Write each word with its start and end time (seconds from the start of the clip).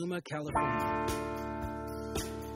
Petaluma, 0.00 0.22
California. 0.22 1.06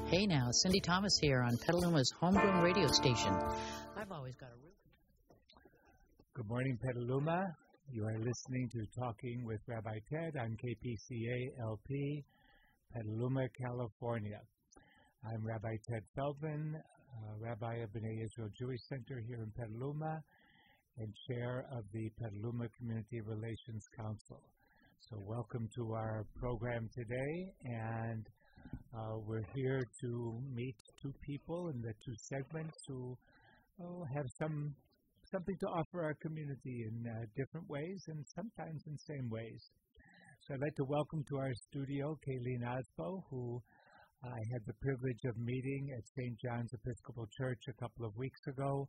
Hey 0.06 0.26
now, 0.26 0.48
Cindy 0.62 0.80
Thomas 0.80 1.18
here 1.20 1.42
on 1.42 1.58
Petaluma's 1.58 2.10
homegrown 2.18 2.62
radio 2.62 2.86
station. 2.86 3.34
I've 3.98 4.10
always 4.10 4.34
got 4.36 4.48
a 4.48 4.56
real. 4.62 4.72
Good 6.34 6.48
morning, 6.48 6.78
Petaluma. 6.82 7.44
You 7.92 8.04
are 8.06 8.16
listening 8.16 8.70
to 8.72 8.86
Talking 8.98 9.44
with 9.44 9.60
Rabbi 9.66 9.98
Ted 10.10 10.36
on 10.40 10.56
KPCA 10.56 11.60
LP, 11.60 12.24
Petaluma, 12.94 13.46
California. 13.60 14.40
I'm 15.30 15.44
Rabbi 15.44 15.76
Ted 15.86 16.02
Feldman, 16.16 16.76
uh, 16.76 17.34
Rabbi 17.40 17.74
of 17.76 17.90
B'nai 17.90 18.24
Israel 18.24 18.48
Jewish 18.58 18.80
Center 18.88 19.20
here 19.28 19.42
in 19.42 19.50
Petaluma 19.50 20.22
and 20.96 21.12
chair 21.28 21.66
of 21.72 21.84
the 21.92 22.10
Petaluma 22.18 22.68
Community 22.78 23.20
Relations 23.20 23.84
Council. 23.98 24.40
So, 25.10 25.22
welcome 25.26 25.68
to 25.76 25.92
our 25.92 26.24
program 26.40 26.88
today, 26.94 27.52
and 27.64 28.26
uh, 28.96 29.18
we're 29.26 29.44
here 29.54 29.82
to 30.00 30.40
meet 30.54 30.76
two 31.02 31.12
people 31.20 31.68
in 31.68 31.82
the 31.82 31.92
two 32.02 32.14
segments 32.32 32.74
who 32.88 33.14
oh, 33.82 34.04
have 34.16 34.24
some 34.38 34.74
something 35.30 35.56
to 35.60 35.66
offer 35.66 36.04
our 36.04 36.14
community 36.22 36.86
in 36.88 37.04
uh, 37.06 37.26
different 37.36 37.68
ways 37.68 38.02
and 38.08 38.24
sometimes 38.34 38.82
in 38.86 38.96
same 38.96 39.28
ways. 39.28 39.60
So, 40.40 40.54
I'd 40.54 40.60
like 40.60 40.76
to 40.76 40.84
welcome 40.84 41.22
to 41.28 41.36
our 41.36 41.52
studio 41.68 42.16
Kayleen 42.26 42.64
Asbo, 42.64 43.24
who 43.28 43.60
I 44.24 44.40
had 44.54 44.62
the 44.66 44.78
privilege 44.80 45.20
of 45.26 45.36
meeting 45.36 45.90
at 45.98 46.04
St. 46.16 46.34
John's 46.40 46.72
Episcopal 46.72 47.26
Church 47.36 47.60
a 47.68 47.74
couple 47.74 48.06
of 48.06 48.16
weeks 48.16 48.40
ago 48.48 48.88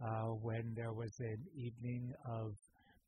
uh, 0.00 0.32
when 0.40 0.72
there 0.74 0.94
was 0.94 1.12
an 1.20 1.44
evening 1.54 2.14
of 2.24 2.54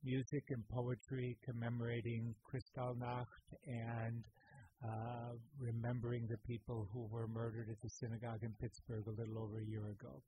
music 0.05 0.45
and 0.51 0.63
poetry 0.68 1.37
commemorating 1.45 2.35
Kristallnacht 2.43 3.46
and 3.66 4.24
uh, 4.82 5.30
remembering 5.60 6.26
the 6.29 6.38
people 6.46 6.88
who 6.93 7.07
were 7.10 7.29
murdered 7.29 7.68
at 7.71 7.80
the 7.82 7.90
synagogue 8.01 8.43
in 8.43 8.52
Pittsburgh 8.60 9.07
a 9.07 9.15
little 9.21 9.38
over 9.38 9.60
a 9.60 9.66
year 9.66 9.87
ago. 9.95 10.23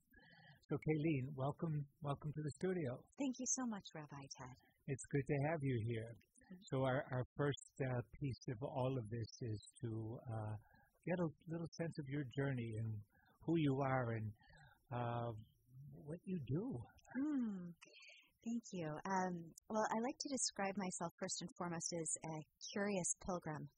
So, 0.71 0.77
Kayleen, 0.77 1.35
welcome, 1.37 1.85
welcome 2.03 2.33
to 2.33 2.43
the 2.43 2.51
studio. 2.53 2.98
Thank 3.19 3.37
you 3.39 3.47
so 3.47 3.67
much, 3.67 3.85
Rabbi 3.95 4.25
Ted. 4.39 4.57
It's 4.87 5.05
good 5.11 5.27
to 5.27 5.37
have 5.51 5.61
you 5.63 5.83
here. 5.87 6.15
So, 6.70 6.85
our, 6.85 7.05
our 7.11 7.27
first 7.37 7.75
uh, 7.83 8.01
piece 8.20 8.43
of 8.48 8.63
all 8.63 8.95
of 8.97 9.11
this 9.11 9.29
is 9.43 9.61
to 9.83 10.19
uh, 10.33 10.55
get 11.07 11.19
a 11.19 11.29
little 11.51 11.69
sense 11.77 11.98
of 11.98 12.09
your 12.09 12.25
journey 12.37 12.75
and 12.79 12.95
who 13.45 13.57
you 13.57 13.81
are 13.83 14.13
and 14.13 14.31
uh, 14.95 15.33
what 16.07 16.19
you 16.25 16.39
do. 16.47 16.79
Mm, 17.19 17.75
thank 18.45 18.62
you. 18.73 18.89
Um, 19.06 19.41
well, 19.70 19.87
I 19.91 20.00
like 20.00 20.19
to 20.20 20.28
describe 20.28 20.77
myself 20.77 21.12
first 21.19 21.41
and 21.41 21.50
foremost 21.56 21.92
as 21.92 22.17
a 22.25 22.45
curious 22.73 23.17
pilgrim 23.25 23.69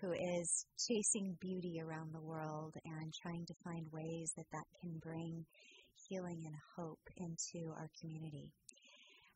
who 0.00 0.12
is 0.12 0.66
chasing 0.78 1.36
beauty 1.40 1.80
around 1.80 2.12
the 2.12 2.20
world 2.20 2.74
and 2.84 3.12
trying 3.22 3.44
to 3.46 3.54
find 3.62 3.86
ways 3.92 4.32
that 4.36 4.46
that 4.52 4.66
can 4.80 4.98
bring 4.98 5.44
healing 6.08 6.42
and 6.46 6.56
hope 6.76 7.04
into 7.16 7.70
our 7.76 7.88
community. 8.00 8.50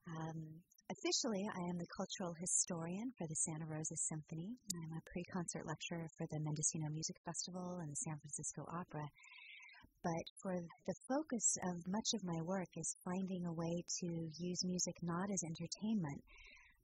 Um, 0.09 0.63
officially, 0.91 1.45
I 1.45 1.61
am 1.71 1.79
the 1.79 1.95
cultural 1.97 2.35
historian 2.41 3.13
for 3.19 3.27
the 3.29 3.37
Santa 3.37 3.67
Rosa 3.69 3.97
Symphony. 3.97 4.57
I'm 4.75 4.97
a 4.97 5.05
pre 5.11 5.25
concert 5.33 5.67
lecturer 5.67 6.09
for 6.17 6.27
the 6.31 6.41
Mendocino 6.41 6.89
Music 6.91 7.17
Festival 7.25 7.79
and 7.83 7.91
the 7.91 8.03
San 8.03 8.17
Francisco 8.19 8.65
Opera 8.73 9.07
but 10.05 10.25
for 10.43 10.55
the 10.87 10.95
focus 11.09 11.57
of 11.73 11.81
much 11.89 12.13
of 12.15 12.23
my 12.23 12.41
work 12.45 12.69
is 12.77 12.97
finding 13.05 13.47
a 13.47 13.57
way 13.57 13.83
to 14.01 14.07
use 14.37 14.61
music 14.65 14.95
not 15.01 15.31
as 15.33 15.43
entertainment, 15.43 16.21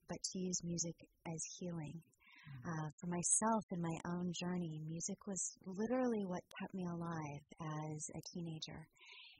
but 0.08 0.16
to 0.32 0.38
use 0.38 0.64
music 0.64 0.96
as 1.28 1.41
healing. 1.60 2.00
Mm-hmm. 2.00 2.70
Uh, 2.72 2.88
for 2.98 3.06
myself 3.12 3.64
in 3.70 3.80
my 3.82 3.97
own 4.09 4.32
journey, 4.32 4.80
music 4.88 5.19
was 5.26 5.53
literally 5.66 6.25
what 6.25 6.41
kept 6.59 6.72
me 6.75 6.86
alive 6.88 7.44
as 7.60 8.00
a 8.16 8.20
teenager. 8.32 8.88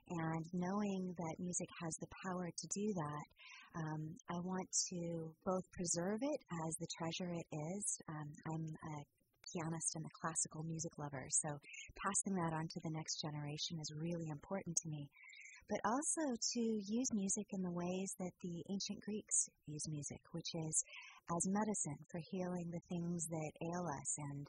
And 0.09 0.45
knowing 0.53 1.13
that 1.17 1.35
music 1.39 1.69
has 1.81 1.95
the 1.97 2.13
power 2.27 2.49
to 2.49 2.67
do 2.67 2.93
that, 2.93 3.25
um, 3.81 4.15
I 4.29 4.37
want 4.43 4.67
to 4.91 5.31
both 5.45 5.63
preserve 5.71 6.19
it 6.21 6.41
as 6.67 6.75
the 6.77 6.87
treasure 6.97 7.31
it 7.33 7.47
is. 7.55 7.85
Um, 8.09 8.29
I'm 8.51 8.65
a 8.67 8.97
pianist 9.51 9.95
and 9.95 10.05
a 10.05 10.17
classical 10.21 10.63
music 10.63 10.97
lover, 10.97 11.27
so 11.29 11.49
passing 11.95 12.35
that 12.35 12.53
on 12.53 12.67
to 12.67 12.79
the 12.83 12.95
next 12.95 13.21
generation 13.21 13.79
is 13.79 13.93
really 13.95 14.29
important 14.29 14.75
to 14.77 14.89
me. 14.89 15.07
But 15.69 15.79
also 15.85 16.35
to 16.35 16.59
use 16.59 17.13
music 17.13 17.47
in 17.53 17.61
the 17.61 17.71
ways 17.71 18.11
that 18.19 18.33
the 18.41 18.63
ancient 18.69 18.99
Greeks 19.01 19.47
use 19.67 19.87
music, 19.87 20.19
which 20.31 20.51
is 20.53 20.83
as 21.31 21.47
medicine 21.47 22.01
for 22.11 22.19
healing 22.31 22.67
the 22.71 22.83
things 22.89 23.25
that 23.27 23.51
ail 23.63 23.87
us 23.87 24.11
and 24.17 24.47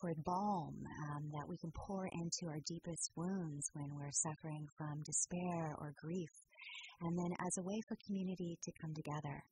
for 0.00 0.12
balm 0.24 0.76
um, 1.08 1.30
that 1.32 1.48
we 1.48 1.56
can 1.56 1.72
pour 1.72 2.06
into 2.06 2.46
our 2.46 2.60
deepest 2.66 3.10
wounds 3.16 3.70
when 3.72 3.88
we're 3.94 4.12
suffering 4.12 4.66
from 4.76 5.02
despair 5.02 5.74
or 5.78 5.94
grief, 5.96 6.30
and 7.00 7.18
then 7.18 7.32
as 7.40 7.56
a 7.58 7.62
way 7.62 7.80
for 7.88 7.96
community 8.06 8.58
to 8.62 8.70
come 8.80 8.92
together. 8.94 9.42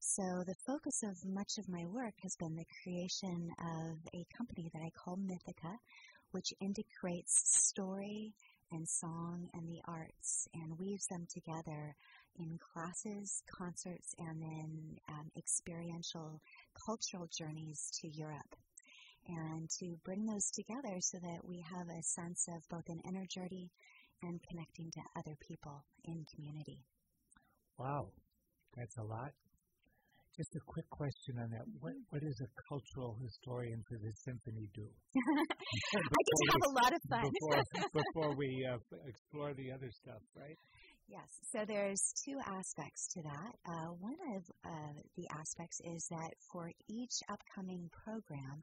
So 0.00 0.44
the 0.46 0.54
focus 0.66 1.02
of 1.02 1.24
much 1.24 1.58
of 1.58 1.68
my 1.68 1.84
work 1.86 2.14
has 2.22 2.36
been 2.36 2.56
the 2.56 2.66
creation 2.82 3.50
of 3.58 3.98
a 4.14 4.26
company 4.36 4.70
that 4.72 4.82
I 4.82 4.90
call 4.90 5.16
Mythica, 5.16 5.78
which 6.30 6.54
integrates 6.60 7.42
story 7.66 8.34
and 8.72 8.88
song 8.88 9.48
and 9.54 9.68
the 9.68 9.80
arts 9.86 10.48
and 10.54 10.78
weaves 10.78 11.06
them 11.06 11.26
together 11.28 11.94
in 12.38 12.58
classes, 12.58 13.42
concerts, 13.50 14.14
and 14.18 14.42
then 14.42 14.96
um, 15.08 15.30
experiential 15.36 16.40
cultural 16.86 17.28
journeys 17.36 17.90
to 18.00 18.08
Europe. 18.08 18.56
And 19.28 19.68
to 19.80 19.96
bring 20.04 20.26
those 20.26 20.50
together 20.50 21.00
so 21.00 21.18
that 21.18 21.44
we 21.44 21.60
have 21.60 21.88
a 21.88 22.02
sense 22.02 22.46
of 22.48 22.68
both 22.68 22.88
an 22.88 23.00
inner 23.08 23.26
journey 23.26 23.72
and 24.22 24.40
connecting 24.48 24.90
to 24.92 25.00
other 25.16 25.36
people 25.40 25.84
in 26.04 26.24
community. 26.32 26.84
Wow, 27.76 28.10
that's 28.76 28.96
a 28.98 29.02
lot. 29.02 29.32
Just 30.36 30.54
a 30.54 30.60
quick 30.66 30.84
question 30.90 31.40
on 31.40 31.48
that. 31.50 31.64
What 31.80 31.94
what 32.10 32.20
does 32.20 32.40
a 32.44 32.50
cultural 32.68 33.16
historian 33.24 33.80
for 33.88 33.96
the 33.96 34.12
symphony 34.20 34.68
do? 34.74 34.84
I 35.16 36.20
get 36.28 36.36
to 36.36 36.48
have 36.52 36.64
a 36.68 36.74
lot 36.76 36.92
of 36.92 37.00
fun 37.08 37.24
before, 37.32 37.62
before 38.04 38.36
we 38.36 38.68
uh, 38.68 38.76
explore 39.08 39.54
the 39.54 39.72
other 39.72 39.88
stuff, 39.90 40.20
right? 40.36 40.58
Yes. 41.08 41.30
So 41.52 41.64
there's 41.64 42.12
two 42.24 42.36
aspects 42.44 43.08
to 43.14 43.22
that. 43.22 43.52
Uh, 43.64 43.88
one 43.96 44.20
of 44.36 44.42
uh, 44.66 45.00
the 45.16 45.26
aspects 45.32 45.80
is 45.84 46.06
that 46.10 46.32
for 46.52 46.70
each 46.90 47.16
upcoming 47.30 47.88
program, 48.04 48.60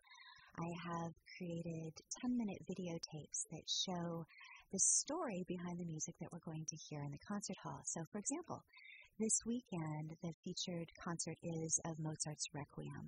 I 0.60 0.70
have 0.86 1.14
created 1.38 1.94
10 2.22 2.38
minute 2.38 2.62
videotapes 2.70 3.50
that 3.50 3.66
show 3.66 4.26
the 4.72 4.80
story 4.80 5.46
behind 5.48 5.80
the 5.80 5.86
music 5.86 6.14
that 6.20 6.30
we're 6.32 6.46
going 6.46 6.66
to 6.68 6.78
hear 6.90 7.02
in 7.02 7.12
the 7.12 7.26
concert 7.28 7.58
hall. 7.64 7.82
So, 7.86 8.02
for 8.12 8.20
example, 8.20 8.62
this 9.24 9.40
weekend, 9.48 10.12
the 10.20 10.36
featured 10.44 10.92
concert 11.00 11.40
is 11.64 11.80
of 11.88 11.96
Mozart's 11.96 12.52
Requiem. 12.52 13.08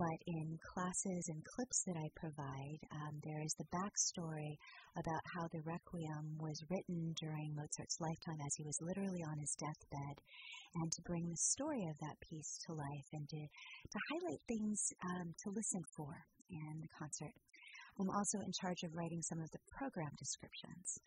But 0.00 0.16
in 0.24 0.56
classes 0.72 1.28
and 1.28 1.44
clips 1.44 1.84
that 1.84 2.00
I 2.00 2.08
provide, 2.16 2.80
um, 2.88 3.20
there 3.20 3.44
is 3.44 3.52
the 3.60 3.68
backstory 3.68 4.56
about 4.96 5.20
how 5.36 5.44
the 5.52 5.60
Requiem 5.68 6.40
was 6.40 6.64
written 6.72 7.12
during 7.20 7.52
Mozart's 7.52 8.00
lifetime 8.00 8.40
as 8.40 8.56
he 8.56 8.64
was 8.64 8.80
literally 8.80 9.20
on 9.20 9.36
his 9.36 9.52
deathbed, 9.60 10.16
and 10.80 10.88
to 10.90 11.04
bring 11.04 11.28
the 11.28 11.36
story 11.36 11.84
of 11.92 12.00
that 12.00 12.16
piece 12.24 12.56
to 12.64 12.72
life 12.72 13.08
and 13.12 13.28
to, 13.28 13.36
to 13.36 13.98
highlight 14.08 14.40
things 14.48 14.80
um, 15.12 15.28
to 15.44 15.52
listen 15.52 15.84
for 15.92 16.24
in 16.48 16.80
the 16.80 16.88
concert. 16.96 17.36
I'm 18.00 18.08
also 18.08 18.40
in 18.40 18.52
charge 18.64 18.80
of 18.82 18.96
writing 18.96 19.20
some 19.20 19.44
of 19.44 19.50
the 19.52 19.60
program 19.76 20.10
descriptions. 20.16 21.04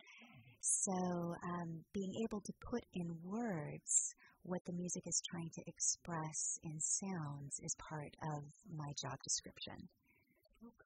So, 0.62 1.36
um, 1.44 1.86
being 1.94 2.14
able 2.24 2.42
to 2.42 2.54
put 2.60 2.84
in 2.94 3.08
words 3.24 4.16
what 4.48 4.64
the 4.66 4.74
music 4.74 5.04
is 5.06 5.22
trying 5.30 5.52
to 5.54 5.62
express 5.68 6.58
in 6.64 6.80
sounds 6.80 7.60
is 7.64 7.76
part 7.76 8.16
of 8.24 8.44
my 8.72 8.92
job 9.00 9.20
description. 9.24 9.76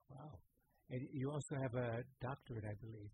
Wow. 0.10 0.40
And 0.90 1.08
you 1.14 1.32
also 1.32 1.56
have 1.56 1.74
a 1.76 2.04
doctorate, 2.20 2.66
I 2.66 2.76
believe. 2.82 3.12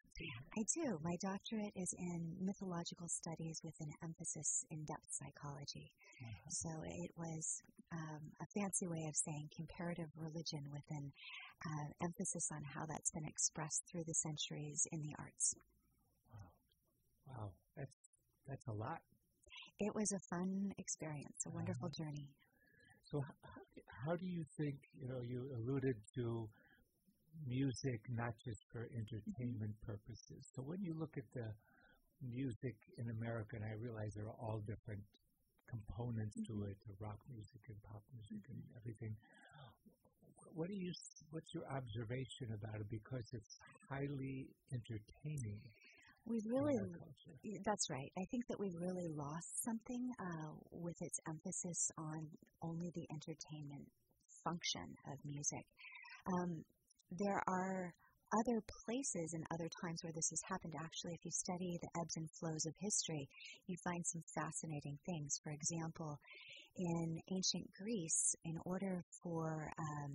I 0.58 0.64
do. 0.74 0.98
My 1.04 1.16
doctorate 1.22 1.74
is 1.76 1.94
in 2.00 2.34
mythological 2.42 3.08
studies 3.08 3.62
with 3.64 3.76
an 3.82 3.92
emphasis 4.04 4.66
in 4.72 4.84
depth 4.86 5.06
psychology. 5.10 5.92
Uh-huh. 6.24 6.50
So 6.50 6.70
it 7.06 7.12
was 7.16 7.62
um, 7.94 8.32
a 8.42 8.48
fancy 8.60 8.88
way 8.88 9.06
of 9.08 9.16
saying 9.16 9.50
comparative 9.56 10.10
religion 10.16 10.64
with 10.72 10.88
an 10.90 11.12
uh, 11.66 11.88
emphasis 12.02 12.50
on 12.52 12.64
how 12.64 12.88
that's 12.88 13.12
been 13.12 13.28
expressed 13.28 13.84
through 13.92 14.06
the 14.08 14.16
centuries 14.16 14.88
in 14.92 15.02
the 15.02 15.14
arts. 15.20 15.54
Wow, 17.28 17.52
that's 17.76 17.98
that's 18.48 18.68
a 18.68 18.74
lot. 18.74 19.02
It 19.80 19.94
was 19.94 20.12
a 20.12 20.22
fun 20.34 20.74
experience, 20.78 21.38
a 21.46 21.52
wonderful 21.54 21.90
uh, 21.90 21.98
journey. 21.98 22.30
So, 23.06 23.22
how, 23.22 23.62
how 24.06 24.16
do 24.18 24.26
you 24.26 24.44
think? 24.58 24.76
You 24.98 25.08
know, 25.08 25.22
you 25.22 25.46
alluded 25.54 25.96
to 26.18 26.50
music 27.46 28.02
not 28.10 28.34
just 28.42 28.58
for 28.74 28.90
entertainment 28.98 29.78
mm-hmm. 29.78 29.92
purposes. 29.92 30.42
So, 30.58 30.66
when 30.66 30.82
you 30.82 30.98
look 30.98 31.14
at 31.14 31.30
the 31.38 31.46
music 32.26 32.74
in 32.98 33.06
America, 33.22 33.62
and 33.62 33.66
I 33.70 33.78
realize 33.78 34.18
there 34.18 34.26
are 34.26 34.42
all 34.42 34.66
different 34.66 35.06
components 35.70 36.34
mm-hmm. 36.42 36.58
to 36.58 36.74
it, 36.74 36.78
the 36.90 36.98
rock 36.98 37.22
music 37.30 37.62
and 37.70 37.78
pop 37.86 38.02
music 38.18 38.42
and 38.50 38.58
everything. 38.82 39.14
what 40.58 40.68
do 40.70 40.74
you? 40.74 40.90
What's 41.30 41.54
your 41.54 41.70
observation 41.70 42.50
about 42.50 42.82
it? 42.82 42.90
Because 42.90 43.30
it's 43.30 43.56
highly 43.94 44.50
entertaining. 44.74 45.62
We've 46.28 46.46
really, 46.46 46.78
that's 47.66 47.90
right. 47.90 48.12
I 48.18 48.26
think 48.32 48.44
that 48.50 48.60
we've 48.60 48.76
really 48.76 49.08
lost 49.16 49.64
something 49.64 50.12
uh, 50.20 50.52
with 50.72 50.98
its 51.02 51.20
emphasis 51.28 51.90
on 51.98 52.28
only 52.62 52.92
the 52.96 53.08
entertainment 53.12 53.88
function 54.44 54.88
of 55.08 55.18
music. 55.24 55.64
Um, 56.28 56.64
there 57.12 57.42
are 57.48 57.94
other 58.36 58.60
places 58.84 59.32
and 59.34 59.44
other 59.54 59.70
times 59.80 60.04
where 60.04 60.12
this 60.12 60.30
has 60.30 60.42
happened. 60.52 60.74
Actually, 60.76 61.14
if 61.16 61.24
you 61.24 61.32
study 61.32 61.80
the 61.80 61.92
ebbs 61.96 62.18
and 62.18 62.28
flows 62.40 62.66
of 62.68 62.74
history, 62.80 63.28
you 63.68 63.78
find 63.84 64.04
some 64.06 64.24
fascinating 64.36 64.98
things. 65.08 65.40
For 65.44 65.52
example, 65.52 66.20
in 66.76 67.20
ancient 67.32 67.72
Greece, 67.80 68.36
in 68.44 68.60
order 68.66 69.04
for 69.24 69.72
um, 69.80 70.12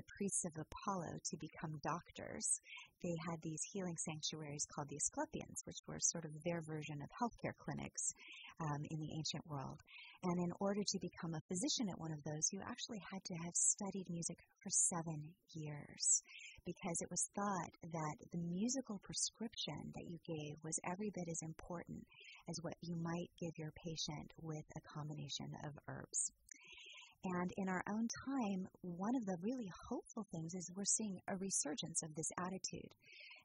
the 0.00 0.12
priests 0.16 0.46
of 0.46 0.56
Apollo 0.56 1.20
to 1.28 1.36
become 1.36 1.76
doctors, 1.84 2.60
they 3.04 3.12
had 3.28 3.36
these 3.42 3.60
healing 3.70 3.96
sanctuaries 4.00 4.64
called 4.72 4.88
the 4.88 4.96
Asclepions, 4.96 5.60
which 5.66 5.76
were 5.86 6.00
sort 6.00 6.24
of 6.24 6.32
their 6.42 6.62
version 6.64 7.04
of 7.04 7.12
healthcare 7.12 7.52
clinics 7.60 8.14
um, 8.64 8.80
in 8.88 8.98
the 8.98 9.12
ancient 9.12 9.44
world. 9.46 9.76
And 10.24 10.40
in 10.40 10.52
order 10.58 10.80
to 10.80 10.98
become 11.04 11.34
a 11.36 11.44
physician 11.48 11.92
at 11.92 12.00
one 12.00 12.12
of 12.12 12.24
those, 12.24 12.48
you 12.48 12.60
actually 12.64 13.02
had 13.12 13.20
to 13.24 13.34
have 13.44 13.52
studied 13.52 14.08
music 14.08 14.40
for 14.64 14.70
seven 14.72 15.20
years 15.52 16.22
because 16.64 16.96
it 17.00 17.10
was 17.10 17.28
thought 17.36 17.72
that 17.92 18.16
the 18.32 18.40
musical 18.40 19.00
prescription 19.04 19.92
that 19.96 20.08
you 20.08 20.16
gave 20.24 20.56
was 20.64 20.80
every 20.88 21.10
bit 21.12 21.28
as 21.28 21.44
important 21.44 22.00
as 22.48 22.56
what 22.62 22.76
you 22.80 22.96
might 22.96 23.28
give 23.36 23.52
your 23.60 23.72
patient 23.76 24.32
with 24.40 24.64
a 24.76 24.84
combination 24.96 25.52
of 25.64 25.76
herbs. 25.88 26.32
And 27.24 27.52
in 27.58 27.68
our 27.68 27.82
own 27.88 28.08
time, 28.24 28.66
one 28.80 29.14
of 29.14 29.26
the 29.26 29.36
really 29.42 29.70
hopeful 29.88 30.26
things 30.32 30.54
is 30.54 30.72
we're 30.74 30.84
seeing 30.86 31.20
a 31.28 31.36
resurgence 31.36 32.02
of 32.02 32.14
this 32.14 32.30
attitude. 32.38 32.94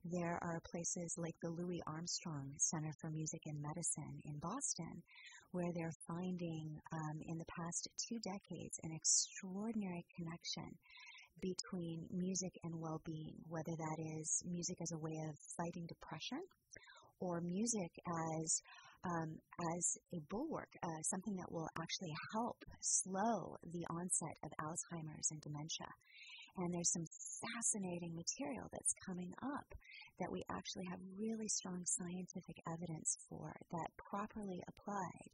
There 0.05 0.39
are 0.41 0.61
places 0.71 1.15
like 1.17 1.35
the 1.41 1.49
Louis 1.49 1.81
Armstrong 1.85 2.53
Center 2.57 2.93
for 3.01 3.09
Music 3.09 3.41
and 3.47 3.61
Medicine 3.61 4.21
in 4.23 4.39
Boston, 4.39 5.03
where 5.51 5.73
they're 5.73 5.97
finding 6.07 6.79
um, 6.93 7.19
in 7.27 7.37
the 7.37 7.45
past 7.45 7.89
two 7.97 8.19
decades 8.19 8.79
an 8.83 8.91
extraordinary 8.93 10.05
connection 10.15 10.77
between 11.41 12.07
music 12.11 12.53
and 12.63 12.79
well 12.79 13.01
being, 13.03 13.35
whether 13.49 13.75
that 13.75 13.97
is 14.19 14.41
music 14.49 14.77
as 14.81 14.93
a 14.93 14.97
way 14.97 15.19
of 15.27 15.35
fighting 15.57 15.85
depression 15.87 16.39
or 17.19 17.41
music 17.41 17.91
as 18.07 18.61
um, 19.05 19.37
as 19.77 19.97
a 20.13 20.19
bulwark, 20.29 20.69
uh, 20.83 21.01
something 21.03 21.35
that 21.35 21.51
will 21.51 21.69
actually 21.79 22.13
help 22.33 22.57
slow 22.81 23.55
the 23.71 23.85
onset 23.89 24.37
of 24.43 24.51
Alzheimer's 24.59 25.29
and 25.31 25.41
dementia. 25.41 25.91
And 26.57 26.73
there's 26.73 26.93
some 26.93 27.05
fascinating 27.43 28.15
material 28.15 28.67
that's 28.71 28.95
coming 29.05 29.31
up 29.43 29.67
that 30.19 30.31
we 30.31 30.41
actually 30.49 30.85
have 30.89 30.99
really 31.19 31.47
strong 31.47 31.83
scientific 31.85 32.57
evidence 32.71 33.17
for 33.29 33.51
that 33.71 33.89
properly 34.09 34.63
applied, 34.67 35.29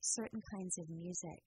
certain 0.00 0.40
kinds 0.54 0.78
of 0.78 0.88
music 0.88 1.42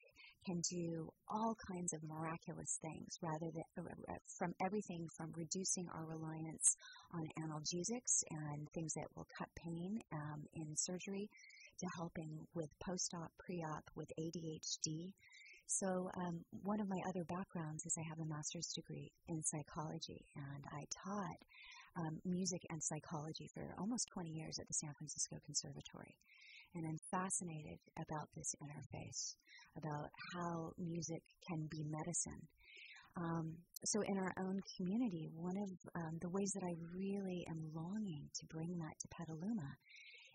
can 0.46 0.60
do 0.70 1.08
all 1.28 1.56
kinds 1.72 1.92
of 1.92 2.00
miraculous 2.04 2.78
things 2.80 3.18
rather 3.20 3.50
than 3.52 3.64
uh, 3.78 4.12
uh, 4.12 4.16
from 4.38 4.54
everything 4.64 5.06
from 5.16 5.32
reducing 5.34 5.86
our 5.94 6.06
reliance 6.06 6.76
on 7.12 7.26
analgesics 7.42 8.22
and 8.30 8.68
things 8.72 8.94
that 8.94 9.08
will 9.16 9.26
cut 9.36 9.48
pain 9.56 9.98
um, 10.12 10.44
in 10.54 10.76
surgery 10.76 11.28
to 11.78 11.86
helping 11.96 12.46
with 12.54 12.70
post-op, 12.84 13.30
pre-op, 13.38 13.84
with 13.94 14.08
ADHD. 14.18 15.12
So 15.66 16.10
um, 16.16 16.44
one 16.62 16.80
of 16.80 16.88
my 16.88 17.00
other 17.08 17.24
backgrounds 17.24 17.84
is 17.84 17.96
I 17.98 18.08
have 18.08 18.20
a 18.20 18.28
master's 18.28 18.72
degree 18.74 19.10
in 19.28 19.42
psychology, 19.42 20.24
and 20.36 20.62
I 20.72 20.84
taught 21.04 21.40
um, 21.98 22.20
music 22.24 22.62
and 22.70 22.82
psychology 22.82 23.48
for 23.52 23.74
almost 23.78 24.08
20 24.12 24.30
years 24.30 24.58
at 24.60 24.68
the 24.68 24.74
San 24.74 24.92
Francisco 24.94 25.36
Conservatory. 25.44 26.14
And 26.74 26.84
I'm 26.86 26.98
fascinated 27.10 27.78
about 27.96 28.28
this 28.36 28.54
interface, 28.60 29.34
about 29.76 30.10
how 30.34 30.72
music 30.78 31.22
can 31.48 31.66
be 31.70 31.82
medicine. 31.88 32.42
Um, 33.16 33.56
so, 33.84 34.02
in 34.02 34.18
our 34.18 34.32
own 34.38 34.60
community, 34.76 35.30
one 35.32 35.56
of 35.56 35.70
um, 35.96 36.18
the 36.20 36.28
ways 36.28 36.52
that 36.52 36.64
I 36.66 36.74
really 36.92 37.46
am 37.48 37.64
longing 37.72 38.28
to 38.34 38.46
bring 38.46 38.76
that 38.76 38.92
to 39.00 39.08
Petaluma 39.08 39.72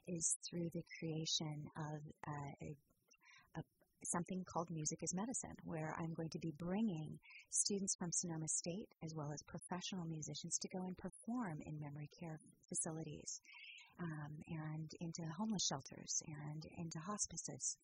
is 0.07 0.37
through 0.47 0.69
the 0.73 0.83
creation 0.99 1.65
of 1.77 1.99
uh, 2.27 2.51
a, 2.61 2.75
a, 3.57 3.61
something 4.03 4.43
called 4.45 4.69
Music 4.69 4.99
as 5.03 5.13
Medicine, 5.13 5.55
where 5.63 5.95
I'm 5.99 6.13
going 6.13 6.29
to 6.29 6.39
be 6.39 6.53
bringing 6.57 7.19
students 7.49 7.95
from 7.95 8.11
Sonoma 8.11 8.47
State 8.47 8.89
as 9.03 9.13
well 9.15 9.31
as 9.33 9.41
professional 9.43 10.05
musicians 10.05 10.57
to 10.59 10.69
go 10.69 10.85
and 10.85 10.97
perform 10.97 11.59
in 11.65 11.79
memory 11.79 12.09
care 12.19 12.39
facilities 12.69 13.41
um, 13.99 14.33
and 14.47 14.89
into 14.99 15.21
homeless 15.37 15.65
shelters 15.65 16.21
and 16.27 16.65
into 16.77 16.99
hospices. 16.99 17.77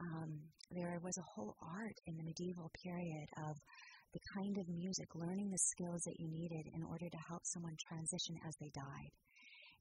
Um, 0.00 0.40
there 0.70 1.00
was 1.02 1.18
a 1.18 1.26
whole 1.34 1.56
art 1.60 1.98
in 2.06 2.16
the 2.16 2.22
medieval 2.22 2.70
period 2.84 3.28
of 3.36 3.56
the 4.12 4.20
kind 4.34 4.56
of 4.58 4.68
music, 4.68 5.14
learning 5.14 5.50
the 5.50 5.58
skills 5.58 6.02
that 6.06 6.18
you 6.18 6.28
needed 6.28 6.70
in 6.72 6.82
order 6.82 7.08
to 7.10 7.18
help 7.28 7.42
someone 7.44 7.76
transition 7.76 8.36
as 8.46 8.56
they 8.56 8.70
died. 8.74 9.12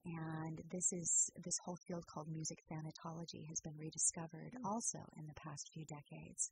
And 0.06 0.62
this 0.72 0.94
is 0.94 1.30
this 1.44 1.58
whole 1.66 1.78
field 1.88 2.06
called 2.08 2.28
music 2.30 2.60
thanatology 2.72 3.46
has 3.50 3.60
been 3.62 3.78
rediscovered 3.78 4.54
mm. 4.56 4.66
also 4.66 5.00
in 5.18 5.26
the 5.28 5.34
past 5.34 5.70
few 5.74 5.86
decades. 5.86 6.52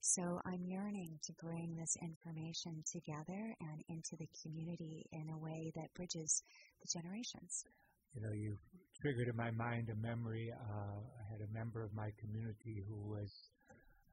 So 0.00 0.40
I'm 0.46 0.64
yearning 0.64 1.18
to 1.24 1.32
bring 1.44 1.76
this 1.76 1.94
information 2.00 2.82
together 2.90 3.54
and 3.60 3.84
into 3.88 4.16
the 4.16 4.28
community 4.42 5.04
in 5.12 5.28
a 5.28 5.38
way 5.38 5.70
that 5.76 5.92
bridges 5.94 6.42
the 6.80 6.88
generations. 6.88 7.64
You 8.14 8.22
know, 8.22 8.32
you 8.32 8.56
triggered 9.00 9.28
in 9.28 9.36
my 9.36 9.50
mind 9.52 9.88
a 9.92 9.96
memory. 10.00 10.50
Uh, 10.50 10.98
I 11.04 11.22
had 11.30 11.40
a 11.44 11.52
member 11.52 11.84
of 11.84 11.92
my 11.94 12.08
community 12.18 12.82
who 12.88 12.96
was 13.12 13.30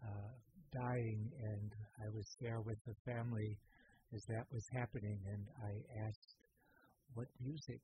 uh, 0.04 0.31
dying, 0.75 1.31
and 1.42 1.72
I 2.04 2.10
was 2.14 2.28
there 2.42 2.60
with 2.62 2.78
the 2.86 2.94
family 3.08 3.58
as 4.14 4.24
that 4.28 4.46
was 4.52 4.64
happening, 4.74 5.19
and 5.25 5.44
I 5.64 6.08
asked 6.08 6.36
what 7.14 7.28
music 7.42 7.81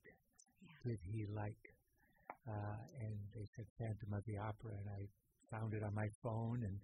did 0.85 0.99
he 1.11 1.25
like? 1.33 1.63
Uh, 2.47 2.79
and 2.99 3.15
they 3.33 3.45
said 3.55 3.65
Phantom 3.79 4.13
of 4.13 4.23
the 4.25 4.37
Opera, 4.37 4.75
and 4.75 4.89
I 4.89 5.07
found 5.49 5.73
it 5.73 5.83
on 5.83 5.93
my 5.93 6.07
phone 6.21 6.63
and 6.63 6.79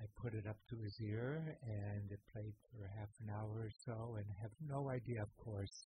I 0.00 0.06
put 0.16 0.34
it 0.34 0.46
up 0.46 0.56
to 0.70 0.76
his 0.82 0.96
ear, 1.00 1.36
and 1.62 2.10
it 2.10 2.20
played 2.32 2.54
for 2.72 2.88
half 2.96 3.12
an 3.20 3.28
hour 3.30 3.68
or 3.68 3.72
so, 3.84 4.16
and 4.16 4.26
have 4.40 4.50
no 4.66 4.88
idea, 4.88 5.22
of 5.22 5.36
course, 5.36 5.84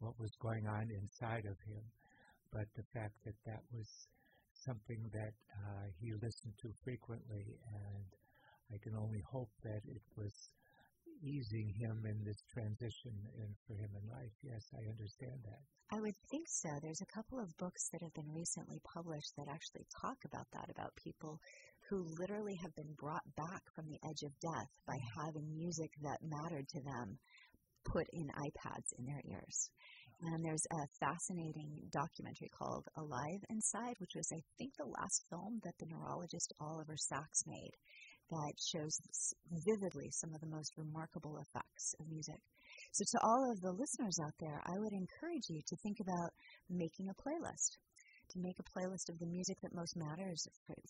what 0.00 0.18
was 0.18 0.34
going 0.42 0.66
on 0.66 0.90
inside 0.90 1.46
of 1.46 1.56
him. 1.64 1.84
But 2.52 2.66
the 2.74 2.84
fact 2.92 3.14
that 3.24 3.38
that 3.46 3.62
was 3.72 3.88
something 4.52 5.08
that 5.12 5.34
uh, 5.54 5.86
he 6.00 6.12
listened 6.12 6.54
to 6.62 6.72
frequently, 6.82 7.46
and 7.70 8.08
I 8.74 8.78
can 8.82 8.96
only 8.96 9.22
hope 9.30 9.50
that 9.62 9.82
it 9.86 10.02
was 10.16 10.34
easing 11.22 11.72
him 11.78 12.04
in 12.04 12.24
this 12.24 12.42
transition 12.52 13.14
and 13.40 13.54
for 13.66 13.74
him 13.74 13.90
in 13.96 14.04
life. 14.10 14.32
Yes, 14.42 14.64
I 14.74 14.88
understand 14.88 15.40
that. 15.44 15.62
I 15.92 16.00
would 16.00 16.16
think 16.30 16.46
so. 16.48 16.68
There's 16.82 17.02
a 17.02 17.14
couple 17.14 17.38
of 17.38 17.56
books 17.58 17.88
that 17.92 18.02
have 18.02 18.14
been 18.14 18.32
recently 18.34 18.80
published 18.82 19.32
that 19.36 19.46
actually 19.48 19.86
talk 20.02 20.18
about 20.26 20.46
that, 20.52 20.68
about 20.70 20.90
people 21.02 21.38
who 21.88 22.02
literally 22.18 22.58
have 22.62 22.74
been 22.74 22.92
brought 22.98 23.22
back 23.36 23.62
from 23.74 23.86
the 23.86 24.00
edge 24.02 24.22
of 24.26 24.34
death 24.42 24.70
by 24.86 24.98
having 25.22 25.54
music 25.54 25.90
that 26.02 26.18
mattered 26.26 26.66
to 26.68 26.82
them 26.82 27.18
put 27.84 28.06
in 28.12 28.26
iPads 28.26 28.90
in 28.98 29.06
their 29.06 29.22
ears. 29.30 29.70
And 30.22 30.44
there's 30.44 30.66
a 30.72 30.88
fascinating 30.98 31.86
documentary 31.92 32.48
called 32.50 32.88
Alive 32.96 33.42
Inside, 33.50 33.94
which 33.98 34.16
was, 34.16 34.26
I 34.32 34.40
think, 34.58 34.72
the 34.74 34.88
last 34.88 35.24
film 35.30 35.60
that 35.62 35.76
the 35.78 35.86
neurologist 35.86 36.52
Oliver 36.58 36.96
Sacks 36.96 37.44
made 37.46 37.76
that 38.30 38.52
shows 38.58 39.00
vividly 39.50 40.10
some 40.10 40.34
of 40.34 40.40
the 40.40 40.46
most 40.46 40.72
remarkable 40.76 41.38
effects 41.38 41.94
of 42.00 42.08
music. 42.08 42.40
So, 42.92 43.04
to 43.04 43.18
all 43.22 43.50
of 43.50 43.60
the 43.60 43.72
listeners 43.72 44.18
out 44.22 44.34
there, 44.40 44.60
I 44.66 44.78
would 44.78 44.92
encourage 44.92 45.48
you 45.48 45.62
to 45.66 45.76
think 45.76 46.00
about 46.00 46.30
making 46.68 47.08
a 47.08 47.14
playlist, 47.14 47.78
to 48.30 48.38
make 48.38 48.58
a 48.58 48.78
playlist 48.78 49.08
of 49.08 49.18
the 49.18 49.26
music 49.26 49.58
that 49.62 49.74
most 49.74 49.96
matters 49.96 50.46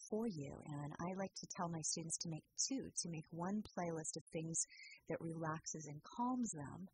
for 0.09 0.26
you. 0.26 0.52
And 0.66 0.93
I 1.00 1.14
like 1.14 1.35
to 1.37 1.47
tell 1.57 1.69
my 1.69 1.83
students 1.83 2.16
to 2.19 2.31
make 2.31 2.45
two, 2.57 2.90
to 3.02 3.09
make 3.11 3.26
one 3.31 3.62
playlist 3.76 4.16
of 4.16 4.25
things 4.33 4.66
that 5.09 5.21
relaxes 5.21 5.87
and 5.87 6.00
calms 6.02 6.52
them, 6.52 6.88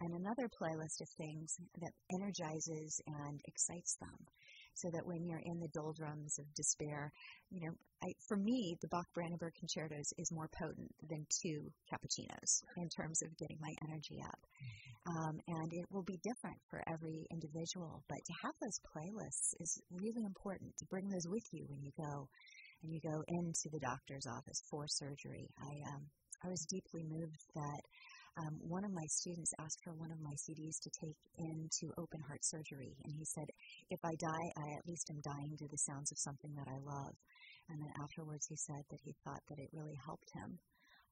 and 0.00 0.14
another 0.14 0.48
playlist 0.48 1.00
of 1.00 1.08
things 1.16 1.56
that 1.80 1.92
energizes 2.12 3.00
and 3.06 3.40
excites 3.46 3.96
them 3.96 4.26
so 4.74 4.90
that 4.92 5.06
when 5.06 5.26
you're 5.26 5.42
in 5.44 5.60
the 5.60 5.72
doldrums 5.72 6.38
of 6.38 6.46
despair, 6.54 7.12
you 7.50 7.60
know, 7.66 7.74
I, 8.02 8.12
for 8.28 8.36
me, 8.36 8.76
the 8.82 8.88
Bach 8.88 9.06
Brandenburg 9.14 9.54
concertos 9.58 10.12
is 10.18 10.30
more 10.32 10.50
potent 10.58 10.92
than 11.08 11.26
two 11.42 11.70
cappuccinos 11.90 12.62
in 12.76 12.88
terms 12.90 13.22
of 13.22 13.36
getting 13.38 13.58
my 13.60 13.72
energy 13.88 14.20
up. 14.22 14.40
Um, 15.06 15.36
and 15.48 15.68
it 15.72 15.86
will 15.90 16.04
be 16.04 16.18
different 16.24 16.56
for 16.70 16.82
every 16.88 17.26
individual, 17.30 18.02
but 18.08 18.24
to 18.24 18.34
have 18.42 18.54
those 18.60 18.80
playlists 18.88 19.52
is 19.60 19.80
really 19.90 20.24
important 20.24 20.72
to 20.78 20.86
bring 20.86 21.08
those 21.08 21.28
with 21.28 21.44
you 21.52 21.66
when 21.68 21.82
you 21.82 21.92
go 21.96 22.28
and 22.82 22.92
you 22.92 23.00
go 23.00 23.22
into 23.28 23.68
the 23.72 23.80
doctor's 23.80 24.26
office 24.26 24.60
for 24.70 24.84
surgery. 24.88 25.48
I 25.60 25.72
um, 25.92 26.04
I 26.44 26.48
was 26.48 26.66
deeply 26.68 27.04
moved 27.08 27.40
that 27.54 27.82
um, 28.36 28.58
one 28.66 28.84
of 28.84 28.90
my 28.90 29.06
students 29.06 29.54
asked 29.60 29.82
for 29.84 29.94
one 29.94 30.10
of 30.10 30.20
my 30.20 30.34
CDs 30.34 30.80
to 30.82 30.90
take 30.90 31.16
into 31.38 31.94
open 31.98 32.20
heart 32.26 32.44
surgery, 32.44 32.96
and 33.04 33.14
he 33.14 33.24
said, 33.24 33.46
"If 33.90 34.00
I 34.04 34.14
die, 34.18 34.46
I 34.58 34.66
at 34.74 34.86
least 34.86 35.10
am 35.10 35.20
dying 35.22 35.56
to 35.58 35.68
the 35.68 35.78
sounds 35.78 36.10
of 36.10 36.18
something 36.18 36.54
that 36.54 36.66
I 36.66 36.78
love." 36.78 37.14
And 37.68 37.80
then 37.80 37.92
afterwards, 38.02 38.46
he 38.46 38.56
said 38.56 38.82
that 38.90 39.00
he 39.00 39.14
thought 39.24 39.42
that 39.48 39.58
it 39.58 39.70
really 39.72 39.94
helped 40.04 40.30
him 40.34 40.58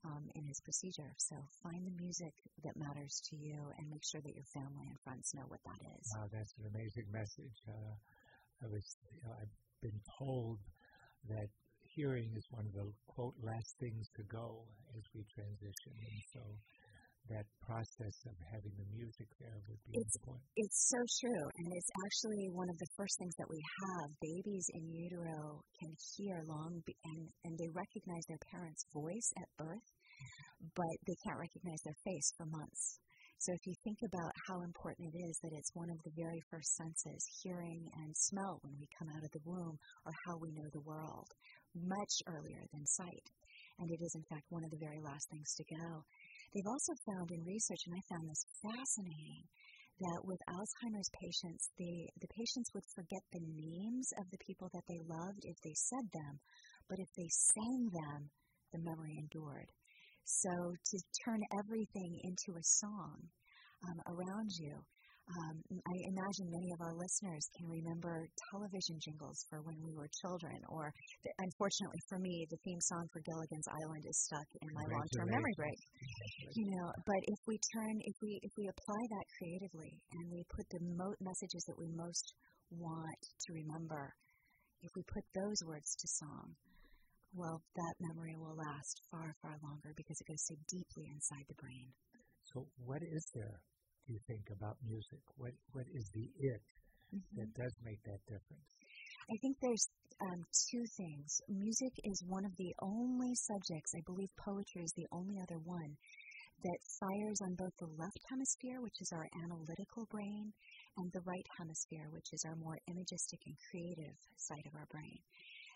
um, 0.04 0.28
in 0.34 0.44
his 0.44 0.60
procedure. 0.60 1.14
So 1.16 1.36
find 1.62 1.86
the 1.86 2.02
music 2.02 2.34
that 2.64 2.76
matters 2.76 3.22
to 3.30 3.36
you, 3.36 3.70
and 3.78 3.88
make 3.88 4.04
sure 4.04 4.20
that 4.20 4.34
your 4.34 4.48
family 4.50 4.86
and 4.90 4.98
friends 5.00 5.32
know 5.34 5.46
what 5.46 5.62
that 5.64 5.80
is. 5.98 6.04
Wow, 6.16 6.26
that's 6.32 6.54
an 6.58 6.66
amazing 6.74 7.06
message. 7.12 7.56
Uh, 7.68 7.94
I 8.62 8.66
was, 8.66 8.96
you 9.14 9.22
know, 9.22 9.34
I've 9.38 9.56
been 9.80 10.00
told 10.18 10.58
that 11.28 11.48
hearing 11.82 12.32
is 12.36 12.46
one 12.50 12.66
of 12.66 12.72
the 12.72 12.90
quote 13.06 13.34
last 13.42 13.76
things 13.78 14.08
to 14.16 14.22
go 14.24 14.64
as 14.96 15.04
we 15.14 15.22
transition, 15.30 15.94
and 15.94 16.22
so 16.32 16.42
that 17.30 17.46
process 17.62 18.16
of 18.26 18.34
having 18.50 18.74
the 18.74 18.88
music 18.90 19.28
there 19.38 19.58
would 19.70 19.78
be 19.86 19.94
it's, 19.94 20.16
important. 20.18 20.46
It's 20.58 20.80
so 20.90 21.00
true, 21.22 21.44
and 21.62 21.68
it's 21.70 21.92
actually 22.02 22.50
one 22.50 22.70
of 22.70 22.78
the 22.78 22.90
first 22.98 23.14
things 23.18 23.34
that 23.38 23.50
we 23.50 23.60
have. 23.62 24.08
Babies 24.18 24.66
in 24.74 24.82
utero 24.90 25.62
can 25.78 25.92
hear 26.18 26.42
long, 26.46 26.82
be, 26.82 26.94
and 27.04 27.30
and 27.46 27.54
they 27.58 27.70
recognize 27.70 28.24
their 28.26 28.42
parents' 28.50 28.84
voice 28.90 29.28
at 29.38 29.48
birth, 29.54 29.88
but 30.74 30.94
they 31.06 31.16
can't 31.22 31.38
recognize 31.38 31.80
their 31.86 31.98
face 32.02 32.28
for 32.36 32.46
months. 32.46 32.98
So 33.42 33.50
if 33.50 33.66
you 33.66 33.74
think 33.82 33.98
about 34.06 34.30
how 34.46 34.62
important 34.62 35.10
it 35.10 35.18
is 35.18 35.34
that 35.42 35.50
it's 35.50 35.74
one 35.74 35.90
of 35.90 35.98
the 36.06 36.14
very 36.14 36.38
first 36.46 36.78
senses, 36.78 37.26
hearing 37.42 37.90
and 37.98 38.14
smell 38.14 38.62
when 38.62 38.78
we 38.78 38.86
come 38.94 39.10
out 39.10 39.26
of 39.26 39.34
the 39.34 39.42
womb, 39.42 39.74
or 40.06 40.12
how 40.26 40.38
we 40.38 40.54
know 40.54 40.70
the 40.70 40.86
world, 40.86 41.26
much 41.74 42.14
earlier 42.30 42.62
than 42.70 42.86
sight. 42.86 43.26
And 43.82 43.90
it 43.90 43.98
is, 43.98 44.14
in 44.14 44.22
fact, 44.30 44.46
one 44.54 44.62
of 44.62 44.70
the 44.70 44.78
very 44.78 45.02
last 45.02 45.26
things 45.26 45.50
to 45.58 45.64
go. 45.74 46.04
They've 46.52 46.68
also 46.68 46.92
found 47.08 47.32
in 47.32 47.44
research, 47.44 47.80
and 47.86 47.96
I 47.96 48.02
found 48.12 48.28
this 48.28 48.44
fascinating, 48.60 49.44
that 50.00 50.20
with 50.24 50.40
Alzheimer's 50.48 51.10
patients, 51.16 51.70
the, 51.78 52.08
the 52.20 52.32
patients 52.36 52.70
would 52.74 52.84
forget 52.94 53.22
the 53.32 53.40
names 53.40 54.12
of 54.18 54.28
the 54.30 54.42
people 54.44 54.68
that 54.72 54.84
they 54.88 55.00
loved 55.08 55.44
if 55.44 55.56
they 55.64 55.74
said 55.74 56.04
them, 56.12 56.40
but 56.88 56.98
if 56.98 57.08
they 57.16 57.28
sang 57.28 57.88
them, 57.92 58.30
the 58.72 58.84
memory 58.84 59.16
endured. 59.16 59.68
So 60.24 60.50
to 60.50 60.96
turn 61.24 61.40
everything 61.58 62.20
into 62.24 62.58
a 62.58 62.64
song 62.64 63.16
um, 63.88 63.98
around 64.06 64.50
you. 64.58 64.76
Um, 65.30 65.56
I 65.86 65.96
imagine 66.10 66.50
many 66.50 66.72
of 66.74 66.80
our 66.82 66.94
listeners 66.98 67.46
can 67.56 67.70
remember 67.70 68.26
television 68.50 68.98
jingles 68.98 69.46
for 69.48 69.62
when 69.62 69.78
we 69.80 69.94
were 69.94 70.10
children, 70.20 70.58
or 70.68 70.92
the, 71.24 71.30
unfortunately 71.38 72.02
for 72.08 72.18
me, 72.18 72.46
the 72.50 72.58
theme 72.66 72.80
song 72.82 73.06
for 73.12 73.22
Gilligan's 73.22 73.68
Island 73.70 74.04
is 74.04 74.18
stuck 74.18 74.48
in 74.60 74.68
my 74.74 74.84
long-term 74.90 75.30
memory 75.30 75.54
break. 75.56 75.78
You 76.52 76.66
know, 76.74 76.92
but 77.06 77.22
if 77.30 77.40
we 77.46 77.56
turn, 77.72 77.94
if 78.02 78.16
we 78.20 78.40
if 78.42 78.52
we 78.58 78.68
apply 78.68 79.02
that 79.08 79.26
creatively, 79.38 79.94
and 80.12 80.24
we 80.30 80.44
put 80.50 80.66
the 80.68 80.82
mo- 80.82 81.16
messages 81.22 81.64
that 81.70 81.78
we 81.78 81.88
most 81.94 82.34
want 82.70 83.22
to 83.46 83.52
remember, 83.52 84.12
if 84.82 84.90
we 84.96 85.02
put 85.06 85.24
those 85.34 85.62
words 85.64 85.94
to 85.96 86.06
song, 86.08 86.54
well, 87.34 87.62
that 87.76 87.94
memory 88.00 88.36
will 88.36 88.56
last 88.56 89.00
far, 89.10 89.34
far 89.40 89.56
longer 89.62 89.94
because 89.96 90.20
it 90.20 90.28
goes 90.28 90.44
so 90.44 90.54
deeply 90.68 91.08
inside 91.08 91.44
the 91.48 91.54
brain. 91.56 91.86
So, 92.44 92.66
what 92.84 93.00
is 93.02 93.24
there, 93.34 93.60
you 94.08 94.18
think, 94.26 94.50
about 94.50 94.76
music? 94.82 95.22
What 95.36 95.52
What 95.72 95.86
is 95.94 96.06
the 96.14 96.26
it 96.38 96.62
mm-hmm. 97.14 97.34
that 97.38 97.50
does 97.54 97.74
make 97.84 98.02
that 98.04 98.20
difference? 98.26 98.68
I 99.30 99.36
think 99.40 99.56
there's 99.62 99.86
um, 100.20 100.40
two 100.70 100.84
things. 100.98 101.30
Music 101.48 101.94
is 102.04 102.18
one 102.26 102.44
of 102.44 102.54
the 102.58 102.74
only 102.82 103.32
subjects, 103.34 103.94
I 103.94 104.02
believe 104.06 104.30
poetry 104.38 104.82
is 104.82 104.94
the 104.96 105.08
only 105.12 105.38
other 105.38 105.58
one, 105.62 105.96
that 106.62 106.90
fires 106.98 107.38
on 107.42 107.58
both 107.58 107.74
the 107.78 107.90
left 107.98 108.22
hemisphere, 108.30 108.78
which 108.82 108.98
is 109.02 109.10
our 109.10 109.26
analytical 109.42 110.06
brain, 110.10 110.52
and 110.98 111.10
the 111.10 111.26
right 111.26 111.48
hemisphere, 111.58 112.06
which 112.10 112.30
is 112.32 112.42
our 112.46 112.54
more 112.54 112.78
imagistic 112.86 113.40
and 113.46 113.56
creative 113.70 114.14
side 114.36 114.66
of 114.66 114.74
our 114.78 114.86
brain. 114.90 115.18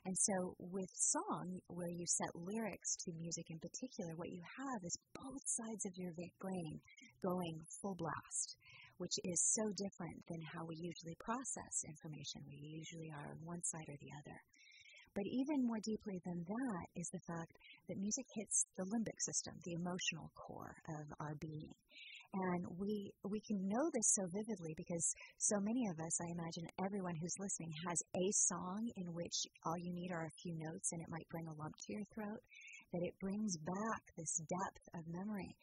And 0.06 0.14
so, 0.14 0.54
with 0.58 0.90
song, 0.94 1.58
where 1.66 1.90
you 1.90 2.06
set 2.06 2.30
lyrics 2.38 2.94
to 3.02 3.18
music 3.18 3.50
in 3.50 3.58
particular, 3.58 4.14
what 4.14 4.30
you 4.30 4.38
have 4.38 4.80
is 4.86 4.94
both 5.18 5.42
sides 5.42 5.82
of 5.82 5.98
your 5.98 6.14
brain 6.38 6.78
going 7.22 7.60
full 7.80 7.94
blast, 7.94 8.56
which 8.98 9.16
is 9.24 9.54
so 9.54 9.64
different 9.76 10.22
than 10.28 10.40
how 10.52 10.64
we 10.64 10.76
usually 10.76 11.16
process 11.20 11.84
information. 11.86 12.42
We 12.48 12.56
usually 12.56 13.10
are 13.12 13.30
on 13.32 13.44
one 13.44 13.62
side 13.64 13.88
or 13.88 13.98
the 14.00 14.12
other. 14.18 14.38
But 15.16 15.24
even 15.32 15.64
more 15.66 15.80
deeply 15.80 16.20
than 16.26 16.44
that 16.44 16.86
is 16.94 17.08
the 17.08 17.24
fact 17.24 17.56
that 17.88 17.96
music 17.96 18.26
hits 18.34 18.66
the 18.76 18.84
limbic 18.84 19.16
system, 19.20 19.54
the 19.64 19.72
emotional 19.72 20.30
core 20.36 20.76
of 20.92 21.06
our 21.20 21.34
being. 21.40 21.72
And 22.34 22.66
we 22.76 23.12
we 23.24 23.40
can 23.40 23.56
know 23.66 23.88
this 23.94 24.12
so 24.12 24.28
vividly 24.28 24.74
because 24.76 25.14
so 25.38 25.56
many 25.58 25.88
of 25.88 25.98
us, 25.98 26.20
I 26.20 26.28
imagine 26.36 26.68
everyone 26.84 27.16
who's 27.16 27.40
listening 27.40 27.72
has 27.88 27.98
a 28.12 28.26
song 28.32 28.90
in 28.96 29.14
which 29.14 29.46
all 29.64 29.78
you 29.78 29.92
need 29.94 30.12
are 30.12 30.26
a 30.26 30.38
few 30.42 30.52
notes 30.58 30.92
and 30.92 31.00
it 31.00 31.08
might 31.08 31.28
bring 31.30 31.46
a 31.48 31.56
lump 31.56 31.72
to 31.72 31.92
your 31.94 32.04
throat, 32.12 32.42
that 32.92 33.02
it 33.02 33.18
brings 33.18 33.56
back 33.56 34.02
this 34.18 34.36
depth 34.36 34.84
of 34.92 35.08
memory 35.08 35.56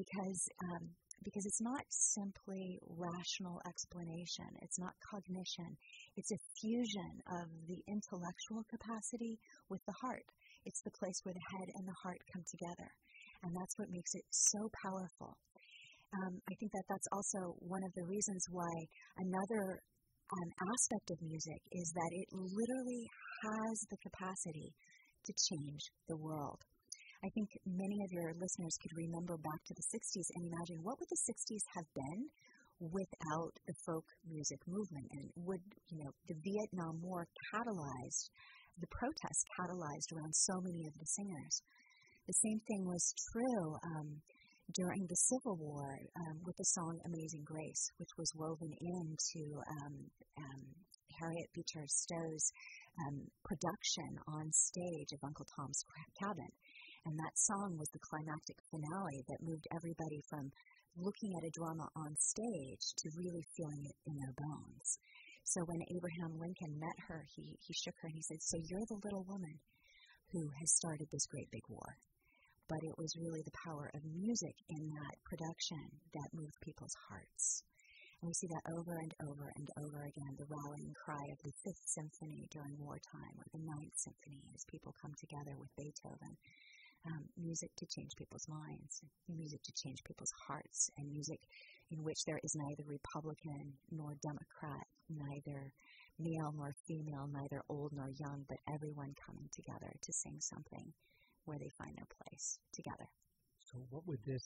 because 0.00 0.40
um, 0.64 0.84
because 1.20 1.44
it's 1.44 1.60
not 1.60 1.84
simply 1.92 2.80
rational 2.96 3.60
explanation, 3.68 4.48
it's 4.64 4.80
not 4.80 4.96
cognition, 5.04 5.76
it's 6.16 6.32
a 6.32 6.40
fusion 6.56 7.12
of 7.28 7.46
the 7.68 7.76
intellectual 7.84 8.64
capacity 8.72 9.36
with 9.68 9.84
the 9.84 9.96
heart. 10.00 10.24
It's 10.64 10.80
the 10.80 10.96
place 10.96 11.20
where 11.24 11.36
the 11.36 11.48
head 11.52 11.68
and 11.76 11.84
the 11.84 12.00
heart 12.02 12.20
come 12.32 12.44
together. 12.48 12.88
And 13.44 13.52
that's 13.52 13.76
what 13.76 13.92
makes 13.92 14.12
it 14.16 14.24
so 14.32 14.60
powerful 14.80 15.36
um, 16.14 16.42
I 16.50 16.54
think 16.58 16.72
that 16.72 16.86
that's 16.88 17.06
also 17.12 17.54
one 17.62 17.82
of 17.86 17.92
the 17.94 18.06
reasons 18.06 18.42
why 18.50 18.72
another 19.18 19.78
um, 19.78 20.48
aspect 20.74 21.10
of 21.10 21.18
music 21.22 21.60
is 21.72 21.88
that 21.94 22.10
it 22.10 22.28
literally 22.34 23.04
has 23.46 23.76
the 23.90 23.98
capacity 24.02 24.74
to 25.26 25.32
change 25.38 25.82
the 26.08 26.16
world. 26.16 26.58
I 27.20 27.28
think 27.36 27.52
many 27.66 28.00
of 28.00 28.12
your 28.12 28.32
listeners 28.40 28.80
could 28.80 28.96
remember 28.96 29.36
back 29.36 29.60
to 29.68 29.74
the 29.76 29.88
60s 29.92 30.28
and 30.34 30.48
imagine 30.48 30.80
what 30.80 30.96
would 30.96 31.12
the 31.12 31.24
60s 31.28 31.64
have 31.76 31.84
been 31.92 32.32
without 32.80 33.52
the 33.68 33.76
folk 33.84 34.08
music 34.24 34.60
movement 34.64 35.04
and 35.12 35.28
would, 35.36 35.60
you 35.92 36.00
know, 36.00 36.12
the 36.28 36.40
Vietnam 36.40 36.96
War 37.04 37.28
catalyzed, 37.52 38.32
the 38.80 38.88
protests 38.88 39.44
catalyzed 39.52 40.08
around 40.16 40.32
so 40.32 40.64
many 40.64 40.88
of 40.88 40.96
the 40.96 41.04
singers. 41.04 41.60
The 42.24 42.40
same 42.40 42.60
thing 42.64 42.88
was 42.88 43.12
true 43.28 43.76
um, 43.84 44.22
during 44.72 45.04
the 45.04 45.20
Civil 45.28 45.60
War 45.60 46.00
um, 46.24 46.40
with 46.46 46.56
the 46.56 46.72
song 46.72 46.96
Amazing 47.04 47.44
Grace, 47.44 47.84
which 47.98 48.16
was 48.16 48.32
woven 48.34 48.72
into 48.80 49.60
um, 49.76 49.94
um, 50.40 50.62
Harriet 51.20 51.52
Beecher 51.52 51.84
Stowe's 51.84 52.46
um, 53.04 53.28
production 53.44 54.16
on 54.28 54.48
stage 54.52 55.12
of 55.12 55.20
Uncle 55.20 55.46
Tom's 55.52 55.84
Cabin. 56.16 56.48
And 57.10 57.18
that 57.18 57.34
song 57.34 57.74
was 57.74 57.90
the 57.90 58.06
climactic 58.06 58.54
finale 58.70 59.26
that 59.26 59.42
moved 59.42 59.66
everybody 59.74 60.22
from 60.30 60.54
looking 60.94 61.34
at 61.34 61.42
a 61.42 61.50
drama 61.58 61.90
on 61.98 62.14
stage 62.14 62.86
to 63.02 63.18
really 63.18 63.42
feeling 63.58 63.82
it 63.82 63.98
in 64.06 64.14
their 64.14 64.34
bones. 64.38 64.86
So 65.42 65.66
when 65.66 65.82
Abraham 65.90 66.38
Lincoln 66.38 66.78
met 66.78 66.94
her, 67.10 67.26
he, 67.34 67.58
he 67.66 67.74
shook 67.74 67.98
her 67.98 68.06
and 68.06 68.14
he 68.14 68.22
said, 68.22 68.38
So 68.46 68.62
you're 68.62 68.86
the 68.86 69.02
little 69.02 69.26
woman 69.26 69.58
who 70.30 70.46
has 70.62 70.78
started 70.78 71.10
this 71.10 71.26
great 71.26 71.50
big 71.50 71.66
war 71.66 71.98
but 72.70 72.86
it 72.86 72.94
was 73.02 73.18
really 73.18 73.42
the 73.42 73.60
power 73.66 73.90
of 73.98 74.14
music 74.14 74.54
in 74.70 74.86
that 74.94 75.18
production 75.26 75.90
that 76.14 76.30
moved 76.38 76.54
people's 76.62 76.94
hearts. 77.10 77.66
And 78.22 78.30
we 78.30 78.38
see 78.38 78.46
that 78.46 78.70
over 78.78 78.94
and 78.94 79.12
over 79.26 79.50
and 79.58 79.68
over 79.82 80.06
again 80.06 80.38
the 80.38 80.46
rallying 80.46 80.94
cry 80.94 81.24
of 81.34 81.42
the 81.42 81.56
Fifth 81.66 81.82
Symphony 81.82 82.46
during 82.54 82.78
wartime 82.78 83.34
or 83.42 83.48
the 83.50 83.66
Ninth 83.66 83.96
Symphony 83.98 84.46
as 84.54 84.62
people 84.70 84.94
come 85.02 85.10
together 85.18 85.58
with 85.58 85.74
Beethoven. 85.74 86.38
Um, 87.06 87.24
music 87.40 87.70
to 87.78 87.86
change 87.86 88.12
people's 88.18 88.46
minds, 88.46 89.00
music 89.26 89.62
to 89.62 89.72
change 89.72 90.04
people's 90.04 90.32
hearts, 90.46 90.90
and 90.98 91.10
music 91.10 91.40
in 91.90 92.04
which 92.04 92.24
there 92.26 92.38
is 92.44 92.54
neither 92.54 92.84
Republican 92.86 93.72
nor 93.90 94.12
Democrat, 94.20 94.84
neither 95.08 95.72
male 96.18 96.52
nor 96.54 96.74
female, 96.86 97.26
neither 97.32 97.62
old 97.68 97.92
nor 97.92 98.10
young, 98.20 98.44
but 98.48 98.58
everyone 98.68 99.14
coming 99.26 99.48
together 99.50 99.90
to 100.02 100.12
sing 100.12 100.36
something 100.40 100.92
where 101.46 101.58
they 101.58 101.70
find 101.78 101.96
their 101.96 102.10
place 102.20 102.58
together. 102.72 103.08
So, 103.72 103.78
what 103.88 104.06
would 104.06 104.20
this 104.26 104.44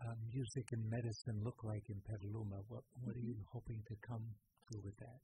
uh, 0.00 0.14
music 0.32 0.72
and 0.72 0.88
medicine 0.88 1.40
look 1.44 1.60
like 1.62 1.84
in 1.90 2.00
Petaluma? 2.08 2.64
What 2.68 2.84
What 3.04 3.16
are 3.16 3.20
you 3.20 3.36
mm-hmm. 3.36 3.52
hoping 3.52 3.82
to 3.88 3.94
come 4.00 4.24
through 4.66 4.82
with 4.84 4.96
that? 4.98 5.20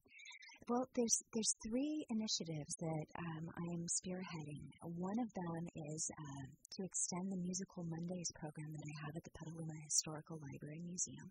Well, 0.69 0.89
there's 0.97 1.23
there's 1.33 1.55
three 1.63 2.05
initiatives 2.11 2.75
that 2.83 3.07
um, 3.23 3.45
I 3.55 3.67
am 3.71 3.87
spearheading. 3.87 4.67
One 4.83 5.19
of 5.23 5.31
them 5.31 5.63
is 5.95 6.11
uh, 6.11 6.47
to 6.75 6.83
extend 6.83 7.31
the 7.31 7.39
Musical 7.39 7.85
Mondays 7.85 8.33
program 8.35 8.75
that 8.75 8.83
I 8.83 8.95
have 9.07 9.15
at 9.15 9.23
the 9.23 9.31
Petaluma 9.31 9.79
Historical 9.87 10.41
Library 10.43 10.83
Museum 10.83 11.31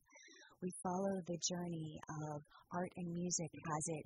we 0.62 0.72
follow 0.82 1.22
the 1.28 1.38
journey 1.44 2.00
of 2.32 2.42
art 2.74 2.92
and 2.98 3.14
music 3.14 3.52
as 3.78 3.84
it 3.88 4.06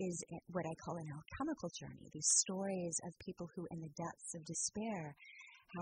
is 0.00 0.24
what 0.52 0.64
I 0.64 0.74
call 0.84 0.96
an 0.96 1.10
alchemical 1.10 1.70
journey. 1.74 2.08
These 2.12 2.30
stories 2.46 2.96
of 3.04 3.12
people 3.18 3.48
who, 3.54 3.66
in 3.70 3.80
the 3.80 3.92
depths 3.96 4.34
of 4.34 4.44
despair, 4.44 5.14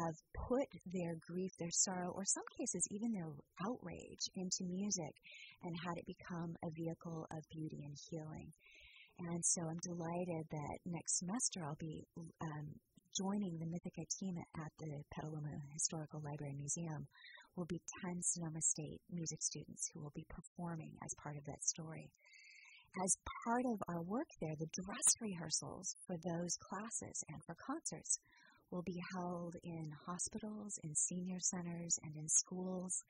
have 0.01 0.17
put 0.49 0.67
their 0.91 1.15
grief, 1.31 1.53
their 1.59 1.71
sorrow, 1.71 2.11
or 2.11 2.25
some 2.25 2.43
cases 2.59 2.89
even 2.91 3.13
their 3.13 3.31
outrage 3.63 4.25
into 4.35 4.65
music 4.67 5.15
and 5.63 5.77
had 5.79 5.95
it 5.97 6.07
become 6.11 6.57
a 6.65 6.75
vehicle 6.75 7.27
of 7.31 7.43
beauty 7.53 7.85
and 7.85 7.95
healing. 8.11 8.51
And 9.19 9.45
so 9.45 9.63
I'm 9.63 9.81
delighted 9.83 10.45
that 10.51 10.79
next 10.85 11.19
semester 11.19 11.65
I'll 11.65 11.81
be 11.81 12.05
um, 12.43 12.69
joining 13.17 13.59
the 13.59 13.65
Mythica 13.65 14.05
team 14.21 14.37
at 14.37 14.73
the 14.79 15.03
Petaluma 15.11 15.57
Historical 15.73 16.21
Library 16.23 16.53
Museum 16.59 17.07
will 17.57 17.65
be 17.65 17.81
10 18.05 18.21
Sonoma 18.21 18.61
State 18.61 19.01
music 19.11 19.41
students 19.41 19.89
who 19.93 20.03
will 20.03 20.13
be 20.15 20.27
performing 20.29 20.93
as 21.03 21.15
part 21.23 21.37
of 21.37 21.45
that 21.47 21.65
story. 21.65 22.11
As 23.03 23.17
part 23.45 23.65
of 23.65 23.81
our 23.89 24.03
work 24.03 24.29
there, 24.41 24.57
the 24.59 24.69
dress 24.73 25.09
rehearsals 25.21 25.97
for 26.07 26.17
those 26.17 26.57
classes 26.61 27.25
and 27.29 27.43
for 27.45 27.57
concerts 27.57 28.19
will 28.71 28.83
be 28.83 29.01
held 29.15 29.55
in 29.63 29.93
hospitals, 30.07 30.79
in 30.85 30.95
senior 30.95 31.41
centers, 31.41 31.99
and 32.03 32.17
in 32.17 32.29
schools. 32.29 33.05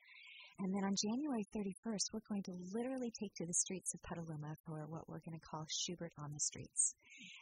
And 0.59 0.73
then 0.73 0.83
on 0.83 0.95
January 0.97 1.45
31st, 1.55 2.13
we're 2.13 2.27
going 2.27 2.41
to 2.43 2.57
literally 2.73 3.11
take 3.11 3.33
to 3.35 3.45
the 3.45 3.53
streets 3.53 3.93
of 3.93 4.01
Petaluma 4.01 4.55
for 4.65 4.87
what 4.89 5.07
we're 5.07 5.21
going 5.21 5.37
to 5.37 5.45
call 5.45 5.67
Schubert 5.69 6.11
on 6.17 6.33
the 6.33 6.39
Streets. 6.39 6.95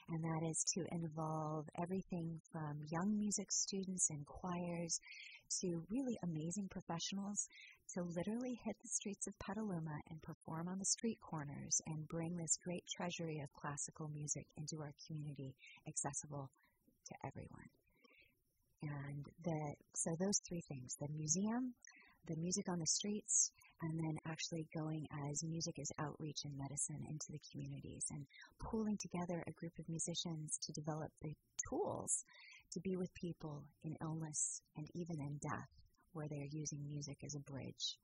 And 0.10 0.22
that 0.22 0.46
is 0.50 0.66
to 0.76 0.84
involve 0.92 1.66
everything 1.82 2.42
from 2.52 2.84
young 2.92 3.18
music 3.18 3.54
students 3.54 4.10
and 4.10 4.26
choirs 4.26 5.00
to 5.62 5.86
really 5.90 6.18
amazing 6.24 6.68
professionals 6.70 7.48
to 7.94 8.04
literally 8.04 8.60
hit 8.66 8.76
the 8.82 8.90
streets 8.90 9.28
of 9.28 9.40
Petaluma 9.40 9.96
and 10.10 10.22
perform 10.22 10.68
on 10.68 10.80
the 10.80 10.86
street 10.86 11.20
corners 11.22 11.80
and 11.88 12.08
bring 12.10 12.36
this 12.36 12.58
great 12.66 12.84
treasury 12.98 13.40
of 13.40 13.54
classical 13.54 14.10
music 14.10 14.46
into 14.58 14.82
our 14.82 14.92
community 15.08 15.56
accessible 15.88 16.50
to 17.08 17.16
everyone. 17.26 17.70
And 18.82 19.26
the, 19.44 19.76
so 19.96 20.12
those 20.20 20.40
three 20.48 20.62
things 20.68 20.96
the 21.00 21.08
museum, 21.16 21.74
the 22.28 22.36
music 22.38 22.70
on 22.70 22.80
the 22.80 22.88
streets, 22.88 23.52
and 23.82 24.00
then 24.00 24.18
actually 24.28 24.66
going 24.76 25.06
as 25.30 25.44
music 25.44 25.76
as 25.80 25.92
outreach 26.00 26.42
and 26.46 26.58
medicine 26.58 27.04
into 27.10 27.28
the 27.30 27.42
communities 27.52 28.06
and 28.12 28.26
pulling 28.60 28.98
together 28.98 29.44
a 29.46 29.52
group 29.52 29.74
of 29.80 29.90
musicians 29.90 30.58
to 30.64 30.72
develop 30.74 31.12
the 31.22 31.34
tools 31.70 32.24
to 32.72 32.80
be 32.82 32.96
with 32.96 33.14
people 33.14 33.64
in 33.84 33.96
illness 34.02 34.62
and 34.78 34.88
even 34.96 35.20
in 35.20 35.38
death, 35.42 35.72
where 36.14 36.28
they're 36.30 36.52
using 36.52 36.88
music 36.88 37.18
as 37.24 37.36
a 37.36 37.52
bridge 37.52 37.98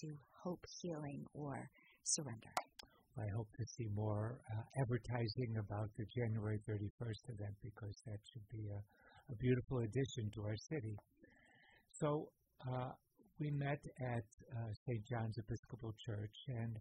to 0.00 0.08
hope, 0.42 0.64
healing, 0.80 1.24
or 1.34 1.68
surrender. 2.04 2.52
I 3.18 3.26
hope 3.34 3.48
to 3.58 3.64
see 3.76 3.88
more 3.94 4.38
uh, 4.46 4.62
advertising 4.80 5.58
about 5.58 5.90
the 5.98 6.06
January 6.14 6.58
31st 6.68 7.22
event 7.34 7.54
because 7.62 7.96
that 8.06 8.20
should 8.30 8.46
be 8.52 8.62
a, 8.70 8.80
a 9.32 9.36
beautiful 9.36 9.78
addition 9.78 10.30
to 10.34 10.40
our 10.46 10.56
city. 10.70 10.94
So, 11.98 12.28
uh, 12.62 12.94
we 13.40 13.50
met 13.50 13.80
at 14.00 14.24
uh, 14.56 14.72
St. 14.86 15.04
John's 15.06 15.36
Episcopal 15.38 15.92
Church, 16.06 16.34
and 16.48 16.76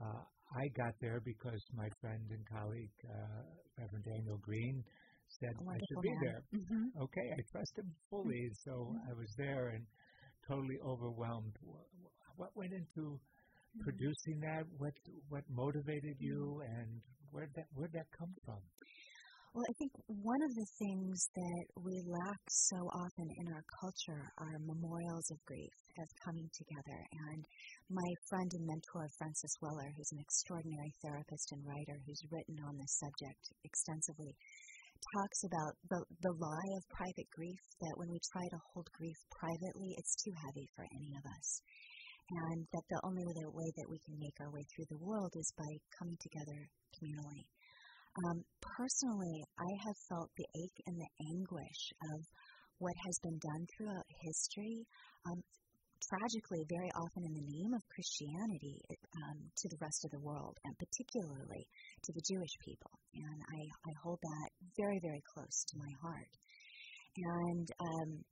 uh, 0.00 0.22
I 0.56 0.68
got 0.76 0.94
there 1.00 1.20
because 1.24 1.62
my 1.74 1.88
friend 2.00 2.22
and 2.30 2.44
colleague, 2.48 2.94
uh, 3.08 3.42
Reverend 3.78 4.04
Daniel 4.04 4.38
Green, 4.38 4.84
said 5.40 5.54
I 5.70 5.78
should 5.88 6.00
be 6.00 6.14
there. 6.22 6.42
Mm-hmm. 6.54 6.84
Okay, 7.02 7.26
I 7.32 7.40
trust 7.52 7.78
him 7.78 7.92
fully, 8.10 8.50
so 8.64 8.94
Mm-hmm. 8.94 9.06
I 9.10 9.14
was 9.14 9.32
there 9.36 9.68
and 9.70 9.84
totally 10.48 10.78
overwhelmed. 10.86 11.56
What 12.36 12.50
went 12.56 12.72
into 12.72 13.18
Mm-hmm. 13.76 13.80
producing 13.80 14.40
that? 14.40 14.64
What 14.78 14.94
what 15.28 15.44
motivated 15.50 16.16
you, 16.20 16.62
and 16.66 17.00
where 17.30 17.48
that 17.56 17.66
where 17.74 17.88
that 17.92 18.06
come 18.18 18.34
from? 18.44 18.60
Well, 19.56 19.72
I 19.72 19.80
think 19.80 19.96
one 20.20 20.42
of 20.44 20.52
the 20.52 20.68
things 20.76 21.16
that 21.32 21.66
we 21.80 21.96
lack 22.04 22.42
so 22.44 22.76
often 22.92 23.24
in 23.40 23.48
our 23.56 23.64
culture 23.80 24.28
are 24.36 24.68
memorials 24.68 25.32
of 25.32 25.40
grief, 25.48 25.72
of 25.96 26.20
coming 26.20 26.44
together. 26.52 27.00
And 27.32 27.40
my 27.88 28.10
friend 28.28 28.52
and 28.52 28.68
mentor, 28.68 29.08
Francis 29.16 29.56
Weller, 29.64 29.88
who's 29.96 30.12
an 30.12 30.20
extraordinary 30.20 30.92
therapist 31.00 31.56
and 31.56 31.64
writer 31.64 31.96
who's 32.04 32.28
written 32.28 32.60
on 32.68 32.76
this 32.76 33.00
subject 33.00 33.48
extensively, 33.64 34.36
talks 35.16 35.40
about 35.48 35.72
the, 35.88 36.04
the 36.20 36.36
lie 36.36 36.70
of 36.76 36.92
private 36.92 37.30
grief, 37.32 37.62
that 37.80 37.96
when 37.96 38.12
we 38.12 38.20
try 38.28 38.44
to 38.44 38.60
hold 38.76 38.92
grief 38.92 39.16
privately, 39.40 39.96
it's 39.96 40.20
too 40.20 40.36
heavy 40.36 40.68
for 40.76 40.84
any 40.84 41.16
of 41.16 41.24
us. 41.32 41.48
And 42.44 42.68
that 42.76 42.84
the 42.92 43.00
only 43.08 43.24
way 43.24 43.68
that 43.72 43.88
we 43.88 44.04
can 44.04 44.20
make 44.20 44.36
our 44.36 44.52
way 44.52 44.68
through 44.68 44.92
the 44.92 45.00
world 45.00 45.32
is 45.32 45.48
by 45.56 45.72
coming 45.96 46.20
together 46.20 46.60
communally. 46.92 47.48
Um, 48.24 48.40
personally, 48.62 49.44
I 49.58 49.70
have 49.84 49.98
felt 50.08 50.30
the 50.36 50.48
ache 50.56 50.80
and 50.86 50.96
the 50.96 51.12
anguish 51.36 51.82
of 52.14 52.20
what 52.78 52.96
has 53.04 53.18
been 53.22 53.38
done 53.38 53.66
throughout 53.68 54.08
history, 54.24 54.86
um, 55.28 55.40
tragically, 56.00 56.64
very 56.68 56.92
often 56.96 57.24
in 57.24 57.34
the 57.36 57.48
name 57.48 57.72
of 57.74 57.82
Christianity, 57.92 58.80
um, 58.88 59.38
to 59.56 59.68
the 59.68 59.80
rest 59.80 60.04
of 60.04 60.10
the 60.12 60.24
world, 60.24 60.56
and 60.64 60.74
particularly 60.78 61.68
to 62.04 62.12
the 62.12 62.24
Jewish 62.24 62.56
people. 62.64 62.92
And 63.12 63.38
I, 63.52 63.60
I 63.84 63.92
hold 64.02 64.20
that 64.20 64.48
very, 64.76 65.00
very 65.00 65.22
close 65.34 65.64
to 65.68 65.78
my 65.78 65.92
heart. 66.00 66.32
And 67.16 67.68
um, 67.80 68.24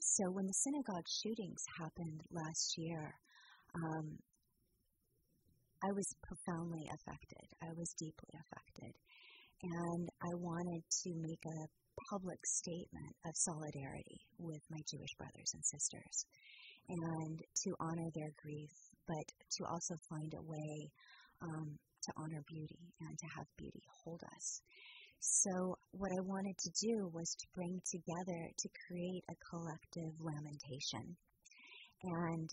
so 0.00 0.30
when 0.32 0.46
the 0.46 0.60
synagogue 0.64 1.08
shootings 1.08 1.62
happened 1.80 2.20
last 2.32 2.76
year, 2.76 3.14
um, 3.74 4.16
I 5.82 5.90
was 5.94 6.08
profoundly 6.22 6.90
affected. 6.90 7.46
I 7.62 7.70
was 7.76 7.94
deeply 7.98 8.34
affected. 8.34 8.94
And 9.62 10.08
I 10.22 10.32
wanted 10.34 10.82
to 10.82 11.10
make 11.14 11.44
a 11.46 11.70
public 12.10 12.38
statement 12.46 13.14
of 13.26 13.34
solidarity 13.34 14.20
with 14.38 14.62
my 14.70 14.78
Jewish 14.86 15.14
brothers 15.18 15.50
and 15.54 15.64
sisters 15.64 16.26
and 16.88 17.38
to 17.64 17.70
honor 17.80 18.10
their 18.14 18.32
grief, 18.42 18.70
but 19.06 19.26
to 19.58 19.64
also 19.66 19.94
find 20.08 20.32
a 20.34 20.42
way 20.42 20.90
um, 21.42 21.78
to 22.02 22.12
honor 22.16 22.42
beauty 22.46 22.78
and 23.00 23.18
to 23.18 23.26
have 23.36 23.46
beauty 23.58 23.82
hold 24.04 24.22
us. 24.34 24.62
So, 25.20 25.76
what 25.90 26.12
I 26.16 26.22
wanted 26.22 26.56
to 26.58 26.70
do 26.80 27.10
was 27.12 27.34
to 27.34 27.46
bring 27.54 27.80
together 27.90 28.40
to 28.56 28.68
create 28.86 29.24
a 29.28 29.40
collective 29.50 30.14
lamentation. 30.22 31.16
And 32.04 32.48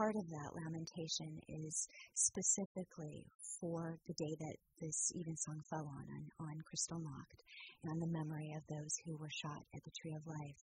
part 0.00 0.16
of 0.16 0.32
that 0.32 0.56
lamentation 0.56 1.28
is 1.60 1.84
specifically 2.16 3.20
for 3.60 4.00
the 4.08 4.16
day 4.16 4.32
that 4.40 4.56
this 4.80 5.12
evensong 5.12 5.60
fell 5.68 5.84
on, 5.84 6.08
on, 6.08 6.24
on 6.40 6.56
Kristallnacht, 6.64 7.36
and 7.84 8.00
the 8.00 8.08
memory 8.08 8.48
of 8.56 8.64
those 8.64 8.96
who 9.04 9.12
were 9.20 9.28
shot 9.28 9.60
at 9.76 9.84
the 9.84 9.92
Tree 10.00 10.16
of 10.16 10.24
Life. 10.24 10.56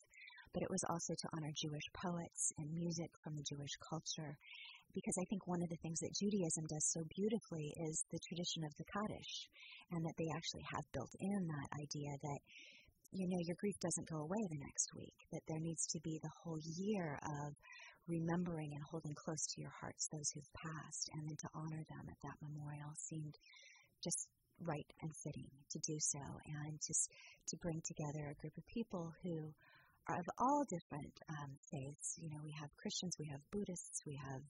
But 0.58 0.65
it 0.65 0.73
was 0.73 0.82
also 0.89 1.13
to 1.13 1.30
honor 1.38 1.54
Jewish 1.54 1.86
poets 1.93 2.50
and 2.58 2.73
music 2.73 3.13
from 3.21 3.38
the 3.38 3.45
Jewish 3.45 3.78
culture, 3.78 4.34
because 4.97 5.13
I 5.21 5.30
think 5.30 5.45
one 5.45 5.62
of 5.62 5.69
the 5.69 5.82
things 5.86 6.02
that 6.02 6.17
Judaism 6.17 6.65
does 6.65 6.89
so 6.89 7.06
beautifully 7.13 7.78
is 7.86 8.10
the 8.10 8.23
tradition 8.26 8.65
of 8.65 8.73
the 8.73 8.89
Kaddish, 8.89 9.34
and 9.93 10.02
that 10.02 10.17
they 10.17 10.34
actually 10.34 10.65
have 10.73 10.93
built 10.97 11.13
in 11.21 11.45
that 11.45 11.69
idea 11.78 12.10
that 12.26 12.41
you 13.12 13.28
know, 13.28 13.39
your 13.41 13.56
grief 13.60 13.76
doesn't 13.80 14.10
go 14.10 14.20
away 14.20 14.41
the 14.50 14.63
next 14.63 14.91
week, 14.96 15.15
that 15.32 15.46
there 15.48 15.60
needs 15.60 15.86
to 15.88 16.00
be 16.04 16.20
the 16.22 16.36
whole 16.43 16.60
year 16.78 17.20
of 17.24 17.54
remembering 18.08 18.72
and 18.74 18.84
holding 18.89 19.15
close 19.15 19.46
to 19.48 19.62
your 19.62 19.74
hearts 19.80 20.08
those 20.12 20.30
who've 20.32 20.54
passed, 20.54 21.10
and 21.13 21.28
then 21.28 21.38
to 21.39 21.50
honor 21.56 21.84
them 21.88 22.06
at 22.08 22.22
that 22.24 22.39
memorial 22.41 22.91
seemed 22.96 23.36
just 24.04 24.28
right 24.60 24.89
and 25.02 25.12
fitting 25.24 25.52
to 25.70 25.80
do 25.86 25.98
so, 26.00 26.24
and 26.63 26.80
just 26.86 27.12
to 27.48 27.58
bring 27.58 27.82
together 27.86 28.32
a 28.32 28.39
group 28.41 28.56
of 28.58 28.65
people 28.67 29.12
who 29.24 29.54
are 30.08 30.20
of 30.20 30.30
all 30.39 30.63
different 30.67 31.13
um, 31.30 31.52
faiths. 31.72 32.15
You 32.17 32.30
know, 32.32 32.41
we 32.43 32.56
have 32.60 32.72
Christians, 32.80 33.15
we 33.20 33.28
have 33.32 33.43
Buddhists, 33.52 34.02
we 34.08 34.15
have 34.15 34.41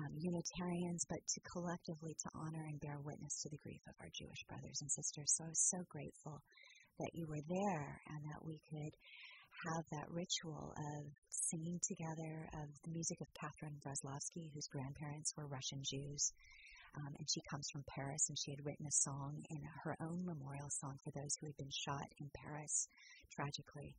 um, 0.00 0.12
Unitarians, 0.16 1.04
but 1.08 1.20
to 1.28 1.40
collectively 1.52 2.14
to 2.14 2.28
honor 2.34 2.64
and 2.68 2.80
bear 2.80 2.98
witness 3.04 3.42
to 3.42 3.48
the 3.50 3.60
grief 3.60 3.82
of 3.88 3.94
our 4.00 4.08
Jewish 4.14 4.42
brothers 4.48 4.80
and 4.80 4.90
sisters. 4.90 5.28
So 5.36 5.44
I 5.44 5.52
was 5.52 5.68
so 5.70 5.80
grateful 5.88 6.40
that 6.98 7.14
you 7.14 7.26
were 7.26 7.42
there 7.48 8.00
and 8.08 8.20
that 8.30 8.44
we 8.44 8.60
could 8.70 8.94
have 9.66 9.84
that 9.90 10.10
ritual 10.10 10.70
of 10.76 11.02
singing 11.30 11.80
together 11.82 12.46
of 12.54 12.68
the 12.84 12.92
music 12.92 13.18
of 13.20 13.26
Catherine 13.34 13.78
Braslavsky, 13.82 14.50
whose 14.54 14.68
grandparents 14.70 15.34
were 15.36 15.46
Russian 15.50 15.82
Jews. 15.82 16.32
Um, 16.96 17.12
and 17.18 17.26
she 17.28 17.42
comes 17.50 17.68
from 17.70 17.84
Paris, 17.84 18.26
and 18.28 18.38
she 18.38 18.50
had 18.50 18.64
written 18.64 18.86
a 18.86 19.00
song 19.04 19.42
in 19.50 19.60
her 19.84 19.94
own 20.00 20.24
memorial 20.24 20.70
song 20.70 20.96
for 21.04 21.12
those 21.12 21.34
who 21.38 21.46
had 21.46 21.56
been 21.58 21.70
shot 21.70 22.06
in 22.18 22.30
Paris 22.34 22.88
tragically. 23.30 23.94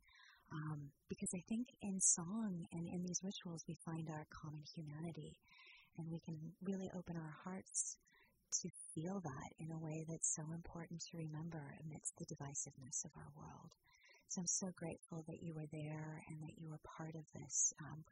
Um, 0.50 0.90
because 1.08 1.30
I 1.34 1.42
think 1.48 1.68
in 1.82 2.00
song 2.00 2.66
and 2.72 2.84
in 2.90 3.06
these 3.06 3.22
rituals 3.22 3.62
we 3.68 3.78
find 3.86 4.08
our 4.10 4.26
common 4.34 4.64
humanity, 4.74 5.38
and 5.98 6.10
we 6.10 6.18
can 6.26 6.36
really 6.62 6.90
open 6.96 7.16
our 7.16 7.34
hearts 7.44 7.96
to 8.62 8.68
feel 8.94 9.20
that 9.22 9.50
in 9.58 9.70
a 9.72 9.78
way 9.78 10.04
that's 10.08 10.34
so 10.34 10.42
important 10.52 11.00
to 11.10 11.18
remember 11.18 11.62
amidst 11.86 12.14
the 12.18 12.26
divisiveness 12.26 13.04
of 13.04 13.12
our 13.16 13.30
world. 13.36 13.70
So 14.28 14.42
I'm 14.42 14.46
so 14.46 14.68
grateful 14.76 15.24
that 15.26 15.42
you 15.42 15.54
were 15.54 15.70
there 15.72 16.22
and 16.28 16.38
that 16.42 16.58
you 16.58 16.70
were 16.70 16.82
part 16.98 17.14
of 17.14 17.26
this. 17.34 17.72
Um, 17.82 18.04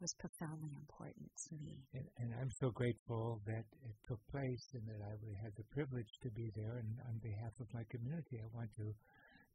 was 0.00 0.12
profoundly 0.20 0.76
important 0.76 1.30
to 1.48 1.56
me. 1.64 1.80
And, 1.94 2.04
and 2.20 2.30
I'm 2.36 2.52
so 2.60 2.68
grateful 2.70 3.40
that 3.46 3.64
it 3.80 3.96
took 4.06 4.20
place 4.28 4.64
and 4.74 4.84
that 4.92 5.00
I 5.00 5.16
had 5.40 5.56
the 5.56 5.64
privilege 5.72 6.12
to 6.22 6.30
be 6.36 6.52
there. 6.54 6.84
And 6.84 7.00
on 7.08 7.16
behalf 7.24 7.52
of 7.60 7.66
my 7.72 7.80
community, 7.88 8.36
I 8.44 8.48
want 8.52 8.68
to 8.76 8.92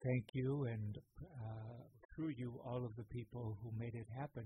thank 0.02 0.26
you. 0.34 0.66
And 0.66 0.98
uh, 1.22 1.78
through 2.10 2.34
you 2.38 2.58
all 2.66 2.84
of 2.84 2.96
the 2.98 3.06
people 3.14 3.58
who 3.62 3.70
made 3.78 3.94
it 3.96 4.08
happen. 4.18 4.46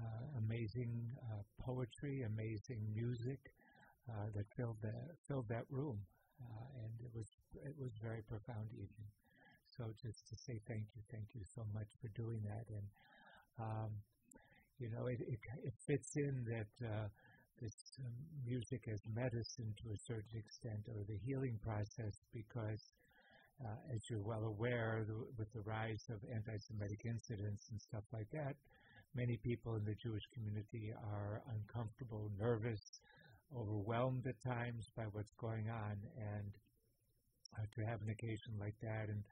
Uh, 0.00 0.40
amazing 0.40 1.04
uh, 1.20 1.44
poetry, 1.60 2.24
amazing 2.24 2.80
music 2.96 3.38
uh, 4.10 4.28
that 4.34 4.46
filled 4.56 4.78
the, 4.82 4.94
filled 5.28 5.48
that 5.48 5.66
room, 5.70 5.98
uh, 6.40 6.66
and 6.82 6.92
it 7.00 7.12
was 7.14 7.28
it 7.62 7.74
was 7.78 7.90
very 8.02 8.22
profound 8.26 8.68
evening. 8.74 9.10
So 9.76 9.88
just 10.02 10.20
to 10.28 10.34
say 10.36 10.60
thank 10.68 10.84
you, 10.94 11.02
thank 11.10 11.28
you 11.34 11.44
so 11.54 11.62
much 11.72 11.88
for 12.00 12.08
doing 12.14 12.42
that, 12.44 12.66
and 12.68 12.86
um, 13.58 13.90
you 14.78 14.90
know 14.90 15.06
it, 15.06 15.20
it, 15.20 15.40
it 15.64 15.74
fits 15.86 16.10
in 16.16 16.44
that 16.50 16.72
uh, 16.86 17.08
this 17.60 17.76
um, 18.02 18.16
music 18.44 18.82
as 18.90 19.00
medicine 19.14 19.70
to 19.82 19.94
a 19.94 19.98
certain 20.06 20.34
extent, 20.34 20.82
or 20.90 21.04
the 21.06 21.18
healing 21.24 21.58
process, 21.62 22.14
because 22.34 22.82
uh, 23.62 23.94
as 23.94 24.00
you're 24.10 24.26
well 24.26 24.44
aware, 24.44 25.04
the, 25.06 25.14
with 25.38 25.46
the 25.54 25.62
rise 25.62 26.02
of 26.10 26.18
anti-Semitic 26.34 27.00
incidents 27.06 27.62
and 27.70 27.78
stuff 27.80 28.02
like 28.12 28.26
that, 28.32 28.56
many 29.14 29.38
people 29.44 29.76
in 29.76 29.84
the 29.84 29.94
Jewish 30.02 30.26
community 30.34 30.90
are 31.14 31.42
uncomfortable, 31.54 32.30
nervous, 32.38 32.82
overwhelmed 33.56 34.26
at 34.26 34.40
times 34.42 34.88
by 34.96 35.04
what's 35.12 35.32
going 35.40 35.68
on, 35.68 35.96
and 36.16 36.52
uh, 37.58 37.66
to 37.74 37.84
have 37.86 38.00
an 38.02 38.10
occasion 38.10 38.54
like 38.58 38.74
that, 38.82 39.08
and 39.08 39.22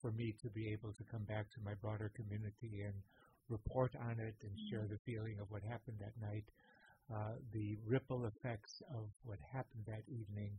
for 0.00 0.10
me 0.12 0.34
to 0.42 0.48
be 0.50 0.72
able 0.72 0.92
to 0.92 1.04
come 1.10 1.24
back 1.24 1.50
to 1.50 1.60
my 1.64 1.74
broader 1.74 2.10
community 2.14 2.82
and 2.84 2.94
report 3.48 3.92
on 4.00 4.18
it 4.20 4.34
and 4.42 4.52
share 4.70 4.86
the 4.88 4.98
feeling 5.04 5.36
of 5.40 5.50
what 5.50 5.62
happened 5.62 5.98
that 6.00 6.14
night, 6.20 6.44
uh, 7.12 7.34
the 7.52 7.76
ripple 7.86 8.26
effects 8.26 8.82
of 8.94 9.10
what 9.24 9.38
happened 9.52 9.84
that 9.86 10.04
evening 10.08 10.52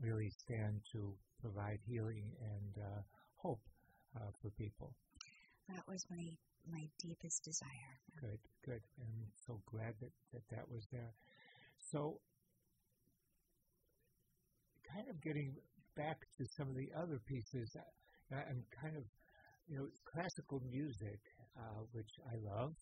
really 0.00 0.30
stand 0.30 0.80
to 0.90 1.14
provide 1.40 1.78
healing 1.86 2.26
and 2.40 2.84
uh, 2.84 3.00
hope 3.36 3.60
uh, 4.16 4.30
for 4.40 4.50
people. 4.50 4.92
That 5.68 5.86
was 5.88 6.04
my 6.10 6.32
my 6.70 6.86
deepest 7.00 7.44
desire. 7.44 7.94
Good, 8.20 8.38
good. 8.64 8.82
I'm 9.00 9.26
so 9.46 9.60
glad 9.70 9.94
that 10.00 10.12
that, 10.32 10.42
that 10.50 10.70
was 10.70 10.86
there. 10.92 11.14
So, 11.90 12.20
kind 14.94 15.08
of 15.08 15.16
getting 15.22 15.54
back 15.96 16.18
to 16.38 16.44
some 16.56 16.68
of 16.68 16.76
the 16.76 16.88
other 16.96 17.20
pieces, 17.28 17.76
I'm 18.32 18.64
kind 18.80 18.96
of, 18.96 19.04
you 19.68 19.78
know, 19.78 19.86
classical 20.04 20.60
music, 20.70 21.20
uh, 21.56 21.84
which 21.92 22.12
I 22.28 22.36
love 22.40 22.72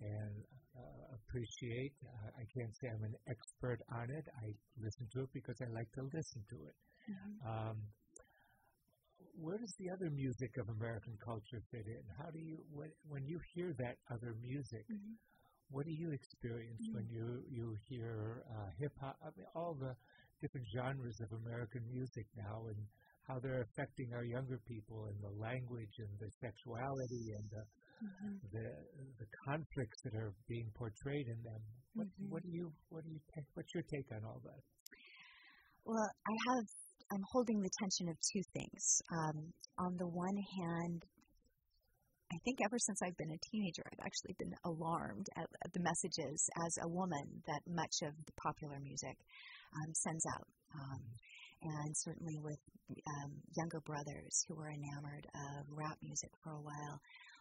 and 0.00 0.34
uh, 0.76 1.16
appreciate. 1.16 1.94
Uh, 2.04 2.28
I 2.36 2.44
can't 2.52 2.74
say 2.76 2.88
I'm 2.92 3.04
an 3.04 3.16
expert 3.28 3.80
on 3.92 4.10
it. 4.10 4.26
I 4.42 4.52
listen 4.82 5.08
to 5.14 5.24
it 5.24 5.30
because 5.32 5.56
I 5.62 5.68
like 5.72 5.90
to 5.94 6.04
listen 6.12 6.42
to 6.50 6.58
it. 6.68 6.76
Mm-hmm. 7.08 7.34
Um, 7.48 7.76
where 9.36 9.58
does 9.58 9.74
the 9.78 9.90
other 9.90 10.10
music 10.10 10.50
of 10.58 10.68
American 10.68 11.16
culture 11.24 11.60
fit 11.70 11.86
in? 11.86 12.04
How 12.16 12.30
do 12.30 12.38
you 12.38 12.58
when 12.72 12.90
when 13.08 13.24
you 13.24 13.40
hear 13.54 13.72
that 13.78 13.96
other 14.12 14.34
music? 14.40 14.84
Mm-hmm. 14.88 15.16
What 15.68 15.84
do 15.84 15.92
you 15.92 16.12
experience 16.12 16.80
mm-hmm. 16.88 16.96
when 16.96 17.06
you 17.08 17.42
you 17.48 17.76
hear 17.88 18.44
uh, 18.50 18.70
hip 18.78 18.92
hop? 19.00 19.16
I 19.22 19.28
mean, 19.36 19.46
all 19.54 19.76
the 19.78 19.94
different 20.40 20.66
genres 20.74 21.20
of 21.20 21.32
American 21.32 21.82
music 21.90 22.26
now, 22.36 22.66
and 22.68 22.80
how 23.28 23.38
they're 23.40 23.62
affecting 23.62 24.12
our 24.14 24.24
younger 24.24 24.60
people, 24.68 25.06
and 25.06 25.18
the 25.22 25.34
language, 25.40 25.94
and 25.98 26.12
the 26.18 26.30
sexuality, 26.40 27.34
and 27.36 27.46
the 27.50 27.64
mm-hmm. 28.04 28.34
the 28.52 28.66
the 29.18 29.28
conflicts 29.46 30.00
that 30.04 30.14
are 30.14 30.32
being 30.48 30.68
portrayed 30.74 31.26
in 31.26 31.40
them. 31.42 31.62
What 31.94 32.06
mm-hmm. 32.06 32.32
what 32.32 32.42
do 32.42 32.50
you 32.50 32.72
what 32.90 33.04
do 33.04 33.10
you 33.10 33.20
take, 33.34 33.46
what's 33.54 33.72
your 33.74 33.84
take 33.88 34.08
on 34.12 34.24
all 34.24 34.40
that? 34.44 34.62
Well, 35.84 36.02
I 36.02 36.34
have 36.50 36.66
I'm 37.12 37.24
holding 37.30 37.60
the 37.60 37.70
tension 37.78 38.08
of 38.08 38.16
two 38.32 38.42
things. 38.52 39.02
Um, 39.12 39.52
on 39.78 39.96
the 39.96 40.08
one 40.08 40.36
hand, 40.58 41.04
I 42.32 42.38
think 42.44 42.58
ever 42.64 42.78
since 42.78 42.98
I've 43.02 43.16
been 43.16 43.30
a 43.30 43.46
teenager, 43.50 43.82
I've 43.86 44.04
actually 44.04 44.34
been 44.38 44.54
alarmed 44.64 45.26
at, 45.36 45.46
at 45.64 45.72
the 45.72 45.80
messages 45.80 46.42
as 46.66 46.78
a 46.82 46.88
woman 46.88 47.42
that 47.46 47.62
much 47.68 48.02
of 48.02 48.12
the 48.26 48.32
popular 48.42 48.80
music 48.82 49.16
um, 49.74 49.90
sends 49.94 50.24
out. 50.34 50.48
Um, 50.74 51.02
and 51.62 51.90
certainly 51.96 52.38
with 52.38 52.60
um, 52.92 53.32
younger 53.56 53.80
brothers 53.80 54.44
who 54.46 54.54
were 54.54 54.70
enamored 54.70 55.26
of 55.34 55.66
rap 55.72 55.96
music 56.02 56.30
for 56.44 56.52
a 56.52 56.62
while, 56.62 57.00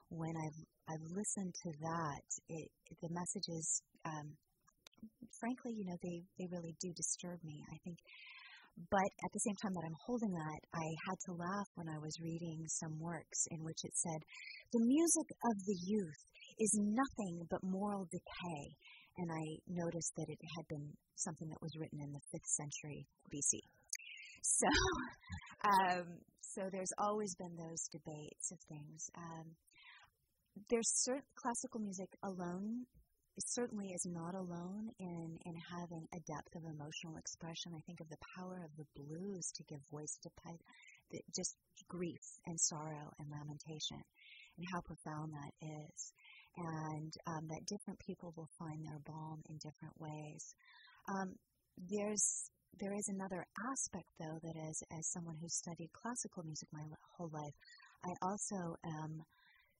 when 0.09 0.33
I've 0.38 0.59
I've 0.89 1.05
listened 1.11 1.53
to 1.53 1.69
that, 1.81 2.25
it, 2.49 2.69
the 3.01 3.09
messages, 3.09 3.81
um, 4.05 4.38
frankly, 5.39 5.73
you 5.75 5.85
know, 5.85 5.97
they 6.01 6.23
they 6.39 6.47
really 6.49 6.75
do 6.79 6.93
disturb 6.93 7.43
me. 7.43 7.61
I 7.73 7.77
think 7.83 7.97
but 8.91 9.07
at 9.23 9.31
the 9.31 9.39
same 9.39 9.55
time 9.55 9.71
that 9.71 9.88
I'm 9.88 10.03
holding 10.03 10.33
that, 10.35 10.59
I 10.75 10.88
had 11.07 11.19
to 11.27 11.39
laugh 11.39 11.69
when 11.75 11.88
I 11.88 11.97
was 11.97 12.19
reading 12.19 12.67
some 12.67 12.99
works 12.99 13.47
in 13.49 13.63
which 13.63 13.79
it 13.83 13.95
said, 13.95 14.19
The 14.73 14.83
music 14.83 15.27
of 15.47 15.55
the 15.63 15.79
youth 15.88 16.21
is 16.59 16.75
nothing 16.75 17.47
but 17.49 17.63
moral 17.63 18.03
decay. 18.11 18.75
And 19.17 19.32
I 19.32 19.45
noticed 19.67 20.13
that 20.17 20.28
it 20.28 20.39
had 20.58 20.67
been 20.67 20.91
something 21.15 21.47
that 21.49 21.62
was 21.62 21.71
written 21.80 21.99
in 22.01 22.12
the 22.12 22.23
5th 22.36 22.47
century 22.47 23.08
BC. 23.34 23.63
So, 24.43 24.67
um, 25.71 26.06
so 26.41 26.62
there's 26.71 26.93
always 26.99 27.34
been 27.36 27.56
those 27.56 27.88
debates 27.91 28.51
of 28.51 28.60
things. 28.67 29.10
Um, 29.17 29.56
there's 30.69 30.89
certain 31.04 31.23
classical 31.36 31.80
music 31.80 32.10
alone 32.23 32.86
certainly 33.43 33.91
is 33.91 34.06
not 34.08 34.34
alone 34.34 34.88
in, 34.99 35.38
in 35.45 35.56
having 35.75 36.08
a 36.15 36.23
depth 36.23 36.56
of 36.56 36.63
emotional 36.63 37.17
expression. 37.17 37.75
I 37.75 37.84
think 37.84 37.99
of 37.99 38.08
the 38.08 38.23
power 38.39 38.63
of 38.63 38.71
the 38.78 38.88
blues 38.95 39.51
to 39.56 39.63
give 39.67 39.80
voice 39.91 40.17
to 40.23 40.30
the, 41.12 41.19
just 41.36 41.56
grief 41.89 42.23
and 42.47 42.60
sorrow 42.60 43.12
and 43.19 43.28
lamentation, 43.28 43.99
and 44.58 44.65
how 44.71 44.80
profound 44.82 45.34
that 45.34 45.54
is. 45.60 46.13
And 46.57 47.11
um, 47.27 47.47
that 47.49 47.65
different 47.67 47.99
people 47.99 48.33
will 48.37 48.49
find 48.57 48.79
their 48.85 48.99
balm 49.05 49.41
in 49.49 49.57
different 49.57 49.93
ways. 49.99 50.55
Um, 51.09 51.35
there's 51.77 52.49
there 52.79 52.93
is 52.93 53.07
another 53.07 53.45
aspect, 53.71 54.07
though, 54.19 54.39
that 54.43 54.57
as 54.69 54.83
as 54.91 55.11
someone 55.11 55.35
who 55.41 55.47
studied 55.49 55.89
classical 55.93 56.43
music 56.43 56.67
my 56.71 56.83
whole 57.17 57.29
life, 57.31 57.55
I 58.03 58.11
also 58.21 58.75
am 58.85 59.23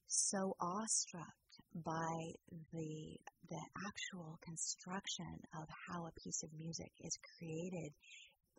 so 0.07 0.53
awestruck 0.61 1.35
by 1.83 2.15
the 2.73 3.17
the 3.49 3.63
actual 3.88 4.38
construction 4.43 5.33
of 5.59 5.67
how 5.88 6.05
a 6.05 6.19
piece 6.23 6.43
of 6.43 6.49
music 6.57 6.91
is 7.01 7.17
created, 7.38 7.91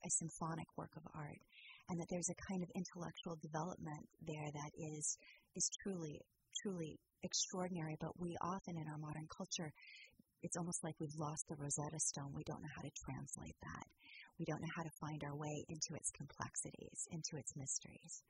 a 0.04 0.10
symphonic 0.10 0.66
work 0.76 0.90
of 0.96 1.02
art, 1.14 1.40
and 1.88 2.00
that 2.00 2.06
there's 2.10 2.30
a 2.30 2.42
kind 2.48 2.62
of 2.62 2.70
intellectual 2.74 3.36
development 3.42 4.04
there 4.26 4.50
that 4.52 4.72
is 4.76 5.18
is 5.54 5.70
truly 5.82 6.20
truly 6.62 6.98
extraordinary. 7.22 7.96
But 8.00 8.18
we 8.18 8.36
often 8.40 8.76
in 8.76 8.86
our 8.88 8.98
modern 8.98 9.26
culture, 9.28 9.72
it's 10.42 10.56
almost 10.56 10.84
like 10.84 10.94
we've 11.00 11.18
lost 11.18 11.44
the 11.48 11.56
Rosetta 11.56 11.98
Stone. 11.98 12.32
We 12.34 12.44
don't 12.44 12.62
know 12.62 12.74
how 12.74 12.82
to 12.82 12.90
translate 13.04 13.56
that. 13.62 13.86
We 14.38 14.44
don't 14.44 14.60
know 14.60 14.74
how 14.76 14.82
to 14.82 14.90
find 15.00 15.22
our 15.24 15.34
way 15.34 15.64
into 15.68 15.94
its 15.94 16.10
complexities, 16.10 17.08
into 17.10 17.36
its 17.36 17.56
mysteries. 17.56 18.22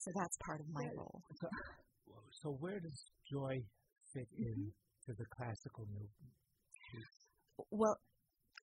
So 0.00 0.10
that's 0.16 0.36
part 0.44 0.60
of 0.60 0.66
my 0.72 0.88
role. 0.96 1.22
So, 1.40 1.48
so 2.30 2.56
where 2.58 2.80
does 2.80 3.04
joy 3.30 3.62
fit 4.12 4.28
mm-hmm. 4.34 4.44
in 4.44 4.72
to 5.06 5.12
the 5.14 5.26
classical 5.30 5.86
movement? 5.92 6.34
Well, 7.70 7.96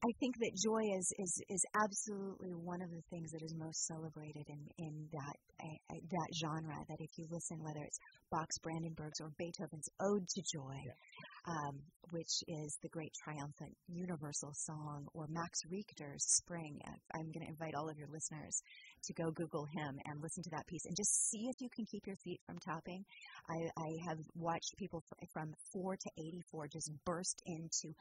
I 0.05 0.11
think 0.19 0.37
that 0.37 0.53
joy 0.53 0.83
is, 0.95 1.11
is, 1.17 1.41
is 1.49 1.65
absolutely 1.73 2.53
one 2.53 2.83
of 2.83 2.91
the 2.91 3.01
things 3.09 3.31
that 3.31 3.41
is 3.41 3.55
most 3.57 3.87
celebrated 3.87 4.45
in, 4.47 4.61
in 4.77 5.07
that, 5.11 5.37
uh, 5.59 5.97
that 6.11 6.29
genre. 6.37 6.77
That 6.87 7.01
if 7.01 7.09
you 7.17 7.25
listen, 7.31 7.57
whether 7.63 7.81
it's 7.81 7.97
Bach's 8.29 8.59
Brandenburgs 8.59 9.19
or 9.21 9.31
Beethoven's 9.39 9.89
Ode 9.99 10.27
to 10.27 10.41
Joy, 10.53 10.77
yeah. 10.85 11.49
um, 11.49 11.81
which 12.11 12.43
is 12.47 12.77
the 12.83 12.89
great 12.89 13.11
triumphant 13.23 13.73
universal 13.87 14.53
song, 14.53 15.07
or 15.15 15.25
Max 15.29 15.61
Richter's 15.71 16.23
Spring, 16.29 16.77
I'm 17.15 17.31
going 17.33 17.45
to 17.45 17.49
invite 17.49 17.73
all 17.73 17.89
of 17.89 17.97
your 17.97 18.09
listeners 18.13 18.61
to 19.05 19.13
go 19.13 19.31
Google 19.31 19.65
him 19.65 19.97
and 20.05 20.21
listen 20.21 20.43
to 20.43 20.51
that 20.51 20.67
piece 20.67 20.85
and 20.85 20.95
just 20.95 21.31
see 21.31 21.49
if 21.49 21.55
you 21.59 21.69
can 21.73 21.85
keep 21.85 22.05
your 22.05 22.17
feet 22.17 22.39
from 22.45 22.59
tapping. 22.59 23.03
I, 23.49 23.81
I 23.81 23.89
have 24.07 24.19
watched 24.35 24.77
people 24.77 25.01
from 25.33 25.53
4 25.73 25.95
to 25.95 26.09
84 26.19 26.67
just 26.67 26.91
burst 27.03 27.41
into 27.47 27.95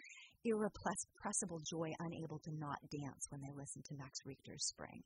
irrepressible 0.47 1.61
joy, 1.67 1.91
unable 1.99 2.39
to 2.47 2.53
not 2.55 2.79
dance 2.91 3.27
when 3.31 3.43
they 3.43 3.51
listen 3.55 3.83
to 3.83 3.99
Max 3.99 4.23
Richter's 4.25 4.67
Spring. 4.67 5.03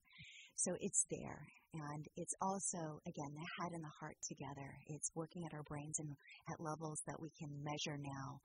So 0.56 0.76
it's 0.80 1.06
there. 1.10 1.40
And 1.72 2.04
it's 2.16 2.34
also, 2.42 3.00
again, 3.08 3.32
the 3.32 3.48
head 3.56 3.72
and 3.72 3.82
the 3.82 3.96
heart 4.00 4.16
together. 4.28 4.68
It's 4.88 5.08
working 5.14 5.48
at 5.48 5.54
our 5.54 5.64
brains 5.64 5.98
and 5.98 6.10
at 6.52 6.60
levels 6.60 7.00
that 7.06 7.20
we 7.20 7.30
can 7.38 7.48
measure 7.64 7.96
now 7.96 8.40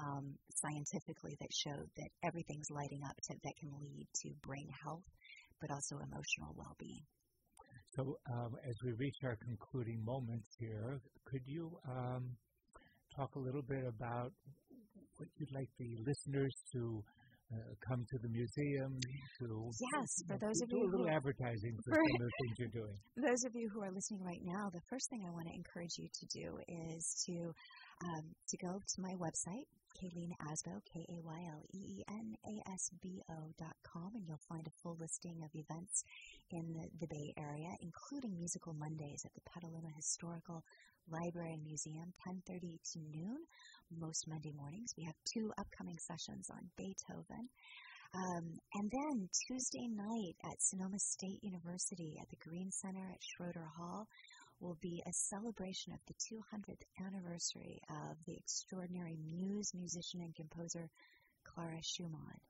um, 0.00 0.32
scientifically 0.54 1.36
that 1.40 1.52
show 1.52 1.76
that 1.76 2.10
everything's 2.24 2.70
lighting 2.70 3.02
up 3.04 3.16
to, 3.28 3.34
that 3.44 3.56
can 3.60 3.70
lead 3.82 4.06
to 4.24 4.30
brain 4.40 4.68
health 4.82 5.04
but 5.60 5.70
also 5.70 5.96
emotional 5.96 6.54
well 6.56 6.74
being. 6.78 7.02
So, 7.96 8.18
um, 8.30 8.54
as 8.68 8.76
we 8.84 8.92
reach 8.92 9.16
our 9.24 9.36
concluding 9.36 10.04
moments 10.04 10.46
here, 10.58 11.00
could 11.24 11.42
you 11.46 11.70
um, 11.88 12.36
talk 13.16 13.34
a 13.34 13.38
little 13.38 13.62
bit 13.62 13.84
about 13.86 14.32
what 15.18 15.28
you'd 15.38 15.52
like 15.52 15.68
the 15.78 15.90
listeners 16.06 16.54
to 16.72 17.02
uh, 17.50 17.56
come 17.88 18.04
to 18.12 18.18
the 18.20 18.28
museum 18.28 18.92
to 19.40 19.46
yes 19.94 20.10
for 20.28 20.36
those 20.38 20.60
of 20.62 20.68
do 20.68 20.76
you 20.76 20.84
a 20.84 20.90
little 20.92 21.08
who, 21.08 21.16
advertising 21.18 21.74
for 21.84 21.90
Right. 21.96 22.04
some 22.12 22.22
of 22.22 22.28
the 22.28 22.36
things 22.40 22.54
you're 22.60 22.76
doing. 22.80 22.96
those 23.16 23.42
of 23.48 23.52
you 23.54 23.66
who 23.72 23.80
are 23.82 23.90
listening 23.90 24.22
right 24.22 24.44
now 24.44 24.68
the 24.72 24.84
first 24.90 25.08
thing 25.10 25.24
i 25.26 25.30
want 25.32 25.46
to 25.48 25.54
encourage 25.56 25.96
you 25.96 26.08
to 26.12 26.24
do 26.28 26.46
is 26.68 27.02
to 27.26 27.52
um, 28.04 28.24
to 28.48 28.56
go 28.58 28.72
to 28.78 28.96
my 29.00 29.14
website 29.18 29.66
Kayleen 29.98 30.30
Asbo, 30.46 30.78
K-A-Y-L-E-E-N-A-S-B-O 32.08 33.34
dot 33.58 33.76
com, 33.82 34.10
and 34.14 34.24
you'll 34.26 34.38
find 34.48 34.66
a 34.66 34.70
full 34.82 34.96
listing 35.00 35.42
of 35.42 35.50
events 35.54 36.04
in 36.50 36.72
the, 36.72 36.86
the 37.00 37.06
Bay 37.10 37.34
Area, 37.36 37.70
including 37.80 38.36
Musical 38.36 38.74
Mondays 38.74 39.22
at 39.24 39.32
the 39.34 39.40
Petaluma 39.50 39.90
Historical 39.96 40.62
Library 41.10 41.52
and 41.54 41.64
Museum, 41.64 42.12
10.30 42.28 42.78
to 42.92 42.98
noon, 43.10 43.38
most 43.96 44.28
Monday 44.28 44.52
mornings. 44.56 44.94
We 44.96 45.04
have 45.04 45.14
two 45.24 45.52
upcoming 45.58 45.98
sessions 45.98 46.50
on 46.50 46.70
Beethoven. 46.76 47.48
Um, 48.14 48.58
and 48.74 48.90
then 48.90 49.28
Tuesday 49.46 49.86
night 49.88 50.34
at 50.44 50.62
Sonoma 50.62 50.98
State 50.98 51.42
University 51.42 52.16
at 52.20 52.28
the 52.30 52.48
Green 52.48 52.70
Center 52.70 53.04
at 53.12 53.22
Schroeder 53.22 53.68
Hall 53.76 54.08
will 54.60 54.78
be 54.80 55.02
a 55.06 55.12
celebration 55.12 55.92
of 55.92 56.00
the 56.06 56.14
200th 56.14 56.82
anniversary 57.06 57.80
of 57.90 58.16
the 58.26 58.36
extraordinary 58.36 59.16
muse, 59.22 59.72
musician, 59.74 60.20
and 60.20 60.34
composer 60.34 60.88
Clara 61.44 61.80
Schumann, 61.82 62.40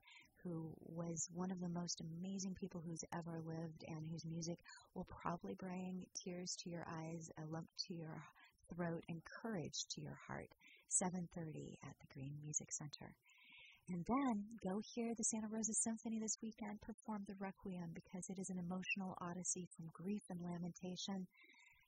who 0.43 0.73
was 0.79 1.27
one 1.33 1.51
of 1.51 1.59
the 1.59 1.69
most 1.69 2.01
amazing 2.01 2.55
people 2.55 2.81
who's 2.85 3.03
ever 3.13 3.41
lived 3.45 3.83
and 3.87 4.07
whose 4.09 4.25
music 4.25 4.59
will 4.95 5.07
probably 5.21 5.53
bring 5.55 6.05
tears 6.15 6.55
to 6.63 6.69
your 6.69 6.85
eyes, 6.87 7.29
a 7.37 7.45
lump 7.45 7.67
to 7.87 7.93
your 7.93 8.23
throat, 8.73 9.03
and 9.09 9.21
courage 9.41 9.85
to 9.89 10.01
your 10.01 10.17
heart. 10.27 10.49
7:30 10.89 11.77
at 11.83 11.95
the 11.99 12.07
Green 12.13 12.37
Music 12.41 12.71
Center. 12.71 13.13
And 13.89 14.05
then 14.05 14.45
go 14.63 14.81
hear 14.93 15.15
the 15.15 15.23
Santa 15.23 15.47
Rosa 15.47 15.73
Symphony 15.73 16.19
this 16.19 16.37
weekend 16.43 16.81
perform 16.81 17.23
the 17.25 17.35
Requiem 17.39 17.91
because 17.93 18.29
it 18.29 18.37
is 18.37 18.49
an 18.49 18.59
emotional 18.59 19.17
odyssey 19.19 19.67
from 19.75 19.89
grief 19.93 20.21
and 20.29 20.39
lamentation 20.41 21.25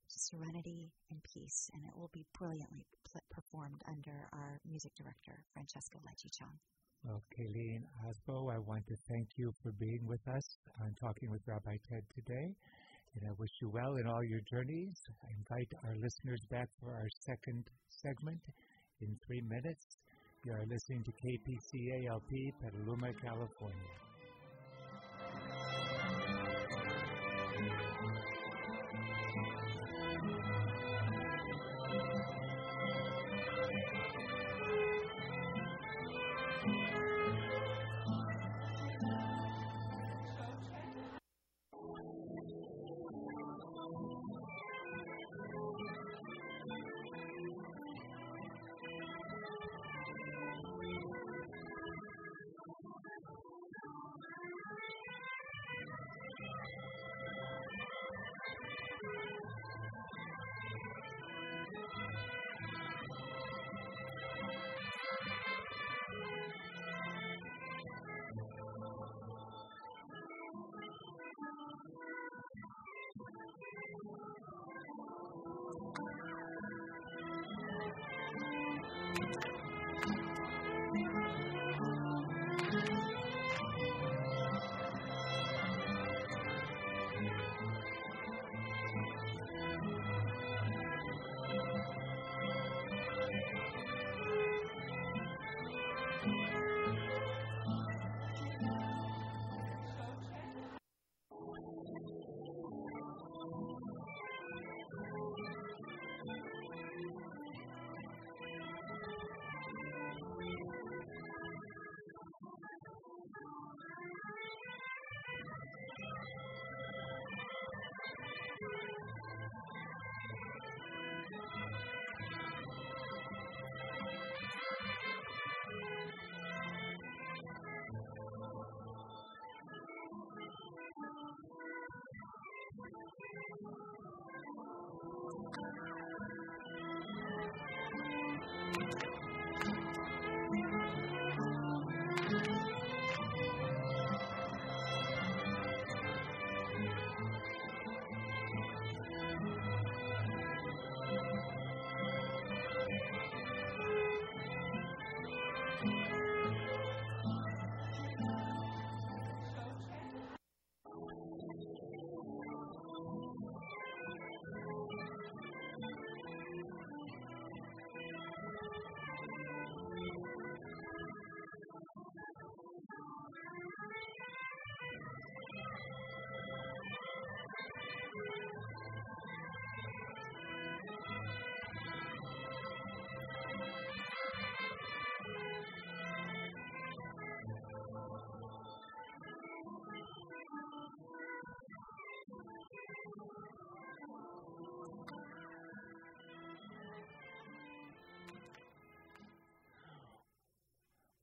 to 0.10 0.20
serenity 0.20 0.92
and 1.10 1.22
peace, 1.24 1.70
and 1.74 1.86
it 1.86 1.96
will 1.96 2.10
be 2.12 2.26
brilliantly 2.38 2.86
pl- 3.06 3.22
performed 3.30 3.82
under 3.88 4.28
our 4.34 4.60
music 4.66 4.92
director, 4.96 5.46
Francesco 5.54 6.00
Lecce-Chong. 6.06 6.58
Well, 7.04 7.24
Kayleen 7.38 7.84
Asbo, 8.06 8.54
I 8.54 8.60
want 8.60 8.86
to 8.88 8.96
thank 9.08 9.30
you 9.38 9.54
for 9.62 9.72
being 9.72 10.06
with 10.06 10.28
us 10.28 10.58
on 10.82 10.94
Talking 11.00 11.30
with 11.32 11.42
Rabbi 11.48 11.78
Ted 11.90 12.04
today. 12.14 12.54
And 13.16 13.28
I 13.28 13.32
wish 13.38 13.50
you 13.62 13.70
well 13.70 13.96
in 13.98 14.08
all 14.08 14.24
your 14.24 14.42
journeys. 14.50 15.02
I 15.24 15.30
invite 15.38 15.72
our 15.84 15.96
listeners 15.96 16.42
back 16.50 16.70
for 16.80 16.94
our 16.94 17.10
second 17.26 17.66
segment 17.90 18.40
in 19.02 19.18
three 19.26 19.42
minutes. 19.42 19.98
You 20.46 20.54
are 20.54 20.66
listening 20.70 21.04
to 21.04 21.12
KPCALP, 21.12 22.54
Petaluma, 22.62 23.14
California. 23.22 24.11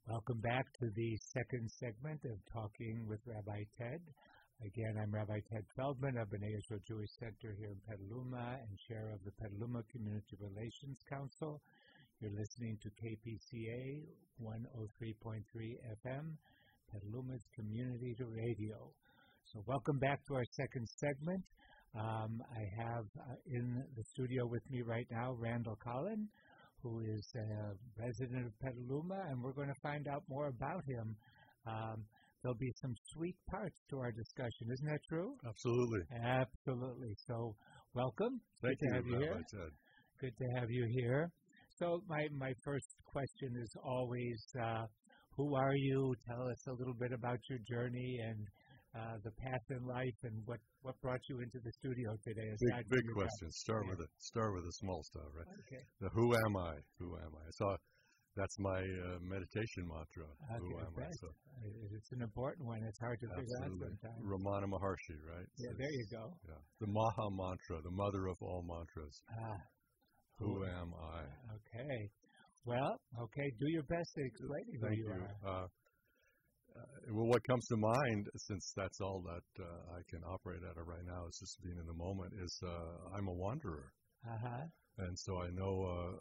Welcome 0.08 0.40
back 0.40 0.64
to 0.80 0.88
the 0.96 1.18
second 1.36 1.68
segment 1.68 2.24
of 2.24 2.40
Talking 2.50 3.04
with 3.06 3.20
Rabbi 3.28 3.60
Ted. 3.76 4.00
Again, 4.64 4.96
I'm 4.96 5.12
Rabbi 5.12 5.36
Ted 5.52 5.68
Feldman 5.76 6.16
of 6.16 6.32
B'nai 6.32 6.48
Israel 6.56 6.80
Jewish 6.88 7.12
Center 7.20 7.52
here 7.60 7.76
in 7.76 7.80
Petaluma 7.84 8.56
and 8.56 8.72
chair 8.88 9.12
of 9.12 9.20
the 9.28 9.36
Petaluma 9.36 9.84
Community 9.92 10.32
Relations 10.40 10.96
Council. 11.12 11.60
You're 12.20 12.32
listening 12.32 12.78
to 12.80 12.88
KPCA 12.88 14.08
103.3 14.40 15.44
FM, 16.00 16.24
Petaluma's 16.88 17.44
Community 17.54 18.16
Radio. 18.24 18.88
So, 19.52 19.62
welcome 19.66 19.98
back 19.98 20.24
to 20.28 20.36
our 20.36 20.48
second 20.56 20.88
segment. 20.88 21.44
Um, 21.94 22.40
I 22.56 22.64
have 22.80 23.04
uh, 23.28 23.36
in 23.44 23.84
the 23.94 24.04
studio 24.16 24.46
with 24.46 24.64
me 24.70 24.80
right 24.80 25.06
now 25.10 25.36
Randall 25.38 25.76
Collin, 25.84 26.28
who 26.82 27.00
is 27.00 27.26
a 27.36 27.74
resident 28.00 28.46
of 28.46 28.52
Petaluma, 28.60 29.20
and 29.28 29.42
we're 29.42 29.52
going 29.52 29.68
to 29.68 29.80
find 29.82 30.06
out 30.08 30.22
more 30.28 30.48
about 30.48 30.84
him 30.86 31.16
Um, 31.66 32.04
there'll 32.42 32.56
be 32.56 32.72
some 32.80 32.94
sweet 33.12 33.36
parts 33.50 33.76
to 33.90 33.98
our 33.98 34.12
discussion. 34.12 34.70
Isn't 34.72 34.86
that 34.86 35.00
true? 35.08 35.36
Absolutely. 35.46 36.00
Absolutely. 36.24 37.14
So, 37.26 37.54
welcome. 37.94 38.40
Thank 38.62 38.78
Good 38.78 38.78
to 38.78 38.86
you, 38.86 38.94
have 38.94 39.06
you 39.06 39.18
here. 39.18 39.44
Good 40.20 40.36
to 40.38 40.60
have 40.60 40.70
you 40.70 40.86
here. 41.02 41.30
So, 41.78 42.00
my, 42.08 42.26
my 42.38 42.52
first 42.64 42.86
question 43.04 43.50
is 43.62 43.70
always 43.84 44.40
uh, 44.62 44.86
who 45.36 45.54
are 45.56 45.74
you? 45.74 46.14
Tell 46.26 46.42
us 46.48 46.66
a 46.68 46.72
little 46.72 46.94
bit 46.98 47.12
about 47.12 47.38
your 47.50 47.58
journey 47.68 48.18
and 48.24 48.38
uh, 48.98 49.16
the 49.22 49.30
path 49.38 49.66
in 49.70 49.86
life 49.86 50.18
and 50.24 50.34
what, 50.46 50.58
what 50.82 50.98
brought 51.00 51.20
you 51.30 51.38
into 51.40 51.58
the 51.62 51.72
studio 51.78 52.10
today. 52.26 52.48
Big, 52.58 52.88
big 52.90 53.06
question. 53.14 53.46
Start 53.52 53.84
Yeah. 53.84 53.90
with 53.90 53.98
the 54.02 54.08
start 54.18 54.50
with 54.54 54.64
the 54.64 54.72
small 54.82 55.00
stuff, 55.02 55.28
right? 55.38 55.46
Okay. 55.66 55.82
The 56.00 56.08
who 56.10 56.34
am 56.34 56.56
I? 56.56 56.74
Who 56.98 57.16
am 57.16 57.32
I? 57.36 57.46
So 57.52 57.64
that's 58.36 58.56
my 58.58 58.78
uh, 58.78 59.18
meditation 59.22 59.86
mantra. 59.86 60.26
who 60.58 60.78
am 60.78 60.94
I? 60.98 61.10
So 61.20 61.28
It's 61.94 62.12
an 62.12 62.22
important 62.22 62.66
one. 62.66 62.82
It's 62.86 62.98
hard 63.00 63.18
to 63.20 63.28
figure 63.34 63.58
out 63.64 63.72
sometimes. 63.78 64.22
Ramana 64.22 64.66
Maharshi, 64.66 65.18
right? 65.26 65.48
Yeah, 65.58 65.70
So 65.70 65.76
there 65.78 65.90
you 65.90 66.06
go. 66.10 66.24
Yeah. 66.46 66.62
The 66.80 66.86
Maha 66.86 67.26
mantra, 67.34 67.82
the 67.82 67.90
mother 67.90 68.26
of 68.28 68.36
all 68.42 68.62
mantras. 68.62 69.22
Ah, 69.30 69.60
Who 70.38 70.64
am 70.64 70.94
I? 70.94 71.20
okay. 71.58 72.10
Well, 72.64 73.00
okay. 73.26 73.48
Do 73.58 73.66
your 73.74 73.82
best 73.84 74.10
to 74.14 74.22
explain 74.22 74.64
who 74.80 74.88
you, 74.94 75.06
you. 75.06 75.12
are. 75.12 75.64
Uh, 75.64 75.66
well, 77.10 77.26
what 77.26 77.42
comes 77.44 77.66
to 77.68 77.76
mind, 77.76 78.28
since 78.36 78.72
that's 78.76 79.00
all 79.00 79.22
that 79.22 79.62
uh, 79.64 79.96
I 79.96 80.00
can 80.10 80.22
operate 80.24 80.62
out 80.68 80.78
of 80.80 80.86
right 80.86 81.04
now, 81.06 81.26
is 81.26 81.38
just 81.38 81.62
being 81.62 81.78
in 81.78 81.86
the 81.86 81.94
moment, 81.94 82.32
is 82.42 82.60
uh, 82.64 83.16
I'm 83.16 83.28
a 83.28 83.32
wanderer. 83.34 83.92
Uh 84.26 84.38
huh. 84.42 84.64
and 84.98 85.18
so 85.18 85.40
I 85.40 85.48
know 85.50 85.74
uh, 85.84 86.20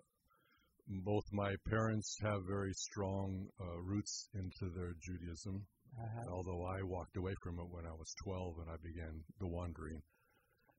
both 1.04 1.26
my 1.34 1.56
parents 1.68 2.18
have 2.22 2.42
very 2.48 2.72
strong 2.74 3.48
uh, 3.60 3.82
roots 3.82 4.30
into 4.34 4.72
their 4.76 4.94
Judaism, 5.02 5.66
Uh-huh. 5.98 6.26
although 6.32 6.64
I 6.66 6.82
walked 6.84 7.18
away 7.18 7.34
from 7.44 7.60
it 7.60 7.70
when 7.70 7.86
I 7.86 7.92
was 7.94 8.14
12 8.24 8.60
and 8.62 8.70
I 8.70 8.78
began 8.84 9.24
the 9.40 9.48
wandering. 9.48 10.02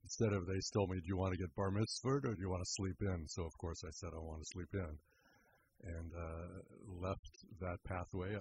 Instead 0.05 0.33
of 0.33 0.47
they 0.47 0.61
told 0.73 0.91
me, 0.91 0.97
"Do 1.01 1.09
you 1.09 1.17
want 1.19 1.33
to 1.35 1.38
get 1.38 1.55
bar 1.57 1.71
mitzvahed 1.71 2.25
or 2.25 2.35
do 2.35 2.41
you 2.41 2.51
want 2.51 2.62
to 2.64 2.71
sleep 2.79 2.97
in?" 3.01 3.27
So 3.29 3.43
of 3.45 3.53
course 3.59 3.83
I 3.85 3.91
said 3.91 4.11
I 4.14 4.19
want 4.21 4.41
to 4.43 4.53
sleep 4.55 4.73
in, 4.75 4.93
and 5.97 6.11
uh, 6.14 6.47
left 7.09 7.35
that 7.61 7.79
pathway. 7.85 8.37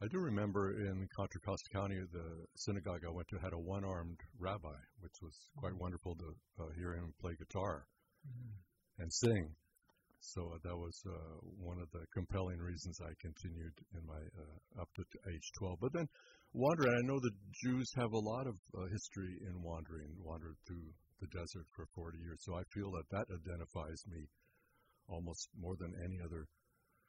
I 0.00 0.06
do 0.06 0.18
remember 0.18 0.78
in 0.78 1.08
Contra 1.16 1.40
Costa 1.40 1.70
County, 1.72 1.98
the 2.12 2.46
synagogue 2.54 3.02
I 3.04 3.10
went 3.10 3.26
to 3.28 3.38
had 3.38 3.52
a 3.52 3.58
one-armed 3.58 4.20
rabbi, 4.38 4.78
which 5.00 5.18
was 5.20 5.34
quite 5.56 5.74
wonderful 5.74 6.14
to 6.14 6.62
uh, 6.62 6.70
hear 6.76 6.94
him 6.94 7.12
play 7.20 7.34
guitar 7.34 7.84
Mhm. 8.24 8.62
and 8.98 9.12
sing. 9.12 9.56
So 10.20 10.52
uh, 10.54 10.58
that 10.62 10.76
was 10.76 11.02
uh, 11.06 11.38
one 11.58 11.80
of 11.80 11.90
the 11.90 12.06
compelling 12.14 12.58
reasons 12.58 13.00
I 13.00 13.12
continued 13.20 13.74
in 13.94 14.06
my 14.06 14.22
uh, 14.38 14.82
up 14.82 14.88
to 14.94 15.02
t- 15.04 15.18
age 15.34 15.50
12. 15.58 15.80
But 15.80 15.92
then 15.92 16.08
wandering, 16.52 16.94
I 16.94 17.02
know 17.06 17.18
the 17.18 17.34
Jews 17.64 17.90
have 17.96 18.12
a 18.12 18.18
lot 18.18 18.46
of 18.46 18.54
uh, 18.74 18.86
history 18.86 19.38
in 19.46 19.62
wandering, 19.62 20.14
wandered 20.22 20.56
through 20.66 20.94
the 21.20 21.26
desert 21.28 21.66
for 21.74 21.86
40 21.94 22.18
years. 22.18 22.38
So 22.44 22.54
I 22.54 22.62
feel 22.72 22.92
that 22.92 23.08
that 23.10 23.26
identifies 23.34 24.06
me 24.06 24.28
almost 25.08 25.48
more 25.58 25.74
than 25.76 25.92
any 26.04 26.20
other 26.20 26.46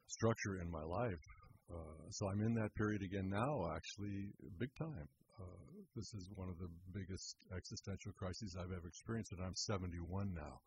structure 0.07 0.59
in 0.61 0.69
my 0.71 0.83
life. 0.83 1.25
Uh, 1.69 2.09
so 2.09 2.27
I'm 2.27 2.41
in 2.41 2.55
that 2.55 2.73
period 2.75 3.01
again 3.03 3.29
now, 3.29 3.69
actually, 3.75 4.33
big 4.59 4.73
time. 4.77 5.07
Uh, 5.39 5.45
this 5.95 6.13
is 6.13 6.29
one 6.35 6.49
of 6.49 6.57
the 6.57 6.67
biggest 6.93 7.35
existential 7.55 8.11
crises 8.17 8.55
I've 8.57 8.73
ever 8.75 8.87
experienced, 8.87 9.31
and 9.31 9.41
I'm 9.41 9.55
71 9.55 10.33
now. 10.33 10.59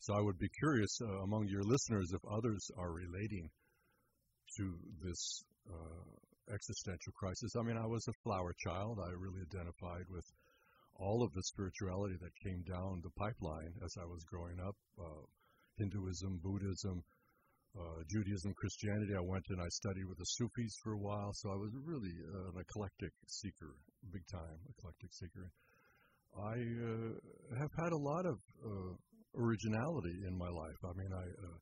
So 0.00 0.14
I 0.14 0.20
would 0.20 0.38
be 0.38 0.48
curious 0.58 0.98
uh, 1.00 1.22
among 1.22 1.46
your 1.48 1.62
listeners 1.62 2.12
if 2.12 2.20
others 2.30 2.70
are 2.76 2.92
relating 2.92 3.48
to 4.58 4.74
this 5.02 5.42
uh, 5.70 6.52
existential 6.52 7.12
crisis. 7.16 7.54
I 7.58 7.62
mean, 7.62 7.78
I 7.78 7.86
was 7.86 8.06
a 8.08 8.20
flower 8.22 8.52
child. 8.66 8.98
I 9.00 9.10
really 9.16 9.40
identified 9.40 10.06
with 10.10 10.26
all 10.98 11.22
of 11.22 11.32
the 11.32 11.42
spirituality 11.42 12.16
that 12.20 12.44
came 12.44 12.62
down 12.62 13.00
the 13.02 13.10
pipeline 13.16 13.72
as 13.84 13.94
I 14.00 14.04
was 14.04 14.24
growing 14.24 14.58
up 14.60 14.76
uh, 14.98 15.24
Hinduism, 15.78 16.40
Buddhism, 16.42 17.02
uh, 17.76 18.00
Judaism, 18.08 18.54
Christianity. 18.56 19.12
I 19.16 19.24
went 19.24 19.44
and 19.50 19.60
I 19.60 19.68
studied 19.68 20.08
with 20.08 20.18
the 20.18 20.28
Sufis 20.40 20.74
for 20.82 20.92
a 20.94 21.02
while, 21.02 21.30
so 21.34 21.50
I 21.52 21.56
was 21.56 21.70
really 21.84 22.14
uh, 22.32 22.56
an 22.56 22.56
eclectic 22.60 23.12
seeker, 23.28 23.76
big 24.12 24.24
time 24.32 24.56
eclectic 24.72 25.12
seeker. 25.12 25.52
I 26.36 26.56
uh, 26.56 27.12
have 27.60 27.72
had 27.76 27.92
a 27.92 28.00
lot 28.00 28.24
of 28.26 28.36
uh, 28.64 28.92
originality 29.36 30.24
in 30.28 30.36
my 30.36 30.48
life. 30.48 30.80
I 30.84 30.92
mean, 30.96 31.12
I 31.12 31.24
uh, 31.24 31.58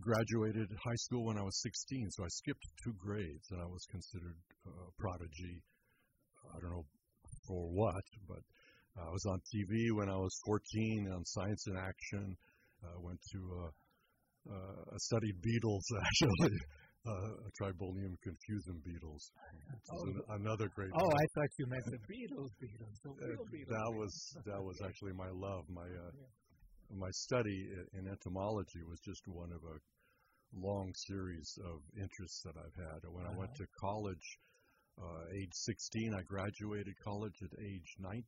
graduated 0.00 0.68
high 0.82 1.00
school 1.06 1.26
when 1.26 1.38
I 1.38 1.42
was 1.42 1.58
16, 1.62 2.10
so 2.10 2.24
I 2.24 2.28
skipped 2.28 2.66
two 2.82 2.94
grades, 2.98 3.46
and 3.50 3.60
I 3.62 3.66
was 3.66 3.86
considered 3.90 4.38
uh, 4.66 4.70
a 4.70 4.92
prodigy. 4.98 5.62
I 6.54 6.60
don't 6.60 6.70
know 6.70 6.86
for 7.46 7.70
what, 7.70 8.04
but 8.28 8.42
I 8.98 9.10
was 9.10 9.24
on 9.26 9.38
TV 9.54 9.94
when 9.94 10.08
I 10.08 10.16
was 10.16 10.34
14 10.46 11.10
on 11.14 11.24
Science 11.24 11.66
in 11.66 11.76
Action. 11.76 12.36
I 12.82 12.98
went 12.98 13.20
to 13.32 13.70
I 14.52 14.96
studied 14.98 15.40
beetles 15.42 15.84
actually, 16.06 16.56
uh, 17.06 17.30
Tribolium 17.60 18.14
confusum 18.22 18.82
beetles. 18.84 19.30
Is 19.94 20.02
an, 20.02 20.20
another 20.40 20.68
great. 20.74 20.90
Oh, 20.94 21.10
I 21.10 21.24
thought 21.34 21.50
you 21.58 21.66
meant 21.66 21.84
the 21.86 21.98
Beatles, 22.12 22.50
Beatles, 22.62 22.96
the 23.02 23.10
Uh, 23.10 23.26
real 23.26 23.44
Beatles. 23.50 23.68
that 23.68 23.90
was 23.98 24.36
that 24.46 24.62
was 24.62 24.80
actually 24.86 25.12
my 25.12 25.30
love. 25.30 25.64
My 25.68 25.86
uh, 25.86 26.10
my 26.90 27.10
study 27.10 27.70
in 27.94 28.06
entomology 28.08 28.82
was 28.88 29.00
just 29.00 29.22
one 29.26 29.52
of 29.52 29.62
a 29.64 29.76
long 30.54 30.92
series 31.08 31.58
of 31.64 31.82
interests 31.98 32.42
that 32.44 32.54
I've 32.56 32.78
had. 32.78 33.00
When 33.10 33.26
I 33.26 33.34
went 33.36 33.54
to 33.56 33.66
college, 33.80 34.26
uh, 34.98 35.22
age 35.34 35.52
16, 35.52 36.14
I 36.14 36.22
graduated 36.22 36.94
college 37.04 37.34
at 37.42 37.50
age 37.60 37.90
19 37.98 38.22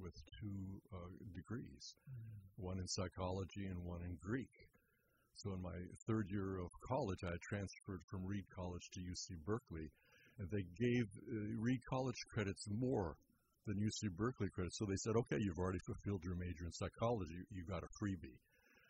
with 0.00 0.14
two 0.40 0.80
uh, 0.94 1.10
degrees, 1.34 1.94
one 2.56 2.78
in 2.78 2.86
psychology 2.88 3.66
and 3.66 3.84
one 3.84 4.02
in 4.02 4.16
Greek. 4.22 4.48
So 5.36 5.52
in 5.52 5.60
my 5.60 5.76
third 6.06 6.30
year 6.30 6.58
of 6.58 6.70
college, 6.80 7.22
I 7.22 7.36
transferred 7.42 8.00
from 8.10 8.24
Reed 8.24 8.46
College 8.54 8.88
to 8.94 9.00
UC 9.00 9.44
Berkeley, 9.44 9.90
and 10.38 10.48
they 10.50 10.64
gave 10.80 11.04
uh, 11.28 11.60
Reed 11.60 11.80
College 11.90 12.16
credits 12.32 12.66
more 12.70 13.16
than 13.66 13.76
UC 13.76 14.16
Berkeley 14.16 14.48
credits. 14.48 14.78
So 14.78 14.86
they 14.86 14.96
said, 14.96 15.14
okay, 15.16 15.36
you've 15.38 15.58
already 15.58 15.80
fulfilled 15.84 16.24
your 16.24 16.36
major 16.36 16.64
in 16.64 16.72
psychology, 16.72 17.44
you 17.50 17.64
got 17.68 17.84
a 17.84 17.92
freebie. 18.00 18.40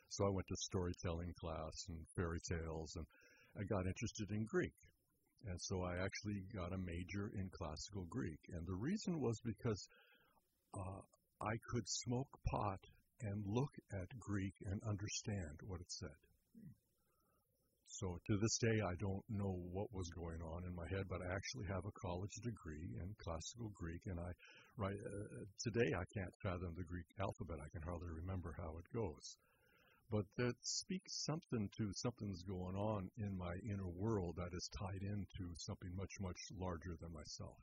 So 0.09 0.25
I 0.25 0.31
went 0.31 0.47
to 0.47 0.57
storytelling 0.57 1.35
class 1.41 1.75
and 1.89 2.07
fairy 2.15 2.41
tales, 2.49 2.95
and 2.95 3.07
I 3.59 3.65
got 3.65 3.87
interested 3.87 4.31
in 4.31 4.45
Greek. 4.45 4.77
And 5.47 5.61
so 5.61 5.83
I 5.83 5.97
actually 5.99 6.45
got 6.55 6.73
a 6.73 6.79
major 6.79 7.33
in 7.35 7.51
classical 7.51 8.07
Greek. 8.09 8.39
And 8.53 8.67
the 8.67 8.75
reason 8.75 9.21
was 9.21 9.41
because 9.45 9.89
uh, 10.75 11.03
I 11.41 11.59
could 11.71 11.89
smoke 11.89 12.29
pot 12.47 12.81
and 13.21 13.45
look 13.47 13.73
at 13.93 14.19
Greek 14.19 14.55
and 14.67 14.81
understand 14.85 15.59
what 15.67 15.81
it 15.81 15.91
said. 15.91 16.17
So 17.89 18.19
to 18.27 18.37
this 18.37 18.59
day, 18.59 18.81
I 18.83 18.95
don't 18.99 19.25
know 19.31 19.63
what 19.73 19.93
was 19.93 20.11
going 20.11 20.43
on 20.43 20.65
in 20.65 20.75
my 20.75 20.87
head, 20.89 21.09
but 21.09 21.23
I 21.23 21.33
actually 21.33 21.67
have 21.67 21.87
a 21.87 21.93
college 21.93 22.35
degree 22.43 22.91
in 23.01 23.15
classical 23.17 23.71
Greek, 23.75 24.03
and 24.07 24.19
I 24.19 24.33
right 24.77 24.99
uh, 24.99 25.45
today 25.63 25.95
I 25.95 26.05
can't 26.13 26.35
fathom 26.43 26.75
the 26.77 26.85
Greek 26.85 27.07
alphabet. 27.21 27.59
I 27.63 27.71
can 27.71 27.83
hardly 27.83 28.11
remember 28.11 28.55
how 28.59 28.77
it 28.77 28.93
goes. 28.93 29.37
But 30.11 30.27
that 30.37 30.55
speaks 30.63 31.25
something 31.25 31.71
to 31.79 31.93
something's 31.95 32.43
going 32.43 32.77
on 32.77 33.09
in 33.19 33.39
my 33.39 33.55
inner 33.65 33.89
world 33.89 34.37
that 34.37 34.53
is 34.53 34.69
tied 34.77 35.03
into 35.03 35.55
something 35.57 35.95
much, 35.97 36.21
much 36.21 36.39
larger 36.59 36.97
than 37.01 37.13
myself. 37.13 37.57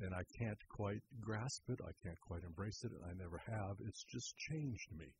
And 0.00 0.14
I 0.14 0.22
can't 0.38 0.68
quite 0.68 1.02
grasp 1.20 1.68
it. 1.68 1.80
I 1.82 1.92
can't 2.02 2.20
quite 2.20 2.44
embrace 2.44 2.84
it. 2.84 2.92
I 3.04 3.14
never 3.14 3.38
have. 3.38 3.76
It's 3.80 4.04
just 4.04 4.36
changed 4.36 4.92
me. 4.96 5.12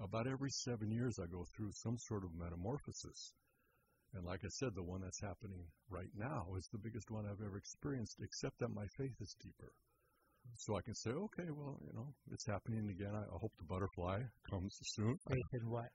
About 0.00 0.26
every 0.26 0.50
seven 0.50 0.90
years, 0.90 1.18
I 1.18 1.26
go 1.26 1.44
through 1.54 1.72
some 1.72 1.98
sort 1.98 2.24
of 2.24 2.34
metamorphosis. 2.34 3.34
And 4.14 4.24
like 4.24 4.40
I 4.44 4.48
said, 4.48 4.74
the 4.74 4.82
one 4.82 5.02
that's 5.02 5.20
happening 5.20 5.64
right 5.88 6.10
now 6.16 6.46
is 6.58 6.68
the 6.72 6.78
biggest 6.78 7.10
one 7.10 7.26
I've 7.26 7.44
ever 7.44 7.56
experienced, 7.56 8.18
except 8.22 8.58
that 8.58 8.74
my 8.74 8.86
faith 8.96 9.14
is 9.20 9.36
deeper. 9.40 9.72
So 10.56 10.76
I 10.76 10.82
can 10.82 10.94
say, 10.94 11.10
okay, 11.10 11.50
well, 11.50 11.78
you 11.86 11.92
know, 11.94 12.08
it's 12.32 12.46
happening 12.46 12.88
again. 12.90 13.14
I, 13.14 13.22
hope 13.38 13.52
the 13.58 13.64
butterfly 13.64 14.20
comes 14.48 14.76
soon. 14.82 15.16
Faith 15.28 15.52
in 15.52 15.70
what? 15.70 15.90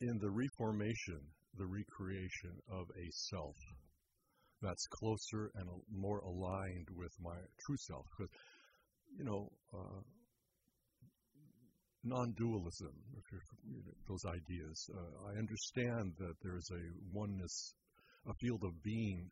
In 0.00 0.18
the 0.18 0.30
reformation, 0.30 1.20
the 1.58 1.66
recreation 1.66 2.52
of 2.70 2.86
a 2.96 3.10
self 3.10 3.56
that's 4.62 4.86
closer 4.86 5.50
and 5.56 5.68
more 5.90 6.20
aligned 6.20 6.88
with 6.96 7.12
my 7.20 7.36
true 7.66 7.76
self. 7.76 8.06
Because, 8.16 8.32
you 9.18 9.24
know, 9.24 9.50
uh, 9.74 10.00
non-dualism, 12.04 12.92
know, 13.84 13.94
those 14.08 14.24
ideas. 14.26 14.90
Uh, 14.92 15.30
I 15.30 15.38
understand 15.38 16.12
that 16.18 16.34
there's 16.42 16.70
a 16.70 16.82
oneness, 17.12 17.74
a 18.26 18.34
field 18.34 18.64
of 18.64 18.82
being 18.82 19.30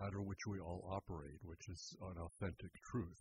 out 0.00 0.14
of 0.14 0.24
which 0.24 0.46
we 0.46 0.58
all 0.60 0.88
operate, 0.90 1.40
which 1.44 1.68
is 1.68 1.96
an 2.02 2.18
authentic 2.18 2.70
truth. 2.90 3.20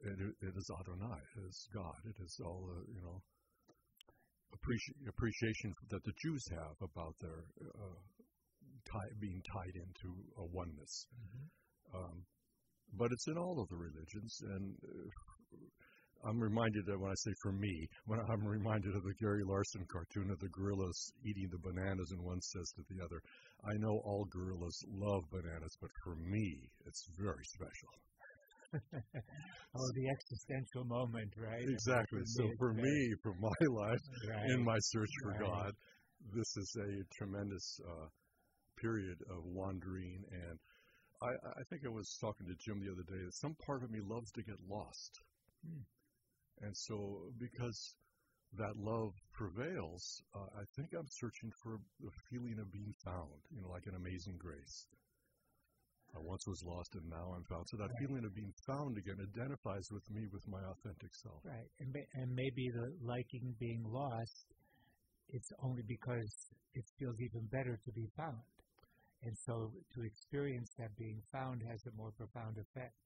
It, 0.00 0.18
it 0.40 0.54
is 0.56 0.70
Adonai, 0.70 1.18
it 1.36 1.48
is 1.48 1.68
God, 1.74 1.98
it 2.04 2.22
is 2.22 2.38
all 2.44 2.68
the, 2.70 2.92
you 2.92 3.02
know, 3.02 3.20
appreci- 4.54 5.08
appreciation 5.08 5.74
that 5.90 6.04
the 6.04 6.12
Jews 6.22 6.44
have 6.50 6.76
about 6.80 7.14
their 7.20 7.44
uh, 7.64 7.98
tie, 8.92 9.10
being 9.20 9.42
tied 9.52 9.74
into 9.74 10.14
a 10.36 10.44
oneness. 10.44 11.06
Um, 11.94 12.22
but 12.94 13.10
it's 13.12 13.26
in 13.28 13.36
all 13.36 13.60
of 13.60 13.68
the 13.68 13.76
religions, 13.76 14.40
and 14.42 14.76
uh, 14.84 15.10
I'm 16.26 16.40
reminded 16.40 16.86
that 16.86 16.98
when 16.98 17.10
I 17.10 17.14
say 17.14 17.32
for 17.42 17.52
me, 17.52 17.88
when 18.06 18.20
I'm 18.20 18.46
reminded 18.46 18.94
of 18.94 19.02
the 19.02 19.14
Gary 19.20 19.42
Larson 19.44 19.86
cartoon 19.90 20.30
of 20.30 20.38
the 20.40 20.48
gorillas 20.48 21.12
eating 21.24 21.48
the 21.50 21.58
bananas, 21.58 22.10
and 22.10 22.20
one 22.22 22.40
says 22.40 22.72
to 22.76 22.82
the 22.90 23.04
other, 23.04 23.22
"I 23.64 23.74
know 23.78 24.00
all 24.04 24.24
gorillas 24.30 24.84
love 24.88 25.24
bananas, 25.30 25.76
but 25.80 25.90
for 26.04 26.16
me, 26.16 26.70
it's 26.86 27.06
very 27.18 27.44
special." 27.44 27.90
oh, 29.74 29.90
the 29.94 30.08
existential 30.10 30.84
moment, 30.84 31.32
right? 31.36 31.64
Exactly. 31.68 32.20
So 32.24 32.50
for 32.58 32.74
me, 32.74 33.14
for 33.22 33.34
my 33.40 33.66
life, 33.68 34.00
right. 34.28 34.50
in 34.50 34.64
my 34.64 34.76
search 34.78 35.10
for 35.22 35.30
right. 35.30 35.40
God, 35.40 35.72
this 36.34 36.56
is 36.56 36.76
a 36.76 37.14
tremendous 37.14 37.80
uh, 37.88 38.08
period 38.76 39.18
of 39.30 39.44
wandering 39.44 40.22
and 40.30 40.58
I, 41.20 41.34
I 41.58 41.62
think 41.68 41.82
I 41.84 41.90
was 41.90 42.16
talking 42.20 42.46
to 42.46 42.54
Jim 42.62 42.78
the 42.78 42.92
other 42.92 43.02
day 43.02 43.24
that 43.24 43.34
some 43.34 43.56
part 43.66 43.82
of 43.82 43.90
me 43.90 43.98
loves 44.06 44.30
to 44.32 44.42
get 44.42 44.54
lost. 44.70 45.18
Hmm. 45.66 45.82
And 46.62 46.76
so, 46.76 47.30
because 47.38 47.94
that 48.56 48.76
love 48.76 49.12
prevails, 49.32 50.22
uh, 50.34 50.48
I 50.58 50.64
think 50.76 50.92
I'm 50.94 51.08
searching 51.08 51.52
for 51.62 51.78
the 52.00 52.10
feeling 52.30 52.58
of 52.58 52.72
being 52.72 52.94
found, 53.04 53.38
you 53.54 53.60
know, 53.60 53.68
like 53.68 53.86
an 53.86 53.94
amazing 53.94 54.36
grace. 54.38 54.86
I 56.16 56.20
once 56.20 56.46
was 56.46 56.64
lost 56.64 56.94
and 56.94 57.04
now 57.10 57.34
I'm 57.36 57.44
found. 57.44 57.68
So 57.68 57.76
that 57.76 57.92
right. 57.92 58.00
feeling 58.00 58.24
of 58.24 58.34
being 58.34 58.52
found 58.66 58.96
again 58.96 59.20
identifies 59.20 59.92
with 59.92 60.08
me 60.10 60.26
with 60.32 60.46
my 60.48 60.64
authentic 60.64 61.12
self. 61.12 61.44
Right. 61.44 61.68
And, 61.80 61.94
and 62.14 62.32
maybe 62.32 62.70
the 62.72 62.96
liking 63.04 63.54
being 63.60 63.84
lost, 63.84 64.46
it's 65.28 65.52
only 65.62 65.82
because 65.86 66.32
it 66.74 66.84
feels 66.98 67.20
even 67.20 67.46
better 67.52 67.78
to 67.84 67.92
be 67.92 68.08
found. 68.16 68.40
And 69.22 69.36
so 69.44 69.70
to 69.94 70.02
experience 70.02 70.70
that 70.78 70.96
being 70.96 71.20
found 71.30 71.60
has 71.68 71.84
a 71.86 71.92
more 71.96 72.12
profound 72.16 72.56
effect. 72.56 72.96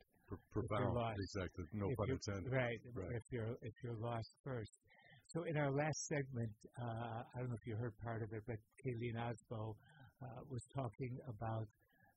Pro- 0.53 0.63
profound, 0.63 1.17
exactly. 1.19 1.65
No 1.73 1.91
if 1.91 1.97
pun 1.97 2.11
intended. 2.11 2.53
Right, 2.53 2.81
right. 2.95 3.13
If 3.13 3.25
you're 3.31 3.57
if 3.63 3.75
you're 3.83 3.99
lost 4.01 4.33
first. 4.45 4.73
So 5.29 5.45
in 5.45 5.57
our 5.57 5.71
last 5.71 6.07
segment, 6.09 6.53
uh, 6.81 7.23
I 7.25 7.39
don't 7.39 7.49
know 7.49 7.57
if 7.57 7.67
you 7.67 7.77
heard 7.77 7.93
part 8.05 8.23
of 8.23 8.33
it, 8.33 8.43
but 8.47 8.57
Kayleen 8.85 9.17
Asbo 9.17 9.75
uh, 10.23 10.27
was 10.51 10.63
talking 10.75 11.17
about 11.29 11.67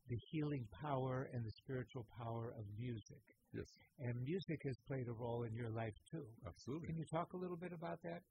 the 0.09 0.18
healing 0.32 0.68
power 0.82 1.30
and 1.34 1.43
the 1.43 1.51
spiritual 1.63 2.05
power 2.20 2.53
of 2.57 2.66
music. 2.78 3.24
Yes. 3.53 3.66
And 3.99 4.22
music 4.24 4.59
has 4.66 4.76
played 4.88 5.07
a 5.07 5.13
role 5.13 5.43
in 5.43 5.53
your 5.55 5.70
life 5.70 5.95
too. 6.11 6.26
Absolutely. 6.45 6.88
Can 6.88 6.97
you 6.97 7.05
talk 7.11 7.34
a 7.34 7.38
little 7.38 7.57
bit 7.57 7.72
about 7.74 7.99
that? 8.03 8.22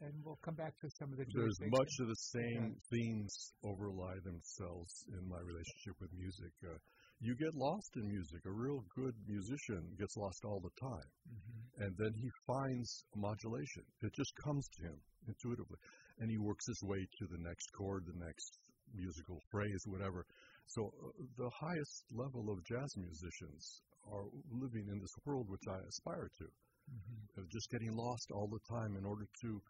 and 0.00 0.14
we'll 0.24 0.38
come 0.44 0.54
back 0.54 0.78
to 0.78 0.88
some 0.98 1.10
of 1.10 1.18
the. 1.18 1.26
There's 1.34 1.58
much 1.74 1.94
of 2.00 2.06
the 2.06 2.22
same 2.30 2.78
yeah. 2.78 2.86
themes 2.90 3.52
overlie 3.64 4.18
themselves 4.22 5.04
in 5.10 5.26
my 5.28 5.42
relationship 5.42 5.98
with 6.00 6.10
music. 6.14 6.54
Uh, 6.62 6.78
you 7.20 7.34
get 7.34 7.54
lost 7.54 7.90
in 7.96 8.06
music. 8.06 8.40
A 8.46 8.52
real 8.52 8.84
good 8.94 9.14
musician 9.26 9.82
gets 9.98 10.16
lost 10.16 10.44
all 10.44 10.60
the 10.60 10.74
time, 10.80 11.10
mm-hmm. 11.26 11.82
and 11.82 11.92
then 11.98 12.12
he 12.14 12.30
finds 12.46 13.04
modulation. 13.16 13.82
It 14.02 14.14
just 14.14 14.32
comes 14.44 14.68
to 14.78 14.82
him 14.86 14.96
intuitively, 15.26 15.78
and 16.20 16.30
he 16.30 16.38
works 16.38 16.66
his 16.66 16.82
way 16.82 16.98
to 16.98 17.24
the 17.26 17.42
next 17.42 17.66
chord, 17.76 18.04
the 18.06 18.24
next 18.24 18.58
musical 18.94 19.38
phrase, 19.50 19.82
whatever. 19.86 20.24
So 20.66 20.86
uh, 20.86 21.10
the 21.36 21.50
highest 21.50 22.04
level 22.12 22.50
of 22.50 22.64
jazz 22.64 22.94
musicians 22.96 23.82
are 24.12 24.24
living 24.52 24.86
in 24.88 25.00
this 25.00 25.16
world 25.26 25.46
which 25.48 25.66
I 25.68 25.78
aspire 25.88 26.30
to. 26.38 26.44
Mm-hmm. 26.44 27.40
Of 27.42 27.50
just 27.50 27.68
getting 27.70 27.94
lost 27.94 28.30
all 28.32 28.48
the 28.48 28.64
time 28.74 28.96
in 28.96 29.04
order 29.04 29.26
to 29.42 29.60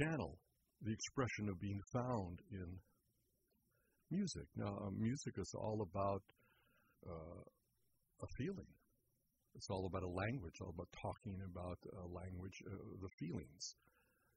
channel 0.00 0.38
the 0.80 0.92
expression 0.92 1.50
of 1.50 1.60
being 1.60 1.80
found 1.92 2.40
in 2.52 2.78
music. 4.10 4.46
Now, 4.56 4.72
uh, 4.86 4.90
music 4.96 5.34
is 5.36 5.52
all 5.54 5.84
about 5.84 6.22
uh, 7.06 7.42
a 8.22 8.28
feeling. 8.36 8.70
It's 9.54 9.68
all 9.70 9.86
about 9.86 10.02
a 10.02 10.08
language, 10.08 10.54
all 10.60 10.70
about 10.70 10.88
talking 11.02 11.36
about 11.42 11.78
a 11.90 12.06
language, 12.06 12.62
uh, 12.66 12.76
the 13.02 13.10
feelings. 13.18 13.74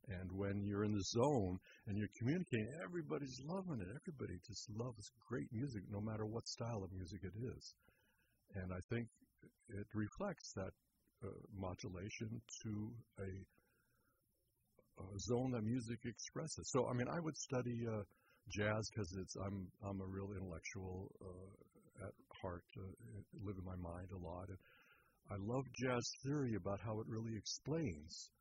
And 0.08 0.32
when 0.34 0.66
you're 0.66 0.84
in 0.84 0.92
the 0.92 1.08
zone 1.16 1.60
and 1.88 1.98
you're 1.98 2.12
communicating, 2.20 2.68
everybody's 2.84 3.40
loving 3.46 3.80
it. 3.80 3.88
Everybody 3.88 4.36
just 4.46 4.68
loves 4.76 5.12
great 5.30 5.48
music, 5.54 5.84
no 5.90 6.02
matter 6.02 6.26
what 6.26 6.48
style 6.48 6.84
of 6.84 6.92
music 6.92 7.22
it 7.24 7.36
is. 7.56 7.74
And 8.56 8.74
I 8.74 8.82
think 8.90 9.08
it 9.70 9.88
reflects 9.94 10.52
that 10.56 10.74
uh, 11.24 11.32
modulation 11.56 12.42
to 12.64 12.92
a 13.20 13.32
uh, 15.00 15.18
zone 15.18 15.52
that 15.52 15.64
music 15.64 16.00
expresses. 16.06 16.70
So, 16.72 16.88
I 16.90 16.94
mean, 16.94 17.08
I 17.08 17.20
would 17.20 17.38
study 17.38 17.88
uh, 17.88 18.04
jazz 18.50 18.90
because 18.92 19.10
it's 19.20 19.36
I'm 19.38 19.68
I'm 19.88 20.02
a 20.02 20.08
real 20.08 20.30
intellectual 20.36 21.10
uh, 21.22 22.06
at 22.06 22.14
heart, 22.44 22.66
uh, 22.78 22.84
live 23.44 23.58
in 23.58 23.66
my 23.66 23.78
mind 23.78 24.12
a 24.14 24.20
lot, 24.20 24.50
and 24.50 24.60
I 25.32 25.38
love 25.38 25.66
jazz 25.74 26.06
theory 26.24 26.56
about 26.56 26.82
how 26.82 27.00
it 27.02 27.08
really 27.08 27.36
explains, 27.38 28.32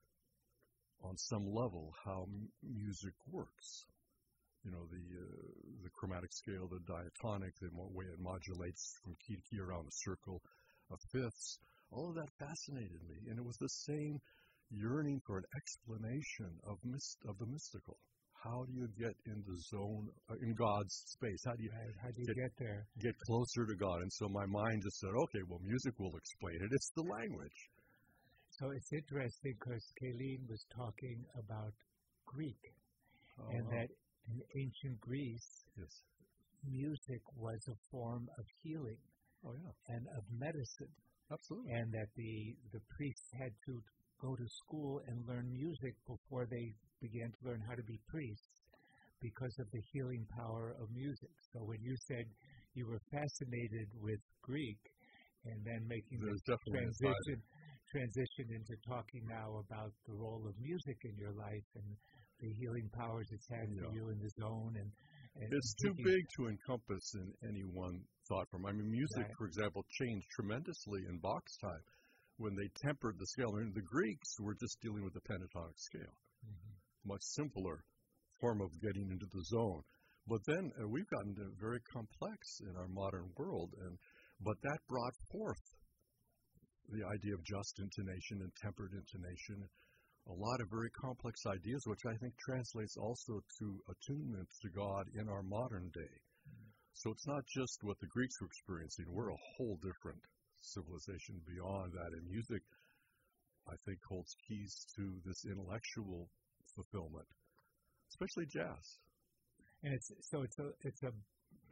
on 1.02 1.18
some 1.18 1.46
level, 1.52 1.92
how 2.04 2.22
m- 2.22 2.50
music 2.62 3.14
works. 3.26 3.84
You 4.64 4.72
know, 4.72 4.86
the 4.90 5.04
uh, 5.20 5.52
the 5.84 5.90
chromatic 5.90 6.32
scale, 6.32 6.68
the 6.68 6.80
diatonic, 6.86 7.54
the 7.60 7.70
way 7.74 8.06
it 8.06 8.20
modulates 8.20 8.98
from 9.02 9.16
key 9.26 9.36
to 9.36 9.42
key 9.50 9.60
around 9.60 9.86
a 9.88 9.92
circle 9.92 10.42
of 10.90 11.00
fifths. 11.12 11.58
All 11.90 12.08
of 12.10 12.16
that 12.16 12.30
fascinated 12.38 13.02
me, 13.08 13.28
and 13.30 13.38
it 13.38 13.44
was 13.44 13.58
the 13.58 13.68
same 13.68 14.20
yearning 14.70 15.20
for 15.26 15.38
an 15.38 15.46
explanation 15.56 16.60
of 16.64 16.78
myst- 16.84 17.24
of 17.28 17.38
the 17.38 17.46
mystical. 17.46 17.98
How 18.42 18.64
do 18.66 18.72
you 18.74 18.88
get 18.98 19.14
in 19.26 19.38
the 19.46 19.56
zone 19.70 20.10
uh, 20.28 20.34
in 20.42 20.54
God's 20.54 20.92
space? 21.14 21.42
How 21.46 21.54
do 21.54 21.62
you 21.62 21.70
right. 21.70 21.94
how 22.02 22.10
do 22.10 22.20
you 22.20 22.26
get, 22.26 22.36
get, 22.36 22.52
there? 22.58 22.86
Get 22.98 23.14
closer 23.26 23.66
to 23.66 23.76
God. 23.78 24.02
And 24.02 24.12
so 24.12 24.28
my 24.28 24.46
mind 24.46 24.82
just 24.82 24.98
said, 24.98 25.14
okay, 25.14 25.42
well, 25.48 25.60
music 25.62 25.94
will 25.98 26.16
explain 26.16 26.58
it. 26.58 26.70
It's 26.72 26.90
the 26.96 27.06
language. 27.06 27.58
So 28.50 28.70
it's 28.70 28.92
interesting 28.92 29.54
because 29.58 29.84
Kayleen 30.02 30.42
was 30.50 30.66
talking 30.74 31.22
about 31.38 31.72
Greek, 32.26 32.60
oh, 33.38 33.48
and 33.50 33.64
that 33.70 33.88
in 34.28 34.38
ancient 34.58 35.00
Greece, 35.00 35.64
yes. 35.78 36.02
music 36.66 37.22
was 37.36 37.62
a 37.68 37.78
form 37.90 38.28
of 38.38 38.44
healing 38.62 38.98
oh, 39.46 39.54
yeah. 39.54 39.94
and 39.94 40.06
of 40.18 40.24
medicine. 40.34 40.92
Absolutely. 41.30 41.72
And 41.72 41.92
that 41.92 42.10
the 42.16 42.54
the 42.72 42.82
priests 42.96 43.30
had 43.38 43.54
to 43.66 43.80
go 44.20 44.34
to 44.34 44.46
school 44.66 45.00
and 45.06 45.26
learn 45.26 45.50
music 45.50 45.94
before 46.06 46.46
they 46.50 46.74
began 47.02 47.28
to 47.34 47.40
learn 47.50 47.60
how 47.66 47.74
to 47.74 47.82
be 47.82 47.98
priests 48.06 48.46
because 49.20 49.54
of 49.58 49.66
the 49.74 49.82
healing 49.92 50.24
power 50.38 50.74
of 50.80 50.86
music. 50.94 51.34
So 51.52 51.60
when 51.66 51.82
you 51.82 51.94
said 52.08 52.24
you 52.74 52.86
were 52.86 53.02
fascinated 53.10 53.90
with 54.00 54.22
Greek 54.42 54.78
and 55.44 55.58
then 55.66 55.82
making 55.90 56.22
the 56.22 56.38
transition 56.70 57.42
transition 57.90 58.46
into 58.56 58.72
talking 58.88 59.20
now 59.28 59.60
about 59.68 59.92
the 60.08 60.14
role 60.14 60.40
of 60.48 60.54
music 60.62 60.96
in 61.04 61.12
your 61.18 61.34
life 61.36 61.68
and 61.76 61.84
the 62.40 62.48
healing 62.56 62.88
powers 62.96 63.28
it's 63.30 63.46
had 63.52 63.68
for 63.68 63.92
you 63.92 64.08
in 64.08 64.18
the 64.18 64.32
zone 64.40 64.72
and, 64.80 64.90
and 65.36 65.48
It's 65.52 65.74
too 65.82 65.92
big 66.00 66.22
to 66.38 66.48
encompass 66.48 67.04
in 67.20 67.28
any 67.44 67.64
one 67.68 68.00
thought 68.28 68.48
form. 68.50 68.64
I 68.64 68.72
mean, 68.72 68.88
music, 68.90 69.28
Right. 69.28 69.36
for 69.36 69.46
example, 69.46 69.84
changed 70.00 70.26
tremendously 70.30 71.04
in 71.06 71.18
Bach's 71.18 71.56
time 71.58 71.84
when 72.38 72.54
they 72.56 72.68
tempered 72.80 73.18
the 73.18 73.26
scale. 73.26 73.52
I 73.54 73.60
mean, 73.60 73.74
the 73.74 73.82
Greeks 73.84 74.40
were 74.40 74.54
just 74.54 74.80
dealing 74.80 75.04
with 75.04 75.12
the 75.12 75.20
pentatonic 75.20 75.76
scale, 75.76 76.16
Mhm. 76.48 76.71
Much 77.04 77.22
simpler 77.22 77.84
form 78.40 78.60
of 78.60 78.70
getting 78.80 79.10
into 79.10 79.26
the 79.30 79.44
zone. 79.44 79.82
But 80.26 80.42
then 80.46 80.70
uh, 80.78 80.88
we've 80.88 81.08
gotten 81.10 81.34
very 81.58 81.80
complex 81.92 82.60
in 82.62 82.76
our 82.76 82.88
modern 82.88 83.30
world, 83.36 83.74
and 83.86 83.98
but 84.40 84.58
that 84.62 84.78
brought 84.88 85.14
forth 85.30 85.62
the 86.90 87.06
idea 87.06 87.34
of 87.34 87.44
just 87.44 87.78
intonation 87.78 88.42
and 88.42 88.52
tempered 88.62 88.92
intonation. 88.92 89.68
A 90.30 90.34
lot 90.34 90.60
of 90.60 90.70
very 90.70 90.90
complex 90.90 91.42
ideas, 91.46 91.82
which 91.86 92.06
I 92.06 92.14
think 92.18 92.34
translates 92.38 92.96
also 92.96 93.42
to 93.58 93.66
attunement 93.90 94.48
to 94.62 94.68
God 94.70 95.04
in 95.18 95.28
our 95.28 95.42
modern 95.42 95.90
day. 95.90 96.14
So 96.94 97.10
it's 97.10 97.26
not 97.26 97.42
just 97.46 97.82
what 97.82 97.98
the 97.98 98.06
Greeks 98.14 98.38
were 98.40 98.46
experiencing. 98.46 99.06
We're 99.10 99.34
a 99.34 99.46
whole 99.56 99.78
different 99.82 100.22
civilization 100.60 101.42
beyond 101.46 101.92
that. 101.92 102.12
And 102.14 102.30
music, 102.30 102.62
I 103.66 103.74
think, 103.86 103.98
holds 104.06 104.34
keys 104.46 104.86
to 104.96 105.18
this 105.24 105.44
intellectual 105.46 106.30
fulfillment, 106.74 107.26
especially 108.10 108.46
jazz. 108.46 108.98
And 109.82 109.94
it's 109.94 110.10
so 110.30 110.42
it's 110.42 110.58
a 110.58 110.68
it's 110.82 111.02
a 111.02 111.12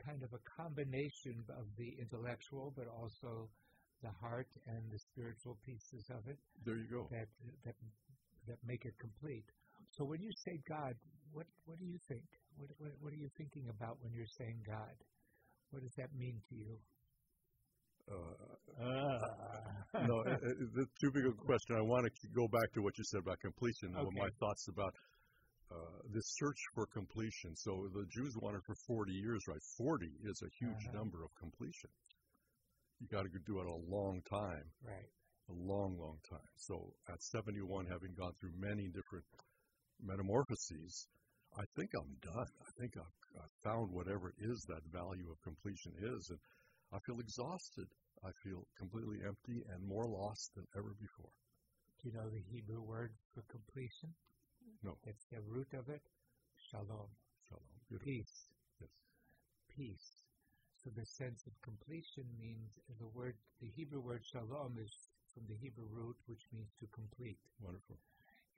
kind 0.04 0.22
of 0.22 0.32
a 0.32 0.42
combination 0.62 1.44
of 1.50 1.66
the 1.76 1.94
intellectual, 2.00 2.72
but 2.76 2.86
also 2.88 3.48
the 4.02 4.10
heart 4.20 4.48
and 4.66 4.82
the 4.90 4.98
spiritual 4.98 5.58
pieces 5.64 6.08
of 6.10 6.26
it 6.26 6.38
There 6.64 6.76
you 6.76 6.88
go. 6.90 7.06
that 7.10 7.28
that 7.64 7.74
that 8.48 8.58
make 8.64 8.84
it 8.84 8.94
complete. 8.98 9.44
So 9.90 10.04
when 10.04 10.22
you 10.22 10.32
say 10.44 10.58
God, 10.68 10.94
what 11.32 11.46
what 11.66 11.78
do 11.78 11.84
you 11.84 11.98
think? 12.08 12.24
What 12.56 12.70
what, 12.78 12.90
what 13.00 13.12
are 13.12 13.20
you 13.20 13.28
thinking 13.36 13.68
about 13.68 13.98
when 14.00 14.12
you're 14.12 14.34
saying 14.38 14.62
God? 14.66 14.96
What 15.70 15.82
does 15.82 15.94
that 15.98 16.10
mean 16.18 16.40
to 16.48 16.54
you? 16.56 16.78
Uh, 18.10 20.00
no, 20.06 20.20
it, 20.20 20.40
it, 20.42 20.56
it's 20.76 20.94
too 21.00 21.10
big 21.12 21.26
a 21.26 21.32
question. 21.44 21.76
I 21.76 21.82
want 21.82 22.06
to 22.06 22.28
go 22.34 22.48
back 22.48 22.72
to 22.74 22.82
what 22.82 22.96
you 22.98 23.04
said 23.04 23.20
about 23.20 23.38
completion. 23.40 23.94
and 23.96 24.06
Okay. 24.08 24.20
My 24.20 24.28
thoughts 24.38 24.66
about 24.68 24.94
uh, 25.70 25.76
this 26.12 26.24
search 26.38 26.58
for 26.74 26.86
completion. 26.86 27.54
So 27.56 27.88
the 27.94 28.04
Jews 28.10 28.34
wanted 28.40 28.62
for 28.66 28.74
40 28.86 29.12
years, 29.12 29.42
right? 29.48 29.62
40 29.78 30.06
is 30.24 30.42
a 30.42 30.50
huge 30.58 30.82
Uh-huh. 30.88 30.98
number 30.98 31.22
of 31.22 31.30
completion. 31.38 31.90
you 33.00 33.06
got 33.08 33.22
to 33.22 33.30
do 33.46 33.60
it 33.60 33.66
a 33.66 33.80
long 33.88 34.20
time, 34.28 34.64
Right. 34.84 35.08
a 35.48 35.52
long, 35.54 35.96
long 35.96 36.18
time. 36.28 36.50
So 36.56 36.92
at 37.08 37.22
71, 37.22 37.86
having 37.86 38.12
gone 38.14 38.32
through 38.40 38.52
many 38.58 38.88
different 38.92 39.24
metamorphoses, 40.02 41.06
I 41.56 41.64
think 41.76 41.90
I'm 41.96 42.14
done. 42.20 42.48
I 42.60 42.70
think 42.78 42.96
I've, 42.98 43.40
I've 43.42 43.56
found 43.64 43.90
whatever 43.92 44.28
it 44.28 44.44
is 44.44 44.60
that 44.68 44.84
value 44.92 45.30
of 45.30 45.40
completion 45.42 45.92
is, 45.96 46.28
and 46.30 46.38
I 46.92 46.98
feel 47.06 47.18
exhausted. 47.20 47.88
I 48.24 48.32
feel 48.32 48.66
completely 48.76 49.18
empty 49.26 49.64
and 49.72 49.82
more 49.86 50.06
lost 50.06 50.54
than 50.54 50.66
ever 50.76 50.94
before. 51.00 51.32
Do 52.02 52.08
you 52.08 52.14
know 52.14 52.28
the 52.30 52.42
Hebrew 52.52 52.82
word 52.82 53.12
for 53.34 53.42
completion? 53.42 54.14
No. 54.82 54.98
It's 55.04 55.26
the 55.26 55.40
root 55.42 55.72
of 55.74 55.88
it, 55.88 56.02
shalom, 56.56 57.08
Shalom. 57.48 57.62
Beautiful. 57.88 58.12
peace. 58.12 58.48
Yes. 58.80 58.90
Peace. 59.68 60.24
So 60.76 60.90
the 60.90 61.04
sense 61.06 61.46
of 61.46 61.52
completion 61.62 62.24
means 62.40 62.78
uh, 62.88 62.94
the 62.98 63.08
word, 63.08 63.36
the 63.60 63.68
Hebrew 63.68 64.00
word 64.00 64.24
shalom 64.24 64.78
is 64.78 65.10
from 65.34 65.44
the 65.48 65.56
Hebrew 65.56 65.86
root, 65.90 66.16
which 66.26 66.46
means 66.52 66.72
to 66.80 66.86
complete. 66.88 67.38
Wonderful. 67.60 67.96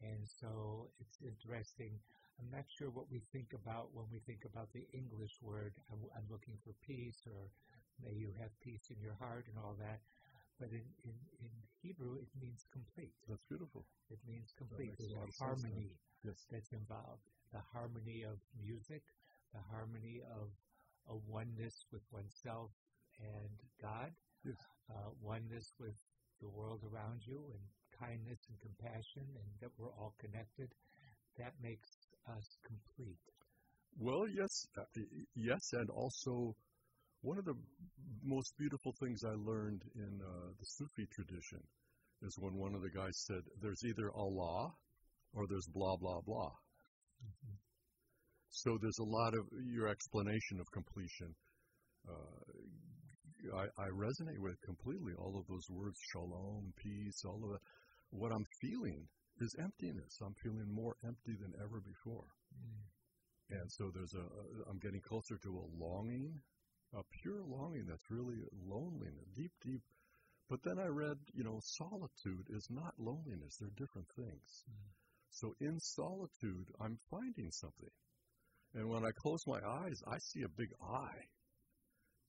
And 0.03 0.27
so 0.29 0.91
it's 1.01 1.19
interesting. 1.23 2.01
I'm 2.41 2.51
not 2.51 2.65
sure 2.69 2.91
what 2.91 3.11
we 3.11 3.21
think 3.33 3.53
about 3.55 3.93
when 3.95 4.07
we 4.11 4.21
think 4.21 4.45
about 4.45 4.73
the 4.73 4.87
English 4.93 5.39
word. 5.43 5.73
I'm, 5.93 6.01
I'm 6.17 6.27
looking 6.31 6.59
for 6.65 6.73
peace, 6.87 7.23
or 7.27 7.51
may 8.05 8.13
you 8.15 8.31
have 8.41 8.51
peace 8.61 8.91
in 8.91 9.01
your 9.01 9.15
heart, 9.19 9.47
and 9.49 9.57
all 9.59 9.75
that. 9.79 10.01
But 10.61 10.71
in, 10.71 10.85
in, 11.05 11.17
in 11.41 11.51
Hebrew, 11.83 12.15
it 12.21 12.29
means 12.41 12.67
complete. 12.73 13.15
That's 13.29 13.43
beautiful. 13.49 13.85
It 14.11 14.19
means 14.27 14.53
complete. 14.57 14.93
There's 14.99 15.13
a 15.13 15.23
of 15.23 15.35
sense 15.35 15.63
then. 15.63 15.73
harmony 15.73 15.91
Yes. 16.25 16.39
that's 16.51 16.73
involved. 16.73 17.23
The 17.53 17.63
harmony 17.73 18.23
of 18.23 18.39
music, 18.63 19.03
the 19.53 19.61
harmony 19.71 20.23
of 20.23 20.51
a 21.11 21.17
oneness 21.27 21.75
with 21.93 22.03
oneself 22.13 22.71
and 23.19 23.51
God, 23.81 24.13
Yes. 24.45 24.57
uh, 24.91 25.11
oneness 25.21 25.73
with 25.79 25.99
the 26.41 26.49
world 26.49 26.83
around 26.85 27.23
you, 27.27 27.39
and 27.55 27.63
kindness 27.99 28.39
and 28.49 28.59
compassion, 28.61 29.23
and 29.35 29.47
that 29.61 29.71
we're 29.79 29.91
all 29.99 30.15
connected. 30.19 30.71
That 31.39 31.55
makes 31.63 31.89
us 32.29 32.57
complete. 32.65 33.19
Well, 33.99 34.27
yes, 34.29 34.67
uh, 34.79 34.85
yes, 35.35 35.73
and 35.73 35.91
also 35.91 36.55
one 37.23 37.39
of 37.39 37.45
the 37.45 37.55
most 38.23 38.53
beautiful 38.59 38.93
things 39.01 39.23
I 39.25 39.35
learned 39.35 39.83
in 39.95 40.20
uh, 40.20 40.49
the 40.59 40.66
Sufi 40.66 41.07
tradition 41.11 41.62
is 42.23 42.37
when 42.39 42.55
one 42.55 42.75
of 42.75 42.83
the 42.83 42.91
guys 42.91 43.16
said, 43.27 43.43
"There's 43.61 43.83
either 43.85 44.11
Allah 44.14 44.75
or 45.33 45.47
there's 45.49 45.66
blah 45.73 45.97
blah 45.97 46.20
blah." 46.20 46.53
So 48.51 48.77
there's 48.83 48.99
a 48.99 49.11
lot 49.11 49.35
of 49.35 49.47
your 49.64 49.89
explanation 49.89 50.61
of 50.61 50.66
completion. 50.73 51.35
Uh, 52.07 53.57
I, 53.57 53.64
I 53.81 53.89
resonate 53.89 54.39
with 54.39 54.61
completely 54.62 55.14
all 55.18 55.39
of 55.39 55.47
those 55.47 55.66
words: 55.70 55.99
shalom, 56.12 56.73
peace, 56.77 57.23
all 57.25 57.41
of 57.45 57.51
that. 57.51 57.64
What 58.11 58.33
I'm 58.33 58.47
feeling 58.61 59.09
is 59.41 59.57
emptiness. 59.59 60.18
I'm 60.20 60.35
feeling 60.43 60.68
more 60.70 60.95
empty 61.05 61.35
than 61.41 61.53
ever 61.59 61.81
before. 61.81 62.27
And 63.51 63.70
so 63.73 63.91
there's 63.95 64.14
a, 64.14 64.25
I'm 64.70 64.79
getting 64.79 65.01
closer 65.01 65.37
to 65.43 65.51
a 65.51 65.66
longing, 65.77 66.41
a 66.95 67.03
pure 67.22 67.43
longing 67.47 67.86
that's 67.88 68.11
really 68.11 68.43
loneliness, 68.66 69.28
deep, 69.34 69.53
deep. 69.64 69.82
But 70.49 70.61
then 70.64 70.78
I 70.78 70.86
read, 70.88 71.16
you 71.32 71.45
know, 71.45 71.59
solitude 71.80 72.47
is 72.51 72.66
not 72.70 72.93
loneliness, 72.99 73.57
they're 73.61 73.76
different 73.78 74.09
things. 74.16 74.49
Mm-hmm. 74.68 74.90
So 75.30 75.55
in 75.61 75.78
solitude, 75.80 76.68
I'm 76.80 76.99
finding 77.11 77.51
something. 77.51 77.95
And 78.74 78.88
when 78.88 79.05
I 79.05 79.11
close 79.22 79.40
my 79.47 79.61
eyes, 79.64 79.99
I 80.09 80.18
see 80.18 80.43
a 80.45 80.57
big 80.57 80.68
eye. 80.80 81.22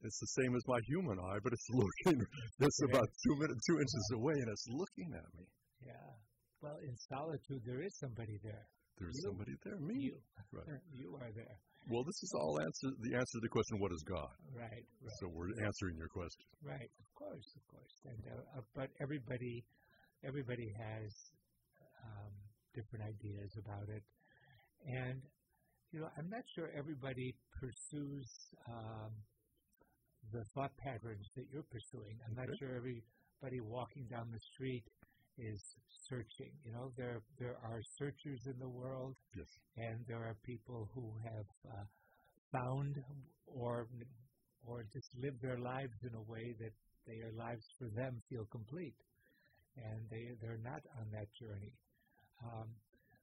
It's 0.04 0.20
the 0.20 0.32
same 0.44 0.56
as 0.56 0.64
my 0.68 0.80
human 0.88 1.20
eye, 1.20 1.40
but 1.44 1.52
it's 1.54 1.68
looking, 1.74 2.20
it's 2.60 2.80
Okay. 2.84 2.92
about 2.92 3.08
two 3.24 3.36
minutes, 3.40 3.62
two 3.68 3.78
inches 3.80 4.12
away, 4.16 4.34
and 4.40 4.50
it's 4.52 4.68
looking 4.72 5.12
at 5.16 5.28
me. 5.40 5.46
Yeah. 5.86 6.12
Well, 6.62 6.78
in 6.84 6.96
solitude, 7.12 7.64
there 7.66 7.82
is 7.84 7.92
somebody 8.00 8.40
there. 8.44 8.68
There's 9.00 9.16
You. 9.16 9.30
somebody 9.32 9.56
there, 9.64 9.80
me. 9.80 9.96
You. 10.00 10.18
Right. 10.52 10.80
You 10.96 11.16
are 11.20 11.32
there. 11.36 11.58
Well, 11.90 12.04
this 12.04 12.24
is 12.24 12.32
all 12.40 12.60
answer, 12.62 12.96
the 13.04 13.14
answer 13.16 13.36
to 13.40 13.44
the 13.44 13.50
question, 13.52 13.80
what 13.80 13.92
is 13.92 14.04
God? 14.08 14.32
Right. 14.56 14.88
Right. 15.04 15.18
So 15.20 15.28
we're 15.28 15.52
answering 15.66 15.98
your 15.98 16.08
question. 16.08 16.48
Right, 16.64 16.88
of 16.88 17.08
course, 17.16 17.48
of 17.56 17.64
course. 17.68 17.96
And 18.08 18.22
uh, 18.24 18.60
uh, 18.60 18.62
but 18.74 18.90
everybody, 19.02 19.66
everybody 20.24 20.72
has 20.80 21.12
um, 22.08 22.32
different 22.74 23.04
ideas 23.04 23.52
about 23.60 23.88
it, 23.92 24.04
and 24.88 25.20
you 25.92 26.00
know, 26.00 26.10
I'm 26.18 26.30
not 26.30 26.44
sure 26.56 26.72
everybody 26.76 27.36
pursues 27.60 28.28
um, 28.68 29.12
the 30.32 30.44
thought 30.56 30.72
patterns 30.78 31.28
that 31.36 31.46
you're 31.52 31.68
pursuing. 31.68 32.16
I'm 32.26 32.36
not 32.36 32.48
sure 32.60 32.74
everybody 32.74 33.60
walking 33.62 34.08
down 34.10 34.32
the 34.32 34.40
street 34.56 34.84
is 35.38 35.62
searching. 36.10 36.52
You 36.66 36.72
know, 36.74 36.92
there 36.98 37.22
there 37.40 37.58
are 37.64 37.82
searchers 37.98 38.42
in 38.46 38.58
the 38.60 38.70
world, 38.70 39.16
Yes. 39.36 39.48
and 39.78 40.06
there 40.08 40.24
are 40.24 40.36
people 40.46 40.90
who 40.94 41.14
have 41.24 41.50
uh, 41.72 41.86
found 42.52 42.96
or 43.48 43.88
or 44.66 44.84
just 44.94 45.10
live 45.18 45.36
their 45.42 45.60
lives 45.60 45.98
in 46.04 46.14
a 46.16 46.22
way 46.32 46.54
that 46.60 46.74
their 47.08 47.32
lives 47.36 47.66
for 47.78 47.90
them 47.96 48.22
feel 48.30 48.46
complete, 48.52 48.96
and 49.78 50.00
they 50.10 50.26
they're 50.42 50.64
not 50.64 50.82
on 51.00 51.06
that 51.12 51.28
journey. 51.42 51.74
Um, 52.44 52.68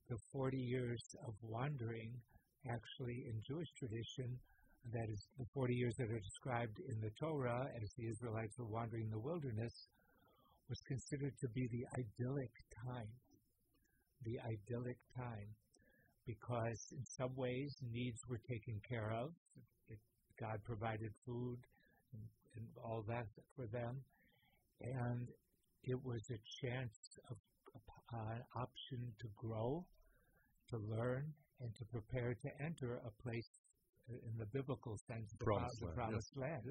the 0.09 0.19
40 0.33 0.57
years 0.59 1.03
of 1.27 1.35
wandering, 1.43 2.11
actually 2.69 3.25
in 3.31 3.41
Jewish 3.47 3.69
tradition, 3.79 4.39
that 4.93 5.09
is 5.09 5.21
the 5.39 5.47
40 5.55 5.75
years 5.75 5.95
that 5.99 6.11
are 6.11 6.19
described 6.19 6.77
in 6.89 6.99
the 7.01 7.11
Torah 7.21 7.63
as 7.81 7.89
the 7.97 8.09
Israelites 8.09 8.59
were 8.59 8.67
wandering 8.67 9.05
in 9.05 9.11
the 9.11 9.21
wilderness, 9.21 9.73
was 10.71 10.81
considered 10.87 11.35
to 11.41 11.49
be 11.49 11.69
the 11.69 11.85
idyllic 11.99 12.55
time. 12.87 13.11
The 14.25 14.39
idyllic 14.39 14.99
time. 15.17 15.51
Because 16.27 16.81
in 16.93 17.05
some 17.05 17.35
ways 17.35 17.75
needs 17.91 18.21
were 18.29 18.41
taken 18.49 18.81
care 18.89 19.11
of. 19.11 19.35
It, 19.89 19.99
God 20.39 20.63
provided 20.65 21.11
food 21.27 21.59
and, 22.15 22.23
and 22.57 22.67
all 22.85 23.05
that 23.09 23.27
for 23.57 23.67
them. 23.67 23.99
And 24.81 25.27
it 25.83 25.99
was 26.05 26.23
a 26.31 26.41
chance 26.63 26.97
of 27.31 27.37
uh, 28.15 28.35
an 28.35 28.43
option 28.55 29.13
to 29.21 29.29
grow, 29.37 29.85
to 30.71 30.79
learn, 30.79 31.25
and 31.61 31.71
to 31.77 31.85
prepare 31.87 32.35
to 32.35 32.49
enter 32.65 33.01
a 33.05 33.23
place 33.23 33.49
uh, 34.09 34.15
in 34.15 34.39
the 34.39 34.47
biblical 34.47 34.97
sense, 35.09 35.31
the, 35.39 35.45
Promised 35.45 35.81
the 35.81 35.87
land, 35.87 35.97
promised 35.97 36.37
land. 36.37 36.67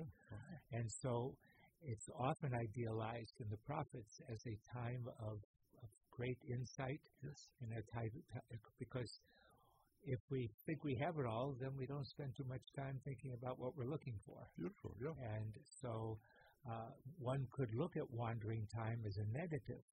And 0.72 0.92
so 1.02 1.36
it's 1.84 2.08
often 2.18 2.52
idealized 2.54 3.36
in 3.40 3.50
the 3.50 3.58
prophets 3.66 4.20
as 4.32 4.40
a 4.48 4.58
time 4.74 5.04
of, 5.20 5.38
of 5.84 5.90
great 6.12 6.38
insight 6.50 7.02
Yes. 7.24 7.50
and 7.62 7.72
a 7.74 7.84
time 7.96 8.12
because 8.80 9.10
if 10.04 10.20
we 10.32 10.50
think 10.66 10.84
we 10.84 10.96
have 11.02 11.16
it 11.20 11.26
all, 11.26 11.56
then 11.60 11.72
we 11.78 11.86
don't 11.86 12.08
spend 12.08 12.32
too 12.38 12.46
much 12.48 12.62
time 12.76 13.00
thinking 13.04 13.34
about 13.34 13.60
what 13.60 13.76
we're 13.76 13.90
looking 13.90 14.16
for. 14.26 14.48
Beautiful. 14.58 14.96
Yeah. 15.02 15.12
And 15.36 15.52
so 15.82 16.18
uh, 16.70 16.92
one 17.20 17.46
could 17.52 17.70
look 17.74 17.96
at 17.98 18.10
wandering 18.12 18.68
time 18.74 19.00
as 19.06 19.18
a 19.18 19.38
negative 19.38 19.84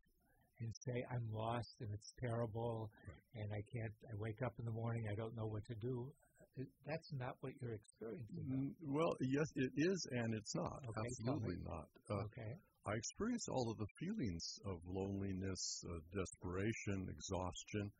and 0.61 0.73
say, 0.87 1.05
I'm 1.11 1.29
lost 1.33 1.75
and 1.81 1.91
it's 1.93 2.13
terrible 2.21 2.91
and 3.35 3.53
I 3.53 3.63
can't, 3.73 3.93
I 4.11 4.15
wake 4.19 4.43
up 4.43 4.55
in 4.59 4.65
the 4.65 4.71
morning, 4.71 5.05
I 5.11 5.15
don't 5.15 5.37
know 5.37 5.47
what 5.47 5.65
to 5.67 5.75
do. 5.75 6.13
It- 6.57 6.73
That's 6.87 7.13
not 7.13 7.37
what 7.43 7.53
you're 7.61 7.75
experiencing. 7.75 8.47
Mm, 8.49 8.75
Well, 8.95 9.17
yes, 9.21 9.49
it 9.57 9.73
is, 9.77 10.07
and 10.13 10.35
it's 10.35 10.55
not. 10.55 10.83
Okay, 10.89 11.01
Absolutely 11.07 11.57
not. 11.65 11.89
Uh, 12.11 12.23
Okay. 12.25 12.53
I 12.87 12.95
experience 12.95 13.49
all 13.49 13.71
of 13.71 13.79
the 13.79 13.87
feelings 13.99 14.59
of 14.65 14.79
loneliness, 14.87 15.83
uh, 15.91 15.99
desperation, 16.15 17.09
exhaustion, 17.11 17.91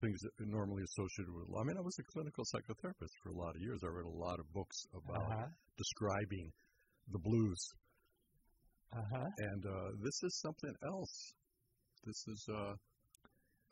things 0.00 0.18
that 0.22 0.32
are 0.40 0.46
normally 0.46 0.82
associated 0.84 1.32
with. 1.34 1.46
I 1.54 1.64
mean, 1.64 1.76
I 1.76 1.82
was 1.82 1.98
a 1.98 2.04
clinical 2.04 2.44
psychotherapist 2.44 3.12
for 3.22 3.30
a 3.30 3.36
lot 3.36 3.54
of 3.54 3.60
years. 3.60 3.80
I 3.84 3.88
read 3.88 4.06
a 4.06 4.18
lot 4.26 4.40
of 4.40 4.50
books 4.52 4.76
about 4.94 5.28
Uh-huh. 5.30 5.48
describing 5.76 6.52
the 7.08 7.18
blues, 7.18 7.60
Uh-huh. 8.92 9.28
and 9.38 9.66
uh, 9.66 9.90
this 10.02 10.22
is 10.22 10.40
something 10.40 10.74
else. 10.82 11.32
This 12.04 12.26
is, 12.28 12.48
uh, 12.50 12.54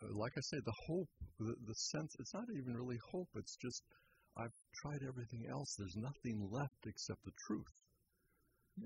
uh, 0.03 0.09
like 0.13 0.33
I 0.37 0.41
say, 0.43 0.59
the 0.65 0.75
hope, 0.87 1.09
the, 1.39 1.55
the 1.67 1.75
sense. 1.75 2.15
It's 2.19 2.35
not 2.35 2.45
even 2.57 2.77
really 2.77 2.99
hope. 3.13 3.29
It's 3.37 3.57
just 3.57 3.83
I've 4.37 4.57
tried 4.83 5.03
everything 5.07 5.47
else. 5.49 5.75
There's 5.79 5.97
nothing 5.97 6.49
left 6.51 6.87
except 6.87 7.25
the 7.25 7.33
truth. 7.47 7.75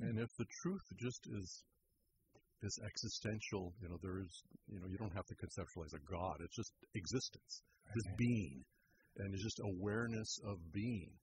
And 0.03 0.19
if 0.19 0.29
the 0.37 0.47
truth 0.63 0.85
just 1.01 1.27
is 1.33 1.65
is 2.61 2.79
existential, 2.85 3.73
you 3.81 3.89
know, 3.89 3.99
there 4.03 4.19
is, 4.19 4.43
you 4.67 4.81
know, 4.81 4.89
you 4.91 4.99
don't 4.99 5.15
have 5.15 5.27
to 5.27 5.35
conceptualize 5.37 5.95
a 5.95 6.03
God. 6.11 6.37
It's 6.41 6.57
just 6.57 6.73
existence, 6.95 7.63
just 7.95 8.09
Okay. 8.09 8.17
being, 8.19 8.65
and 9.17 9.33
it's 9.33 9.45
just 9.45 9.61
awareness 9.63 10.39
of 10.45 10.59
being. 10.73 11.15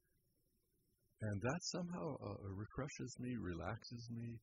And 1.21 1.41
that 1.41 1.59
somehow 1.63 2.15
uh, 2.23 2.39
refreshes 2.55 3.19
me, 3.19 3.35
relaxes 3.35 4.09
me, 4.11 4.39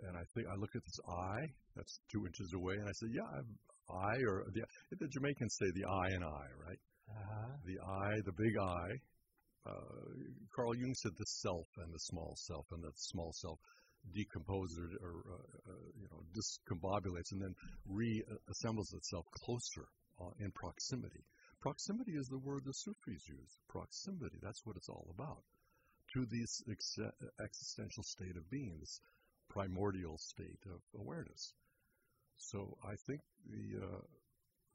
and 0.00 0.16
I 0.16 0.24
think 0.34 0.46
I 0.48 0.54
look 0.56 0.74
at 0.74 0.82
this 0.84 1.00
eye 1.08 1.46
that's 1.74 2.00
two 2.10 2.26
inches 2.26 2.52
away, 2.54 2.74
and 2.74 2.88
I 2.88 2.92
say, 2.92 3.08
yeah, 3.14 3.30
I'm 3.38 3.58
I 3.88 4.18
or 4.26 4.44
the 4.52 4.62
the 4.98 5.08
Jamaicans 5.08 5.54
say 5.60 5.70
the 5.74 5.86
I 5.86 6.06
and 6.10 6.24
I, 6.24 6.44
right? 6.66 6.80
Uh-huh. 7.10 7.52
the 7.64 7.78
I, 7.84 8.20
the 8.24 8.32
big 8.32 8.54
I. 8.58 8.86
Uh, 9.66 10.04
Carl 10.54 10.76
Jung 10.76 10.94
said 10.94 11.12
the 11.18 11.26
self 11.26 11.66
and 11.78 11.92
the 11.92 11.98
small 11.98 12.34
self 12.36 12.66
and 12.72 12.82
the 12.82 12.92
small 12.94 13.32
self. 13.32 13.58
decomposes 14.14 14.78
or, 14.78 15.08
or 15.08 15.14
uh, 15.34 15.72
uh, 15.72 15.86
you 15.98 16.06
know 16.10 16.22
discombobulates 16.30 17.32
and 17.32 17.42
then 17.42 17.54
reassembles 17.90 18.94
itself 18.94 19.26
closer 19.42 19.86
uh, 20.20 20.30
in 20.38 20.50
proximity. 20.52 21.24
Proximity 21.60 22.12
is 22.12 22.28
the 22.28 22.38
word 22.38 22.62
the 22.64 22.72
Sufis 22.72 23.26
use. 23.26 23.58
Proximity, 23.68 24.38
that's 24.42 24.64
what 24.64 24.76
it's 24.76 24.88
all 24.88 25.08
about. 25.10 25.42
To 26.14 26.24
this 26.30 26.62
ex- 26.70 26.98
existential 27.42 28.04
state 28.04 28.36
of 28.36 28.48
being, 28.48 28.76
this 28.78 29.00
primordial 29.48 30.18
state 30.18 30.62
of 30.70 30.80
awareness. 31.00 31.52
So 32.36 32.76
I 32.84 32.94
think 33.06 33.20
the 33.50 33.82
uh, 33.82 34.02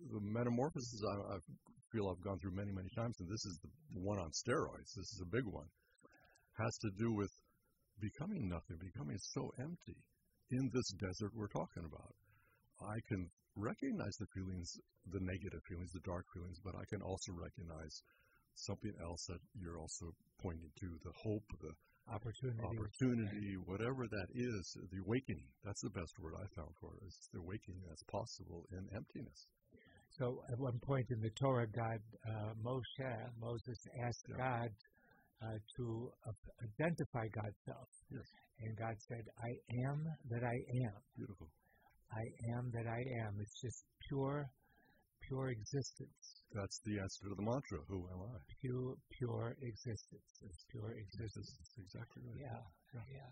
the 0.09 0.21
metamorphosis 0.21 1.01
I, 1.05 1.35
I, 1.35 1.37
feel 1.91 2.07
I've 2.07 2.23
gone 2.23 2.39
through 2.39 2.55
many, 2.55 2.71
many 2.71 2.87
times, 2.95 3.19
and 3.19 3.27
this 3.27 3.43
is 3.43 3.59
the 3.61 3.99
one 3.99 4.17
on 4.17 4.31
steroids. 4.31 4.95
This 4.95 5.11
is 5.11 5.21
a 5.21 5.29
big 5.29 5.43
one. 5.43 5.67
Has 6.55 6.71
to 6.87 6.89
do 6.97 7.11
with 7.11 7.31
becoming 7.99 8.47
nothing, 8.47 8.79
becoming 8.79 9.19
so 9.35 9.51
empty 9.59 9.99
in 10.51 10.71
this 10.73 10.87
desert 10.95 11.35
we're 11.35 11.51
talking 11.51 11.83
about. 11.83 12.15
I 12.79 12.95
can 13.07 13.29
recognize 13.55 14.15
the 14.19 14.31
feelings, 14.33 14.71
the 15.11 15.19
negative 15.19 15.61
feelings, 15.67 15.91
the 15.91 16.07
dark 16.07 16.25
feelings, 16.33 16.59
but 16.63 16.75
I 16.75 16.85
can 16.87 17.01
also 17.01 17.35
recognize 17.35 17.93
something 18.55 18.93
else 19.03 19.25
that 19.27 19.39
you're 19.59 19.79
also 19.79 20.11
pointing 20.41 20.71
to 20.79 20.89
the 21.03 21.13
hope, 21.15 21.43
the 21.59 21.75
opportunity, 22.11 22.63
opportunity 22.63 23.55
whatever 23.65 24.07
that 24.07 24.27
is, 24.33 24.77
the 24.91 25.03
awakening. 25.05 25.47
That's 25.63 25.81
the 25.81 25.95
best 25.95 26.19
word 26.19 26.33
I 26.35 26.47
found 26.55 26.71
for 26.79 26.95
it, 26.95 27.07
is 27.07 27.15
the 27.33 27.39
awakening 27.39 27.83
that's 27.87 28.03
possible 28.03 28.65
in 28.71 28.87
emptiness. 28.95 29.47
So 30.17 30.43
at 30.51 30.59
one 30.59 30.79
point 30.83 31.07
in 31.09 31.19
the 31.21 31.31
Torah, 31.39 31.67
God, 31.67 31.99
uh, 32.27 32.53
Moshe, 32.63 33.11
Moses 33.39 33.79
asked 34.05 34.27
yeah. 34.29 34.37
God 34.37 34.69
uh, 35.41 35.57
to 35.77 36.11
uh, 36.27 36.31
identify 36.61 37.25
God's 37.33 37.59
self. 37.65 37.87
Yes. 38.11 38.27
And 38.61 38.77
God 38.77 38.95
said, 39.07 39.23
I 39.41 39.51
am 39.87 40.05
that 40.29 40.43
I 40.43 40.57
am. 40.85 40.93
Beautiful. 41.15 41.47
I 42.11 42.23
am 42.57 42.69
that 42.73 42.87
I 42.87 43.01
am. 43.25 43.39
It's 43.39 43.59
just 43.61 43.83
pure, 44.09 44.45
pure 45.27 45.49
existence. 45.49 46.43
That's 46.53 46.79
the 46.85 46.99
answer 46.99 47.29
to 47.29 47.35
the 47.35 47.41
mantra. 47.41 47.79
Who 47.87 48.05
am 48.11 48.21
I? 48.21 48.37
Pure, 48.61 48.95
pure 49.17 49.55
existence. 49.61 50.29
It's 50.43 50.63
pure 50.69 50.91
existence. 50.91 51.55
That's 51.57 51.77
exactly 51.79 52.21
right. 52.27 52.37
Yeah, 52.37 52.61
yeah. 52.93 53.07
yeah. 53.09 53.31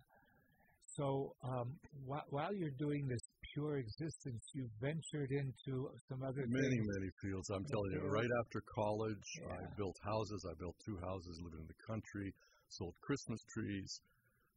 So 0.95 1.35
um, 1.43 1.77
wh- 2.07 2.25
while 2.33 2.53
you're 2.53 2.75
doing 2.79 3.07
this 3.07 3.21
pure 3.53 3.77
existence, 3.77 4.43
you 4.53 4.69
ventured 4.81 5.31
into 5.31 5.89
some 6.07 6.21
other 6.23 6.45
many, 6.47 6.69
things. 6.69 6.87
many 6.97 7.09
fields. 7.21 7.49
I'm 7.49 7.65
telling 7.65 7.91
you, 7.93 8.07
right 8.09 8.29
after 8.45 8.61
college, 8.73 9.27
yeah. 9.41 9.53
I 9.53 9.59
built 9.77 9.97
houses. 10.03 10.45
I 10.49 10.53
built 10.59 10.75
two 10.85 10.97
houses, 11.01 11.39
living 11.43 11.61
in 11.61 11.67
the 11.67 11.81
country, 11.85 12.33
sold 12.69 12.95
Christmas 13.01 13.41
trees. 13.53 14.01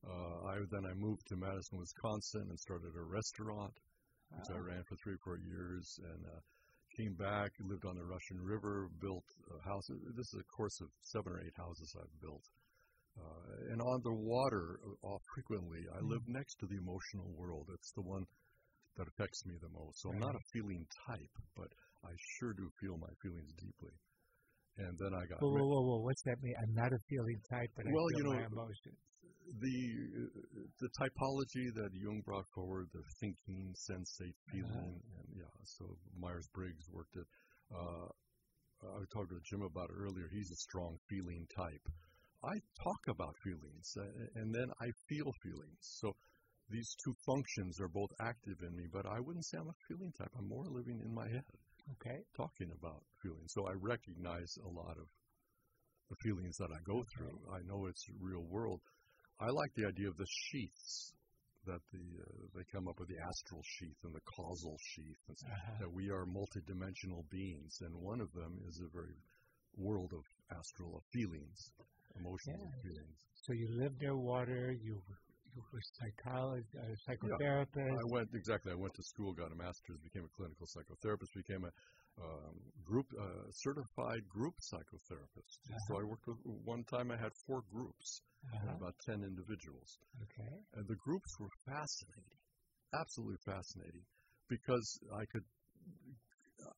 Uh, 0.04 0.50
I 0.50 0.54
then 0.70 0.84
I 0.84 0.94
moved 0.94 1.22
to 1.28 1.36
Madison, 1.36 1.78
Wisconsin, 1.78 2.46
and 2.50 2.58
started 2.58 2.92
a 2.96 3.06
restaurant, 3.06 3.74
which 4.34 4.50
I 4.50 4.58
ran 4.58 4.82
for 4.88 4.96
three, 4.96 5.14
or 5.14 5.22
four 5.24 5.38
years, 5.38 5.86
and 6.02 6.26
uh, 6.26 6.40
came 6.98 7.14
back, 7.14 7.50
lived 7.60 7.86
on 7.86 7.96
the 7.96 8.04
Russian 8.04 8.42
River, 8.42 8.88
built 9.00 9.24
a 9.48 9.62
house. 9.62 9.86
This 10.16 10.28
is 10.34 10.40
a 10.40 10.48
course 10.56 10.80
of 10.80 10.88
seven 11.00 11.32
or 11.32 11.40
eight 11.40 11.56
houses 11.56 11.94
I've 11.96 12.20
built. 12.20 12.44
Uh, 13.12 13.72
and 13.72 13.80
on 13.80 14.00
the 14.02 14.12
water, 14.12 14.80
uh, 15.04 15.20
frequently, 15.34 15.84
I 15.92 16.00
live 16.00 16.22
mm-hmm. 16.22 16.32
next 16.40 16.56
to 16.60 16.66
the 16.66 16.76
emotional 16.80 17.28
world. 17.36 17.68
It's 17.74 17.92
the 17.92 18.02
one 18.02 18.24
that 18.96 19.08
affects 19.08 19.44
me 19.46 19.54
the 19.60 19.72
most. 19.72 20.00
So 20.02 20.10
I'm 20.10 20.20
not 20.20 20.34
a 20.34 20.44
feeling 20.52 20.86
type, 21.06 21.34
but 21.56 21.68
I 22.04 22.12
sure 22.38 22.52
do 22.52 22.68
feel 22.80 22.96
my 22.98 23.12
feelings 23.22 23.52
deeply. 23.56 23.94
And 24.78 24.96
then 24.98 25.12
I 25.14 25.24
got. 25.28 25.40
Whoa, 25.40 25.52
whoa, 25.52 25.68
whoa, 25.68 25.82
whoa! 25.84 26.00
What's 26.00 26.22
that 26.22 26.40
mean? 26.42 26.54
I'm 26.56 26.74
not 26.74 26.92
a 26.92 27.00
feeling 27.08 27.40
type, 27.48 27.68
but 27.76 27.84
well, 27.92 28.08
I 28.08 28.12
feel 28.16 28.18
you 28.18 28.24
know, 28.24 28.40
my 28.40 28.46
emotions. 28.48 28.98
The 29.60 29.78
the 30.80 30.90
typology 30.96 31.68
that 31.76 31.90
Jung 31.92 32.22
brought 32.24 32.48
forward, 32.54 32.88
the 32.94 33.04
thinking, 33.20 33.74
sensate, 33.76 34.32
uh-huh. 34.32 34.52
feeling, 34.52 34.96
uh-huh. 34.96 35.20
and 35.20 35.28
yeah. 35.36 35.54
So 35.64 35.84
Myers 36.16 36.48
Briggs 36.54 36.88
worked 36.90 37.16
it. 37.16 37.26
Uh, 37.68 38.08
I 38.82 39.04
talked 39.12 39.30
to 39.30 39.40
Jim 39.44 39.62
about 39.62 39.90
it 39.90 39.96
earlier. 39.96 40.28
He's 40.32 40.50
a 40.50 40.56
strong 40.56 40.96
feeling 41.08 41.46
type. 41.54 41.86
I 42.42 42.58
talk 42.82 43.02
about 43.08 43.36
feelings, 43.44 43.86
uh, 43.96 44.40
and 44.40 44.52
then 44.54 44.66
I 44.80 44.90
feel 45.06 45.30
feelings. 45.42 45.78
So 46.00 46.16
these 46.72 46.96
two 47.04 47.14
functions 47.26 47.80
are 47.80 47.88
both 47.88 48.10
active 48.20 48.56
in 48.66 48.74
me, 48.74 48.88
but 48.90 49.06
I 49.06 49.20
wouldn't 49.20 49.44
say 49.44 49.58
I'm 49.58 49.68
a 49.68 49.84
feeling 49.86 50.12
type. 50.18 50.32
I'm 50.36 50.48
more 50.48 50.64
living 50.64 51.00
in 51.04 51.14
my 51.14 51.28
head. 51.28 51.44
Okay. 52.00 52.24
Talking 52.36 52.70
about 52.72 53.02
feelings. 53.22 53.52
So 53.52 53.68
I 53.68 53.74
recognize 53.76 54.56
a 54.64 54.68
lot 54.72 54.96
of 54.96 55.06
the 56.08 56.16
feelings 56.22 56.56
that 56.56 56.70
I 56.72 56.80
go 56.84 57.04
through. 57.14 57.38
I 57.52 57.60
know 57.66 57.86
it's 57.86 58.04
real 58.20 58.44
world. 58.48 58.80
I 59.40 59.50
like 59.50 59.72
the 59.74 59.86
idea 59.86 60.08
of 60.08 60.16
the 60.16 60.26
sheaths 60.28 61.12
that 61.66 61.80
the 61.92 62.06
uh, 62.22 62.46
they 62.54 62.64
come 62.72 62.88
up 62.88 62.98
with 62.98 63.08
the 63.08 63.20
astral 63.22 63.62
sheath 63.64 63.98
and 64.04 64.14
the 64.14 64.26
causal 64.36 64.76
sheath, 64.94 65.22
and 65.28 65.36
uh-huh. 65.46 65.78
that 65.80 65.92
we 65.92 66.10
are 66.10 66.26
multidimensional 66.26 67.22
beings, 67.30 67.78
and 67.82 67.94
one 67.94 68.20
of 68.20 68.32
them 68.32 68.58
is 68.68 68.80
a 68.80 68.90
very 68.90 69.14
world 69.76 70.12
of 70.12 70.24
astral 70.50 70.96
of 70.96 71.02
feelings, 71.12 71.70
emotional 72.18 72.70
yeah. 72.70 72.82
feelings. 72.82 73.16
So 73.46 73.52
you 73.52 73.68
live 73.70 73.92
near 74.00 74.16
water. 74.16 74.74
You 74.82 75.02
psychologist, 76.00 76.74
uh, 76.76 76.94
psychotherapist. 77.04 77.76
Yeah, 77.76 77.92
I 77.92 78.06
went 78.10 78.28
exactly. 78.34 78.72
I 78.72 78.76
went 78.76 78.94
to 78.94 79.02
school, 79.02 79.32
got 79.32 79.52
a 79.52 79.54
master's, 79.54 79.98
became 80.02 80.24
a 80.24 80.32
clinical 80.36 80.66
psychotherapist, 80.66 81.32
became 81.34 81.64
a 81.64 81.72
um, 82.20 82.56
group 82.84 83.06
uh, 83.18 83.48
certified 83.50 84.28
group 84.28 84.54
psychotherapist. 84.60 85.56
Uh-huh. 85.68 85.78
So 85.88 86.00
I 86.00 86.04
worked 86.04 86.26
with 86.26 86.38
one 86.64 86.84
time. 86.84 87.10
I 87.10 87.16
had 87.16 87.32
four 87.46 87.62
groups, 87.72 88.20
uh-huh. 88.52 88.76
about 88.76 88.94
ten 89.06 89.22
individuals. 89.24 89.98
Okay. 90.22 90.54
And 90.74 90.86
the 90.88 90.96
groups 90.96 91.30
were 91.40 91.52
fascinating, 91.66 92.38
absolutely 92.94 93.40
fascinating, 93.44 94.04
because 94.48 94.98
I 95.16 95.24
could. 95.32 95.44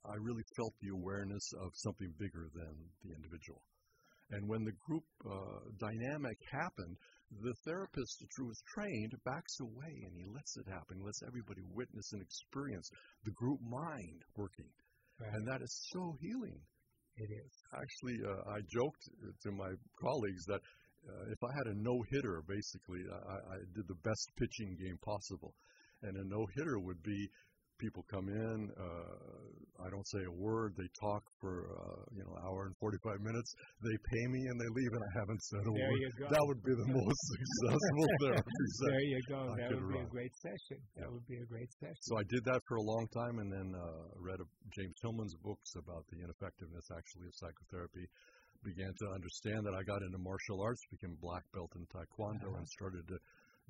I 0.06 0.16
really 0.16 0.44
felt 0.56 0.72
the 0.80 0.96
awareness 0.96 1.52
of 1.60 1.68
something 1.74 2.08
bigger 2.18 2.48
than 2.54 2.72
the 3.04 3.12
individual. 3.14 3.60
And 4.30 4.48
when 4.48 4.64
the 4.64 4.72
group 4.88 5.04
uh, 5.28 5.60
dynamic 5.78 6.38
happened, 6.50 6.96
the 7.30 7.54
therapist 7.64 8.24
who 8.36 8.46
was 8.46 8.62
trained 8.74 9.12
backs 9.24 9.60
away 9.60 10.04
and 10.04 10.14
he 10.16 10.24
lets 10.32 10.56
it 10.56 10.66
happen. 10.68 10.98
He 10.98 11.04
lets 11.04 11.22
everybody 11.26 11.62
witness 11.74 12.12
and 12.12 12.22
experience 12.22 12.90
the 13.24 13.32
group 13.32 13.60
mind 13.62 14.22
working. 14.36 14.70
Right. 15.18 15.32
And 15.32 15.46
that 15.48 15.62
is 15.62 15.74
so 15.92 16.16
healing. 16.20 16.60
It 17.16 17.30
is. 17.30 17.52
Actually, 17.72 18.18
uh, 18.26 18.50
I 18.50 18.58
joked 18.66 19.08
to 19.42 19.52
my 19.52 19.70
colleagues 20.00 20.44
that 20.46 20.60
uh, 21.06 21.30
if 21.30 21.38
I 21.44 21.52
had 21.54 21.66
a 21.68 21.78
no 21.78 22.02
hitter, 22.10 22.42
basically, 22.48 23.00
I, 23.06 23.54
I 23.54 23.58
did 23.74 23.86
the 23.86 24.00
best 24.02 24.30
pitching 24.36 24.76
game 24.80 24.98
possible. 25.04 25.54
And 26.02 26.16
a 26.16 26.24
no 26.24 26.46
hitter 26.56 26.78
would 26.78 27.02
be 27.02 27.28
people 27.78 28.04
come 28.10 28.28
in. 28.28 28.70
Uh, 28.76 29.84
I 29.84 29.90
don't 29.90 30.06
say 30.06 30.22
a 30.24 30.34
word. 30.34 30.74
They 30.78 30.88
talk 30.96 31.22
for 31.40 31.66
uh, 31.66 32.02
you 32.14 32.22
know 32.22 32.34
hour 32.46 32.66
and 32.70 32.74
45 32.78 33.20
minutes. 33.20 33.50
They 33.82 33.96
pay 33.98 34.24
me 34.30 34.40
and 34.46 34.56
they 34.56 34.70
leave, 34.70 34.92
and 34.94 35.02
I 35.02 35.12
haven't 35.18 35.42
said 35.42 35.62
a 35.66 35.72
there 35.74 35.90
word. 35.90 36.30
That 36.30 36.44
would 36.46 36.62
be 36.62 36.74
the 36.74 36.88
most 37.02 37.20
successful 37.34 38.06
therapy 38.22 38.64
There 38.86 39.04
you 39.04 39.20
go. 39.28 39.40
I 39.50 39.56
that 39.60 39.70
would 39.74 39.88
be 39.90 39.98
run. 39.98 40.06
a 40.06 40.14
great 40.14 40.34
session. 40.38 40.78
That 40.96 41.10
would 41.10 41.26
be 41.26 41.38
a 41.42 41.48
great 41.50 41.70
session. 41.80 42.02
So 42.06 42.16
I 42.16 42.24
did 42.30 42.42
that 42.46 42.60
for 42.68 42.76
a 42.78 42.86
long 42.86 43.04
time, 43.12 43.38
and 43.42 43.50
then 43.50 43.68
uh, 43.74 44.06
read 44.18 44.38
a, 44.38 44.46
James 44.72 44.96
Hillman's 45.02 45.36
books 45.42 45.70
about 45.76 46.06
the 46.08 46.22
ineffectiveness 46.22 46.86
actually 46.94 47.26
of 47.28 47.34
psychotherapy. 47.34 48.06
Began 48.62 48.88
to 48.88 49.06
understand 49.12 49.60
that 49.68 49.76
I 49.76 49.82
got 49.84 50.00
into 50.00 50.16
martial 50.16 50.64
arts, 50.64 50.80
became 50.88 51.20
black 51.20 51.44
belt 51.52 51.68
in 51.76 51.84
taekwondo, 51.92 52.48
uh-huh. 52.48 52.56
and 52.56 52.66
started 52.80 53.04
to 53.12 53.18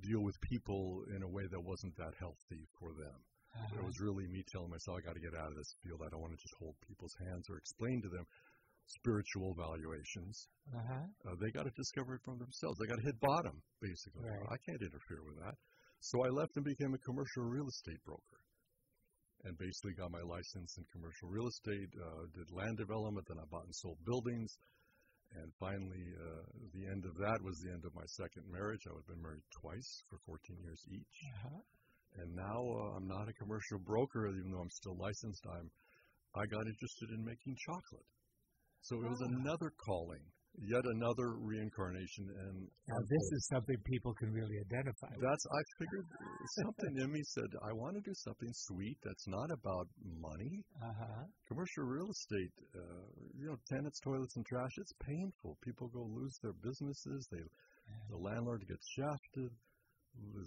deal 0.02 0.22
with 0.22 0.34
people 0.46 1.02
in 1.14 1.22
a 1.22 1.30
way 1.30 1.42
that 1.50 1.58
wasn't 1.58 1.96
that 1.96 2.14
healthy 2.18 2.62
for 2.78 2.94
them. 2.94 3.18
Uh-huh. 3.54 3.78
It 3.78 3.84
was 3.86 3.98
really 4.02 4.26
me 4.26 4.42
telling 4.50 4.70
myself, 4.70 4.98
I 4.98 5.02
got 5.06 5.14
to 5.14 5.22
get 5.22 5.34
out 5.38 5.50
of 5.50 5.56
this 5.56 5.72
field. 5.82 6.02
I 6.02 6.10
don't 6.10 6.20
want 6.20 6.34
to 6.34 6.42
just 6.42 6.58
hold 6.58 6.74
people's 6.82 7.14
hands 7.22 7.46
or 7.46 7.56
explain 7.56 8.02
to 8.02 8.10
them 8.10 8.26
spiritual 8.86 9.54
valuations. 9.54 10.34
Uh-huh. 10.74 11.06
Uh, 11.24 11.34
they 11.40 11.50
got 11.54 11.64
to 11.64 11.74
discover 11.78 12.18
it 12.18 12.22
from 12.26 12.42
themselves. 12.42 12.76
They 12.78 12.90
got 12.90 12.98
to 12.98 13.06
hit 13.06 13.18
bottom, 13.22 13.56
basically. 13.80 14.26
Right. 14.26 14.50
I 14.50 14.58
can't 14.66 14.82
interfere 14.82 15.22
with 15.24 15.38
that. 15.40 15.56
So 16.02 16.20
I 16.20 16.28
left 16.28 16.52
and 16.56 16.66
became 16.66 16.92
a 16.92 17.00
commercial 17.06 17.48
real 17.48 17.68
estate 17.68 18.02
broker. 18.04 18.40
And 19.44 19.56
basically 19.60 19.92
got 19.96 20.10
my 20.10 20.24
license 20.24 20.72
in 20.80 20.84
commercial 20.92 21.28
real 21.28 21.48
estate, 21.48 21.92
uh, 22.00 22.24
did 22.32 22.48
land 22.48 22.76
development, 22.80 23.28
then 23.28 23.36
I 23.40 23.46
bought 23.52 23.68
and 23.68 23.76
sold 23.76 24.00
buildings. 24.04 24.56
And 25.36 25.52
finally, 25.58 26.06
uh, 26.16 26.44
the 26.72 26.86
end 26.88 27.04
of 27.04 27.14
that 27.18 27.38
was 27.42 27.58
the 27.60 27.72
end 27.72 27.84
of 27.84 27.92
my 27.92 28.06
second 28.06 28.44
marriage. 28.48 28.84
I 28.86 28.94
had 28.94 29.08
been 29.08 29.20
married 29.20 29.44
twice 29.60 29.90
for 30.08 30.16
14 30.24 30.60
years 30.62 30.80
each. 30.88 31.16
Uh-huh. 31.28 31.60
And 32.16 32.34
now 32.34 32.58
uh, 32.62 32.96
I'm 32.96 33.08
not 33.08 33.28
a 33.28 33.34
commercial 33.34 33.78
broker, 33.82 34.28
even 34.28 34.50
though 34.52 34.62
I'm 34.62 34.70
still 34.70 34.96
licensed. 34.96 35.44
I'm 35.50 35.70
I 36.34 36.46
got 36.46 36.66
interested 36.66 37.10
in 37.14 37.24
making 37.24 37.54
chocolate. 37.62 38.06
So 38.82 39.00
it 39.00 39.08
was 39.08 39.22
oh. 39.22 39.30
another 39.38 39.70
calling, 39.86 40.20
yet 40.58 40.82
another 40.84 41.38
reincarnation. 41.38 42.26
And 42.26 42.66
now 42.90 43.00
this 43.06 43.26
is 43.32 43.48
something 43.50 43.76
people 43.86 44.12
can 44.14 44.30
really 44.30 44.58
identify. 44.60 45.10
That's 45.14 45.46
I 45.46 45.60
figured 45.78 46.06
something 46.62 46.92
in 47.02 47.08
me 47.10 47.22
said 47.22 47.50
I 47.62 47.72
want 47.72 47.96
to 47.96 48.02
do 48.02 48.14
something 48.14 48.50
sweet 48.68 48.98
that's 49.02 49.26
not 49.26 49.50
about 49.50 49.86
money. 50.20 50.62
Uh-huh. 50.82 51.22
Commercial 51.48 51.84
real 51.84 52.10
estate, 52.10 52.54
uh, 52.76 53.06
you 53.38 53.46
know, 53.46 53.56
tenants, 53.70 53.98
toilets, 54.00 54.36
and 54.36 54.44
trash. 54.46 54.74
It's 54.78 54.94
painful. 55.06 55.56
People 55.64 55.88
go 55.88 56.02
lose 56.02 56.36
their 56.42 56.54
businesses. 56.62 57.26
They, 57.30 57.42
yeah. 57.42 58.04
the 58.10 58.18
landlord 58.18 58.66
gets 58.68 58.86
shafted 58.98 59.50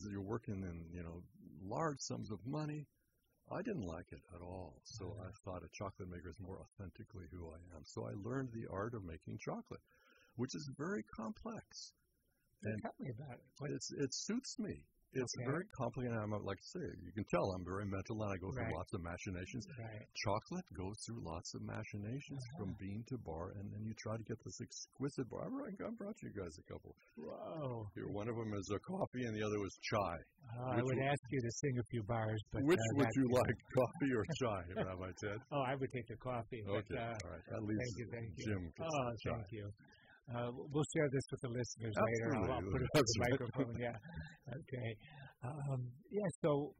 you're 0.09 0.21
working 0.21 0.63
in 0.63 0.85
you 0.93 1.03
know 1.03 1.23
large 1.63 1.99
sums 1.99 2.31
of 2.31 2.39
money. 2.45 2.85
I 3.49 3.61
didn't 3.61 3.87
like 3.87 4.11
it 4.11 4.21
at 4.35 4.41
all. 4.41 4.81
So 4.83 5.05
mm-hmm. 5.05 5.21
I 5.21 5.29
thought 5.43 5.63
a 5.63 5.69
chocolate 5.71 6.09
maker 6.09 6.29
is 6.29 6.39
more 6.39 6.59
authentically 6.59 7.25
who 7.31 7.47
I 7.47 7.75
am. 7.75 7.83
So 7.85 8.05
I 8.05 8.11
learned 8.27 8.49
the 8.51 8.67
art 8.69 8.93
of 8.93 9.05
making 9.05 9.37
chocolate, 9.37 9.79
which 10.35 10.53
is 10.53 10.69
very 10.77 11.03
complex. 11.03 11.93
And 12.63 12.81
tell 12.81 12.93
me 12.99 13.09
about 13.09 13.37
it. 13.37 13.71
It's, 13.71 13.91
it 13.91 14.13
suits 14.13 14.59
me. 14.59 14.81
It's 15.17 15.35
Okay. 15.37 15.49
very 15.49 15.65
complicated. 15.77 16.17
I'm 16.17 16.31
like 16.45 16.57
I 16.61 16.67
say, 16.77 16.85
you 17.01 17.11
can 17.11 17.25
tell 17.33 17.45
I'm 17.57 17.65
very 17.65 17.85
mental 17.85 18.21
and 18.21 18.31
I 18.33 18.37
go 18.37 18.51
through 18.51 18.69
Right. 18.69 18.77
lots 18.77 18.93
of 18.93 19.01
machinations. 19.01 19.65
Right. 19.77 20.05
Chocolate 20.13 20.65
goes 20.73 20.97
through 21.05 21.21
lots 21.25 21.53
of 21.55 21.61
machinations 21.61 22.41
from 22.57 22.73
bean 22.79 23.03
to 23.09 23.17
bar, 23.17 23.51
and 23.57 23.71
then 23.73 23.83
you 23.85 23.93
try 23.97 24.17
to 24.17 24.23
get 24.23 24.37
this 24.43 24.61
exquisite 24.61 25.29
bar. 25.29 25.45
I 25.45 25.49
brought, 25.49 25.73
I 25.81 25.89
brought 25.97 26.21
you 26.21 26.29
guys 26.31 26.53
a 26.57 26.63
couple. 26.71 26.95
Whoa. 27.15 27.89
Here, 27.95 28.07
one 28.09 28.27
of 28.29 28.35
them 28.35 28.53
is 28.53 28.69
a 28.73 28.79
coffee, 28.79 29.25
and 29.25 29.35
the 29.35 29.43
other 29.43 29.59
was 29.59 29.73
chai. 29.89 30.17
Uh, 30.57 30.77
I 30.77 30.81
would 30.81 30.99
ask 30.99 31.21
you 31.29 31.41
to 31.41 31.51
sing 31.51 31.77
a 31.79 31.83
few 31.91 32.03
bars, 32.03 32.41
but 32.51 32.63
Which 32.63 32.79
uh, 32.79 32.95
would 32.95 33.11
you 33.15 33.27
like, 33.29 33.55
coffee 33.75 34.13
or 34.13 34.25
chai, 34.41 34.61
Rabbi 34.75 35.11
Ted? 35.21 35.39
Oh, 35.51 35.61
I 35.61 35.75
would 35.75 35.91
take 35.91 36.07
the 36.07 36.15
coffee. 36.17 36.61
but, 36.65 36.75
Okay, 36.77 36.97
uh, 36.97 37.17
all 37.25 37.31
right. 37.31 37.45
That 37.49 37.61
leaves 37.63 37.79
thank 37.79 37.97
you, 37.97 38.07
thank 38.11 38.31
you. 38.37 38.45
Jim. 38.45 38.73
Oh, 38.81 39.11
thank 39.25 39.51
you. 39.51 39.69
Uh, 40.27 40.51
we'll 40.51 40.83
share 40.91 41.07
this 41.07 41.23
with 41.31 41.39
the 41.39 41.47
listeners 41.47 41.95
later. 41.95 42.35
I'll, 42.35 42.43
I'll 42.43 42.59
Absolutely. 42.59 42.71
put 42.71 42.81
it 42.83 42.89
on 42.95 43.03
the 43.07 43.19
microphone. 43.31 43.75
Yeah. 43.79 43.97
Okay. 44.47 44.89
Um, 45.43 45.91
yeah. 46.09 46.23
So, 46.41 46.71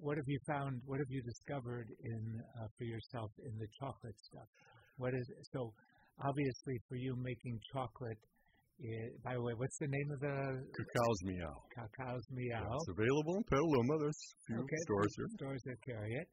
what 0.00 0.16
have 0.16 0.24
you 0.26 0.40
found? 0.48 0.80
What 0.86 0.98
have 1.00 1.10
you 1.12 1.20
discovered 1.20 1.84
in 2.00 2.40
uh, 2.56 2.66
for 2.76 2.84
yourself 2.84 3.30
in 3.44 3.52
the 3.60 3.68
chocolate 3.78 4.16
stuff? 4.24 4.48
What 4.96 5.12
is 5.12 5.28
so? 5.52 5.72
Obviously, 6.24 6.80
for 6.88 6.96
you, 6.96 7.16
making 7.16 7.60
chocolate. 7.72 8.16
i 8.80 9.12
by 9.22 9.34
the 9.36 9.42
way, 9.42 9.52
what's 9.52 9.76
the 9.78 9.88
name 9.88 10.08
of 10.16 10.20
the 10.20 10.36
Cacao's 10.72 11.20
meow. 11.24 11.56
cacao's 11.76 12.26
meow? 12.32 12.72
It's 12.72 12.88
available 12.88 13.36
in 13.36 13.44
Petaluma. 13.44 13.94
There's 14.00 14.16
a 14.16 14.40
few 14.48 14.60
okay, 14.64 14.80
stores 14.88 15.12
here. 15.16 15.28
Stores 15.36 15.62
that 15.68 15.78
carry 15.84 16.12
it. 16.16 16.28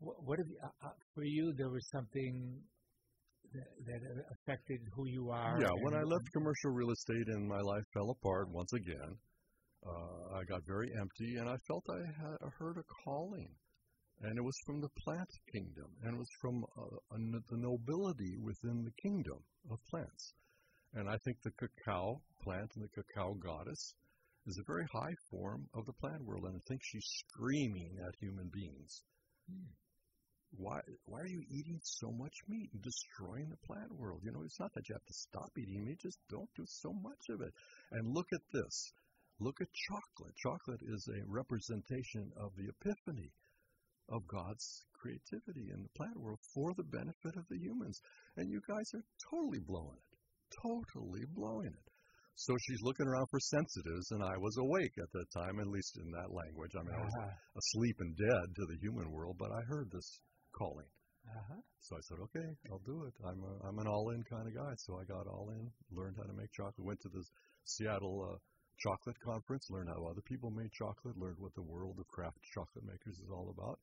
What, 0.00 0.16
what 0.24 0.38
have 0.40 0.48
you, 0.48 0.58
uh, 0.64 0.88
uh, 0.88 0.96
for 1.14 1.24
you? 1.24 1.52
There 1.56 1.68
was 1.68 1.84
something 1.92 2.64
that, 3.54 3.68
that 3.86 4.24
affected 4.32 4.80
who 4.94 5.06
you 5.06 5.30
are. 5.30 5.58
Yeah, 5.60 5.72
when 5.82 5.94
I 5.94 6.02
left 6.02 6.32
commercial 6.32 6.70
real 6.70 6.90
estate 6.90 7.28
and 7.28 7.48
my 7.48 7.60
life 7.60 7.84
fell 7.92 8.10
apart 8.10 8.48
once 8.50 8.72
again, 8.72 9.18
uh, 9.86 10.38
I 10.38 10.44
got 10.44 10.62
very 10.66 10.90
empty 10.98 11.36
and 11.36 11.48
I 11.48 11.56
felt 11.66 11.84
I 11.90 11.98
had 11.98 12.52
heard 12.58 12.76
a 12.78 12.84
calling. 13.04 13.54
And 14.22 14.36
it 14.36 14.42
was 14.42 14.56
from 14.66 14.82
the 14.82 14.90
plant 15.02 15.30
kingdom, 15.50 15.96
and 16.02 16.14
it 16.14 16.18
was 16.18 16.28
from 16.42 16.62
uh, 16.76 17.14
n- 17.14 17.42
the 17.48 17.56
nobility 17.56 18.36
within 18.36 18.84
the 18.84 18.92
kingdom 19.00 19.38
of 19.70 19.78
plants. 19.88 20.34
And 20.92 21.08
I 21.08 21.16
think 21.24 21.38
the 21.40 21.52
cacao 21.52 22.20
plant 22.42 22.70
and 22.76 22.84
the 22.84 23.02
cacao 23.02 23.32
goddess 23.32 23.94
is 24.46 24.58
a 24.58 24.66
very 24.66 24.84
high 24.92 25.14
form 25.30 25.68
of 25.72 25.86
the 25.86 25.94
plant 25.94 26.22
world, 26.24 26.44
and 26.44 26.56
I 26.56 26.60
think 26.68 26.82
she's 26.84 27.06
screaming 27.28 27.96
at 28.06 28.14
human 28.20 28.50
beings. 28.52 29.02
Why, 30.56 30.80
why 31.06 31.20
are 31.20 31.26
you 31.30 31.42
eating 31.48 31.80
so 31.82 32.10
much 32.10 32.34
meat 32.48 32.70
and 32.72 32.82
destroying 32.82 33.48
the 33.48 33.66
plant 33.66 33.92
world? 33.92 34.20
You 34.24 34.32
know, 34.32 34.42
it's 34.42 34.58
not 34.60 34.72
that 34.74 34.88
you 34.88 34.94
have 34.94 35.06
to 35.06 35.14
stop 35.14 35.50
eating 35.56 35.84
meat, 35.84 36.00
just 36.00 36.18
don't 36.28 36.50
do 36.56 36.64
so 36.66 36.92
much 36.92 37.28
of 37.30 37.40
it. 37.40 37.52
And 37.92 38.14
look 38.14 38.26
at 38.32 38.42
this. 38.52 38.92
Look 39.38 39.60
at 39.60 39.68
chocolate. 39.72 40.36
Chocolate 40.36 40.82
is 40.82 41.08
a 41.08 41.24
representation 41.26 42.30
of 42.36 42.50
the 42.56 42.68
epiphany 42.68 43.32
of 44.10 44.26
God's 44.26 44.66
creativity 44.92 45.70
in 45.72 45.82
the 45.82 45.94
plant 45.96 46.18
world 46.18 46.40
for 46.52 46.74
the 46.74 46.84
benefit 46.84 47.36
of 47.38 47.46
the 47.48 47.56
humans. 47.56 48.00
And 48.36 48.50
you 48.50 48.60
guys 48.66 48.90
are 48.94 49.06
totally 49.30 49.60
blowing 49.64 49.96
it. 49.96 50.18
Totally 50.60 51.24
blowing 51.32 51.72
it. 51.72 51.88
So 52.34 52.56
she's 52.66 52.82
looking 52.82 53.06
around 53.06 53.28
for 53.30 53.40
sensitives, 53.40 54.10
and 54.10 54.22
I 54.24 54.36
was 54.40 54.56
awake 54.58 54.96
at 54.98 55.12
that 55.12 55.30
time, 55.30 55.60
at 55.60 55.68
least 55.68 55.96
in 56.02 56.10
that 56.10 56.32
language. 56.32 56.72
I 56.74 56.82
mean, 56.82 56.96
I 56.96 57.04
was 57.04 57.14
Uh-huh. 57.16 57.32
asleep 57.56 57.96
and 58.00 58.16
dead 58.16 58.46
to 58.56 58.64
the 58.66 58.78
human 58.80 59.12
world, 59.12 59.36
but 59.38 59.52
I 59.52 59.60
heard 59.68 59.90
this 59.92 60.20
calling. 60.52 60.86
Uh-huh. 61.26 61.60
So 61.80 61.96
I 61.96 62.00
said, 62.00 62.18
okay, 62.20 62.48
I'll 62.70 62.82
do 62.84 63.04
it. 63.04 63.14
I'm 63.24 63.42
a, 63.44 63.68
I'm 63.68 63.78
an 63.78 63.86
all-in 63.86 64.22
kind 64.24 64.46
of 64.46 64.54
guy. 64.54 64.74
So 64.76 64.98
I 64.98 65.04
got 65.04 65.26
all 65.26 65.50
in, 65.50 65.70
learned 65.90 66.16
how 66.16 66.24
to 66.24 66.32
make 66.32 66.52
chocolate, 66.52 66.84
went 66.84 67.00
to 67.00 67.08
the 67.08 67.22
Seattle 67.64 68.28
uh, 68.32 68.36
chocolate 68.78 69.20
conference, 69.20 69.68
learned 69.70 69.88
how 69.88 70.06
other 70.06 70.22
people 70.22 70.50
made 70.50 70.72
chocolate, 70.72 71.16
learned 71.16 71.38
what 71.38 71.54
the 71.54 71.62
world 71.62 71.96
of 71.98 72.06
craft 72.08 72.38
chocolate 72.54 72.84
makers 72.84 73.18
is 73.20 73.30
all 73.30 73.54
about, 73.56 73.78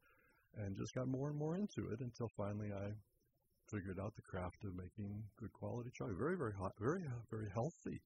and 0.57 0.75
just 0.75 0.93
got 0.93 1.07
more 1.07 1.29
and 1.29 1.37
more 1.37 1.55
into 1.55 1.89
it 1.91 1.99
until 2.01 2.29
finally 2.35 2.71
I 2.73 2.91
figured 3.69 3.99
out 3.99 4.15
the 4.15 4.21
craft 4.23 4.63
of 4.63 4.75
making 4.75 5.23
good 5.39 5.51
quality 5.53 5.91
chocolate. 5.93 6.17
Very, 6.17 6.37
very 6.37 6.53
hot, 6.53 6.73
very, 6.79 7.03
uh, 7.05 7.21
very 7.29 7.49
healthy. 7.53 8.01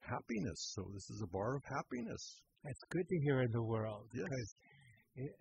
Happiness. 0.00 0.72
So 0.74 0.90
this 0.92 1.08
is 1.10 1.22
a 1.22 1.30
bar 1.30 1.56
of 1.56 1.62
happiness. 1.64 2.42
That's 2.64 2.84
good 2.90 3.08
to 3.08 3.18
hear 3.24 3.42
in 3.42 3.50
the 3.52 3.62
world 3.62 4.06
Yes. 4.14 4.28
it, 5.16 5.32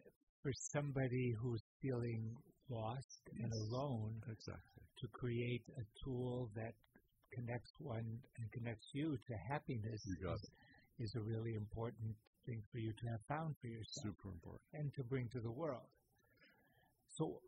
for 0.41 0.51
somebody 0.53 1.33
who's 1.41 1.63
feeling 1.81 2.35
lost 2.69 3.21
and 3.41 3.51
alone, 3.53 4.21
Exactly. 4.31 4.83
to 4.99 5.07
create 5.07 5.63
a 5.77 5.83
tool 6.03 6.49
that 6.55 6.73
connects 7.33 7.73
one 7.79 8.19
and 8.37 8.51
connects 8.51 8.87
you 8.93 9.17
to 9.27 9.33
happiness 9.49 10.01
You 10.05 10.33
is, 10.33 10.51
is 10.99 11.15
a 11.15 11.21
really 11.21 11.55
important 11.55 12.15
thing 12.45 12.61
for 12.71 12.79
you 12.79 12.93
to 12.93 13.07
have 13.07 13.21
found 13.27 13.55
for 13.61 13.67
yourself 13.67 14.05
Super 14.07 14.29
important. 14.29 14.61
and 14.73 14.93
to 14.95 15.03
bring 15.03 15.29
to 15.29 15.39
the 15.39 15.51
world. 15.51 15.87
So, 17.09 17.41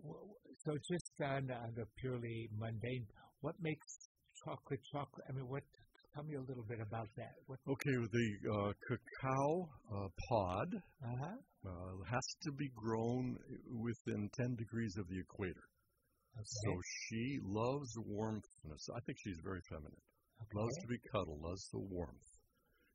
so 0.64 0.78
just 0.78 1.12
on, 1.22 1.50
on 1.52 1.74
the 1.76 1.86
purely 1.98 2.50
mundane, 2.58 3.08
what 3.42 3.56
makes 3.62 4.10
chocolate 4.44 4.82
chocolate? 4.84 5.26
I 5.30 5.32
mean, 5.32 5.48
what? 5.48 5.64
Tell 6.14 6.24
me 6.24 6.36
a 6.36 6.42
little 6.42 6.64
bit 6.68 6.80
about 6.80 7.08
that. 7.18 7.34
What? 7.48 7.58
Okay, 7.68 7.90
the 7.90 8.28
uh, 8.54 8.72
cacao 8.88 9.70
uh, 9.92 10.08
pod 10.30 10.70
Uh-huh. 11.04 11.26
uh, 11.66 12.04
has 12.06 12.26
to 12.44 12.52
be 12.52 12.70
grown 12.76 13.36
within 13.82 14.30
10 14.38 14.56
degrees 14.56 14.96
of 14.98 15.08
the 15.08 15.20
equator. 15.20 15.64
So 16.44 16.72
she 17.10 17.40
loves 17.44 17.90
warmthness. 17.98 18.84
I 18.96 19.00
think 19.06 19.18
she's 19.24 19.40
very 19.44 19.62
feminine. 19.70 20.02
Loves 20.54 20.76
to 20.82 20.88
be 20.88 20.98
cuddled, 21.12 21.42
loves 21.42 21.68
the 21.72 21.80
warmth. 21.80 22.30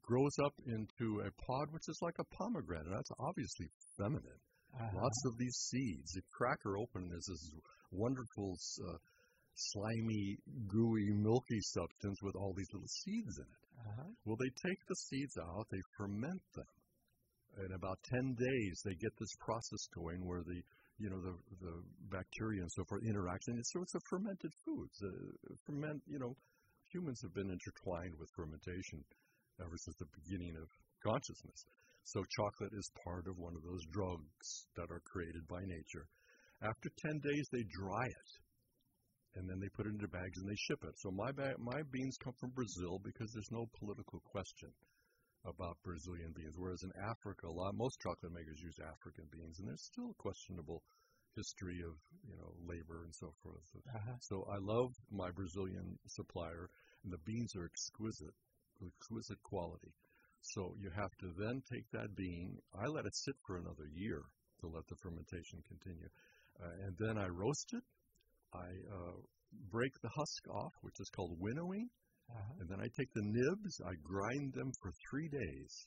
Grows 0.02 0.36
up 0.44 0.54
into 0.66 1.20
a 1.26 1.30
pod 1.46 1.68
which 1.72 1.88
is 1.88 1.98
like 2.02 2.18
a 2.18 2.24
pomegranate. 2.36 2.90
That's 2.90 3.10
obviously 3.18 3.66
feminine. 3.96 4.40
Uh-huh. 4.74 5.00
Lots 5.02 5.20
of 5.26 5.38
these 5.38 5.56
seeds. 5.70 6.12
You 6.14 6.22
crack 6.36 6.58
her 6.64 6.76
open, 6.78 7.08
there's 7.08 7.26
this 7.26 7.50
wonderful, 7.90 8.56
uh, 8.88 8.98
slimy, 9.58 10.38
gooey, 10.68 11.10
milky 11.10 11.60
substance 11.60 12.18
with 12.22 12.36
all 12.36 12.54
these 12.54 12.70
little 12.72 12.88
seeds 12.88 13.38
in 13.38 13.44
it. 13.44 13.64
Uh-huh. 13.78 14.10
Well, 14.24 14.38
they 14.38 14.52
take 14.62 14.80
the 14.86 14.94
seeds 14.94 15.36
out, 15.38 15.66
they 15.70 15.82
ferment 15.96 16.42
them. 16.54 16.70
In 17.66 17.72
about 17.74 17.98
10 18.06 18.34
days, 18.38 18.76
they 18.84 18.94
get 18.94 19.10
this 19.18 19.34
process 19.40 19.82
going 19.90 20.22
where 20.22 20.42
the, 20.46 20.62
you 20.98 21.10
know, 21.10 21.18
the, 21.18 21.34
the 21.58 21.74
bacteria 22.06 22.62
and 22.62 22.70
so 22.70 22.84
forth 22.84 23.02
interact. 23.02 23.48
And 23.48 23.58
it's, 23.58 23.72
so 23.72 23.82
it's 23.82 23.96
a 23.96 24.08
fermented 24.10 24.52
food. 24.64 24.88
Uh, 25.02 25.54
ferment, 25.66 26.02
you 26.06 26.18
know, 26.18 26.36
humans 26.92 27.18
have 27.22 27.34
been 27.34 27.50
intertwined 27.50 28.14
with 28.18 28.30
fermentation 28.36 29.02
ever 29.58 29.74
since 29.74 29.96
the 29.98 30.10
beginning 30.22 30.54
of 30.54 30.68
consciousness. 31.02 31.66
So 32.04 32.22
chocolate 32.30 32.72
is 32.72 32.90
part 33.04 33.26
of 33.26 33.36
one 33.36 33.56
of 33.56 33.62
those 33.66 33.84
drugs 33.90 34.46
that 34.76 34.88
are 34.90 35.02
created 35.04 35.42
by 35.48 35.60
nature. 35.66 36.06
After 36.62 36.90
10 37.10 37.20
days, 37.20 37.46
they 37.50 37.64
dry 37.74 38.06
it 38.06 38.30
and 39.38 39.48
then 39.48 39.60
they 39.60 39.68
put 39.68 39.86
it 39.86 39.94
into 39.94 40.08
bags 40.08 40.38
and 40.38 40.50
they 40.50 40.58
ship 40.58 40.82
it. 40.82 40.98
So 40.98 41.10
my 41.10 41.30
ba- 41.30 41.58
my 41.58 41.82
beans 41.90 42.18
come 42.18 42.34
from 42.34 42.50
Brazil 42.50 42.98
because 42.98 43.30
there's 43.32 43.52
no 43.52 43.66
political 43.78 44.20
question 44.26 44.70
about 45.46 45.78
Brazilian 45.84 46.32
beans. 46.34 46.54
Whereas 46.58 46.82
in 46.82 46.92
Africa, 46.98 47.46
a 47.46 47.54
lot 47.54 47.74
most 47.74 48.00
chocolate 48.00 48.32
makers 48.32 48.60
use 48.60 48.76
African 48.82 49.26
beans, 49.30 49.58
and 49.58 49.68
there's 49.68 49.86
still 49.86 50.10
a 50.10 50.22
questionable 50.22 50.82
history 51.36 51.78
of 51.86 51.94
you 52.26 52.36
know 52.36 52.52
labor 52.66 53.04
and 53.04 53.14
so 53.14 53.32
forth. 53.42 53.62
Uh-huh. 53.94 54.16
So 54.20 54.44
I 54.50 54.58
love 54.58 54.90
my 55.10 55.30
Brazilian 55.30 55.98
supplier, 56.06 56.68
and 57.04 57.12
the 57.12 57.22
beans 57.24 57.54
are 57.54 57.64
exquisite, 57.64 58.34
exquisite 58.84 59.42
quality. 59.42 59.94
So 60.42 60.74
you 60.78 60.90
have 60.90 61.14
to 61.20 61.32
then 61.38 61.62
take 61.70 61.86
that 61.92 62.14
bean. 62.16 62.58
I 62.74 62.86
let 62.86 63.06
it 63.06 63.14
sit 63.14 63.36
for 63.46 63.56
another 63.56 63.86
year 63.94 64.22
to 64.60 64.66
let 64.66 64.86
the 64.88 64.96
fermentation 64.96 65.62
continue, 65.68 66.10
uh, 66.60 66.86
and 66.86 66.96
then 66.98 67.18
I 67.18 67.28
roast 67.28 67.72
it. 67.74 67.84
I 68.54 68.68
uh, 68.92 69.16
break 69.70 69.92
the 70.02 70.08
husk 70.14 70.48
off, 70.48 70.72
which 70.82 71.00
is 71.00 71.08
called 71.10 71.36
winnowing, 71.38 71.88
Uh-huh. 72.30 72.54
and 72.60 72.68
then 72.68 72.80
I 72.80 72.88
take 72.96 73.12
the 73.14 73.24
nibs. 73.24 73.80
I 73.84 73.94
grind 74.02 74.52
them 74.54 74.70
for 74.82 74.92
three 75.10 75.28
days, 75.28 75.86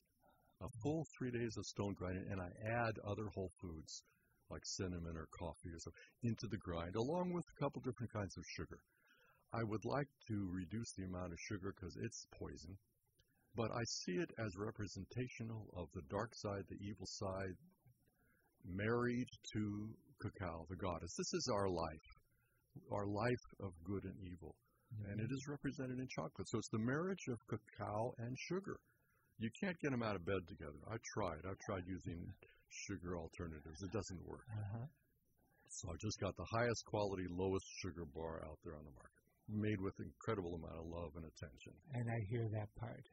a 0.61 0.69
full 0.81 1.05
three 1.17 1.31
days 1.31 1.55
of 1.57 1.65
stone 1.65 1.93
grinding, 1.93 2.25
and 2.31 2.41
I 2.41 2.49
add 2.85 2.95
other 3.05 3.27
whole 3.33 3.51
foods 3.61 4.03
like 4.49 4.65
cinnamon 4.65 5.15
or 5.15 5.27
coffee 5.39 5.69
or 5.69 5.79
so 5.79 5.91
into 6.23 6.47
the 6.47 6.57
grind, 6.57 6.95
along 6.95 7.31
with 7.31 7.45
a 7.45 7.59
couple 7.63 7.81
different 7.81 8.11
kinds 8.11 8.35
of 8.37 8.43
sugar. 8.57 8.79
I 9.53 9.63
would 9.63 9.85
like 9.85 10.09
to 10.29 10.49
reduce 10.51 10.91
the 10.93 11.05
amount 11.05 11.33
of 11.33 11.39
sugar 11.39 11.73
because 11.75 11.95
it's 12.01 12.25
poison, 12.39 12.77
but 13.55 13.69
I 13.71 13.83
see 13.83 14.13
it 14.13 14.31
as 14.39 14.55
representational 14.57 15.67
of 15.75 15.87
the 15.93 16.03
dark 16.09 16.31
side, 16.35 16.63
the 16.69 16.79
evil 16.83 17.05
side, 17.05 17.55
married 18.65 19.27
to 19.53 19.89
cacao, 20.21 20.65
the 20.69 20.75
goddess. 20.77 21.13
This 21.17 21.33
is 21.33 21.49
our 21.53 21.69
life, 21.69 22.07
our 22.91 23.07
life 23.07 23.45
of 23.59 23.71
good 23.83 24.03
and 24.05 24.17
evil, 24.31 24.55
and 25.09 25.19
it 25.19 25.29
is 25.31 25.43
represented 25.47 25.99
in 25.99 26.07
chocolate. 26.07 26.47
So 26.49 26.57
it's 26.59 26.69
the 26.71 26.79
marriage 26.83 27.25
of 27.29 27.37
cacao 27.47 28.13
and 28.19 28.35
sugar. 28.49 28.77
you 29.39 29.49
can't 29.59 29.77
get 29.81 29.91
them 29.91 30.03
out 30.03 30.15
of 30.15 30.23
bed 30.25 30.43
together. 30.47 30.77
I 30.87 30.97
tried. 31.17 31.41
I've 31.49 31.57
tried 31.65 31.83
using 31.87 32.21
sugar 32.87 33.17
alternatives. 33.17 33.81
It 33.81 33.91
doesn't 33.91 34.21
work. 34.27 34.45
Uh-huh. 34.51 34.85
So 35.69 35.89
I 35.89 35.95
just 35.99 36.19
got 36.19 36.35
the 36.35 36.45
highest 36.51 36.83
quality, 36.85 37.23
lowest 37.31 37.65
sugar 37.81 38.05
bar 38.13 38.43
out 38.45 38.59
there 38.63 38.75
on 38.75 38.83
the 38.83 38.91
market, 38.91 39.23
made 39.47 39.79
with 39.79 39.95
incredible 40.03 40.53
amount 40.59 40.77
of 40.77 40.85
love 40.85 41.11
and 41.15 41.25
attention. 41.25 41.73
And 41.95 42.05
I 42.11 42.19
hear 42.29 42.45
that 42.59 42.69
part. 42.75 43.05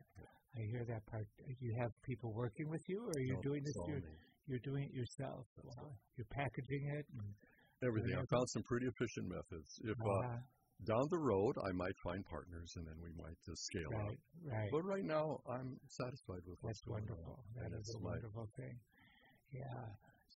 I 0.58 0.62
hear 0.74 0.84
that 0.90 1.06
part. 1.06 1.26
You 1.60 1.72
have 1.80 1.92
people 2.02 2.34
working 2.34 2.68
with 2.68 2.82
you, 2.88 2.98
or 3.06 3.14
are 3.14 3.26
you 3.30 3.38
No, 3.38 3.42
doing 3.46 3.62
this? 3.62 3.78
You're, 3.86 4.02
you're 4.48 4.64
doing 4.66 4.84
it 4.90 4.94
yourself. 4.96 5.46
Wow. 5.62 5.94
You're 6.18 6.32
packaging 6.34 6.84
it. 6.98 7.06
And, 7.14 7.30
Everything. 7.84 8.18
I've 8.18 8.28
found 8.28 8.48
some 8.50 8.62
pretty 8.64 8.86
efficient 8.86 9.28
methods. 9.28 9.70
If 9.84 9.98
uh, 10.02 10.10
uh, 10.10 10.38
down 10.86 11.06
the 11.10 11.18
road 11.18 11.54
I 11.62 11.72
might 11.72 11.94
find 12.02 12.24
partners, 12.26 12.74
and 12.76 12.86
then 12.86 12.98
we 13.02 13.10
might 13.14 13.38
uh, 13.46 13.54
scale 13.54 13.90
up. 13.94 14.06
right, 14.06 14.18
right. 14.46 14.70
But 14.70 14.82
right 14.82 15.04
now, 15.04 15.38
I'm 15.50 15.78
satisfied 15.86 16.42
with 16.46 16.58
what's 16.60 16.80
That's 16.80 16.90
going 16.90 17.06
wonderful. 17.06 17.38
on. 17.38 17.62
That 17.62 17.78
is 17.78 17.94
a 17.94 17.98
wonderful 17.98 18.48
thing. 18.56 18.74
Yeah. 19.52 19.86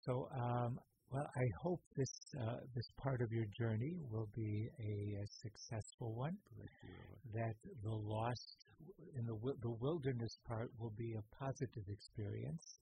So, 0.04 0.28
um, 0.36 0.78
well, 1.12 1.26
I 1.26 1.46
hope 1.62 1.80
this 1.96 2.12
uh, 2.38 2.60
this 2.74 2.88
part 3.02 3.20
of 3.20 3.32
your 3.32 3.46
journey 3.58 3.98
will 4.10 4.28
be 4.34 4.68
a, 4.78 5.22
a 5.22 5.26
successful 5.42 6.14
one. 6.14 6.36
That 7.34 7.54
the 7.82 7.90
lost 7.90 8.56
in 9.16 9.24
the 9.26 9.36
the 9.62 9.74
wilderness 9.80 10.38
part 10.46 10.70
will 10.78 10.94
be 10.96 11.14
a 11.18 11.24
positive 11.36 11.84
experience, 11.88 12.78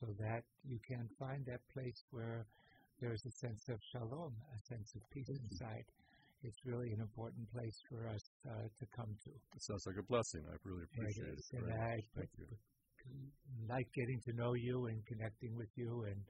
so 0.00 0.06
that 0.18 0.42
you 0.64 0.78
can 0.86 1.08
find 1.18 1.44
that 1.46 1.60
place 1.74 2.00
where 2.10 2.46
there's 3.00 3.24
a 3.26 3.30
sense 3.30 3.68
of 3.68 3.78
shalom, 3.92 4.32
a 4.54 4.60
sense 4.66 4.94
of 4.94 5.02
peace 5.12 5.28
inside. 5.28 5.84
It's 6.42 6.60
really 6.64 6.92
an 6.92 7.00
important 7.00 7.50
place 7.52 7.76
for 7.88 8.08
us 8.08 8.22
uh, 8.46 8.68
to 8.68 8.84
come 8.94 9.10
to. 9.24 9.30
It 9.30 9.62
sounds 9.62 9.84
like 9.86 9.96
a 9.98 10.06
blessing. 10.06 10.44
I 10.48 10.56
really 10.64 10.84
appreciate 10.84 11.32
it. 11.32 11.40
is. 11.40 11.48
Very 11.52 11.72
I. 11.72 11.96
Thank 12.14 12.30
you. 12.38 12.46
like 13.68 13.88
getting 13.94 14.20
to 14.26 14.32
know 14.36 14.54
you 14.54 14.86
and 14.86 15.04
connecting 15.06 15.56
with 15.56 15.72
you 15.76 16.04
and 16.06 16.20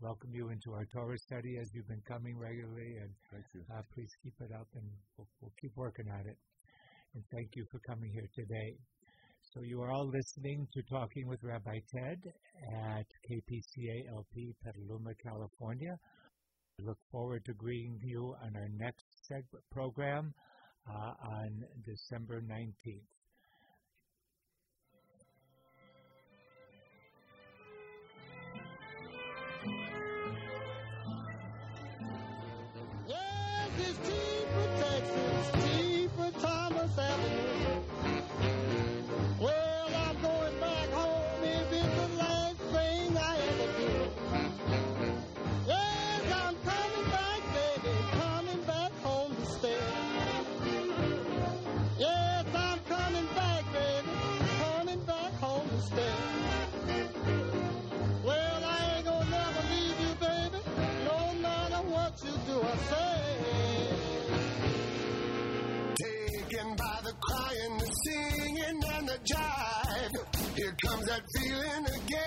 welcome 0.00 0.34
you 0.34 0.50
into 0.50 0.74
our 0.74 0.84
Torah 0.92 1.18
study 1.18 1.58
as 1.62 1.70
you've 1.72 1.88
been 1.88 2.02
coming 2.06 2.36
regularly. 2.36 2.98
And 3.00 3.10
Thank 3.30 3.46
you. 3.54 3.62
uh, 3.70 3.82
please 3.94 4.10
keep 4.22 4.34
it 4.40 4.50
up 4.52 4.66
and 4.74 4.84
we'll, 5.16 5.28
we'll 5.40 5.56
keep 5.60 5.72
working 5.76 6.06
at 6.10 6.26
it. 6.26 6.36
And 7.14 7.22
thank 7.30 7.54
you 7.54 7.64
for 7.70 7.78
coming 7.86 8.10
here 8.10 8.28
today. 8.34 8.76
So 9.54 9.60
you 9.60 9.82
are 9.82 9.90
all 9.90 10.08
listening 10.08 10.66
to 10.72 10.82
Talking 10.84 11.28
with 11.28 11.42
Rabbi 11.42 11.80
Ted 11.94 12.22
at 12.72 13.04
KPCA 13.28 14.08
LP, 14.08 14.54
Petaluma, 14.64 15.10
California. 15.22 15.98
We 16.78 16.86
look 16.86 16.96
forward 17.10 17.44
to 17.44 17.52
greeting 17.52 18.00
you 18.02 18.34
on 18.42 18.56
our 18.56 18.70
next 18.78 19.04
seg- 19.30 19.60
program 19.70 20.32
uh, 20.88 21.12
on 21.22 21.64
December 21.84 22.40
19th. 22.40 23.02
Comes 70.92 71.06
that 71.06 71.22
feeling 71.34 71.86
again. 71.86 72.21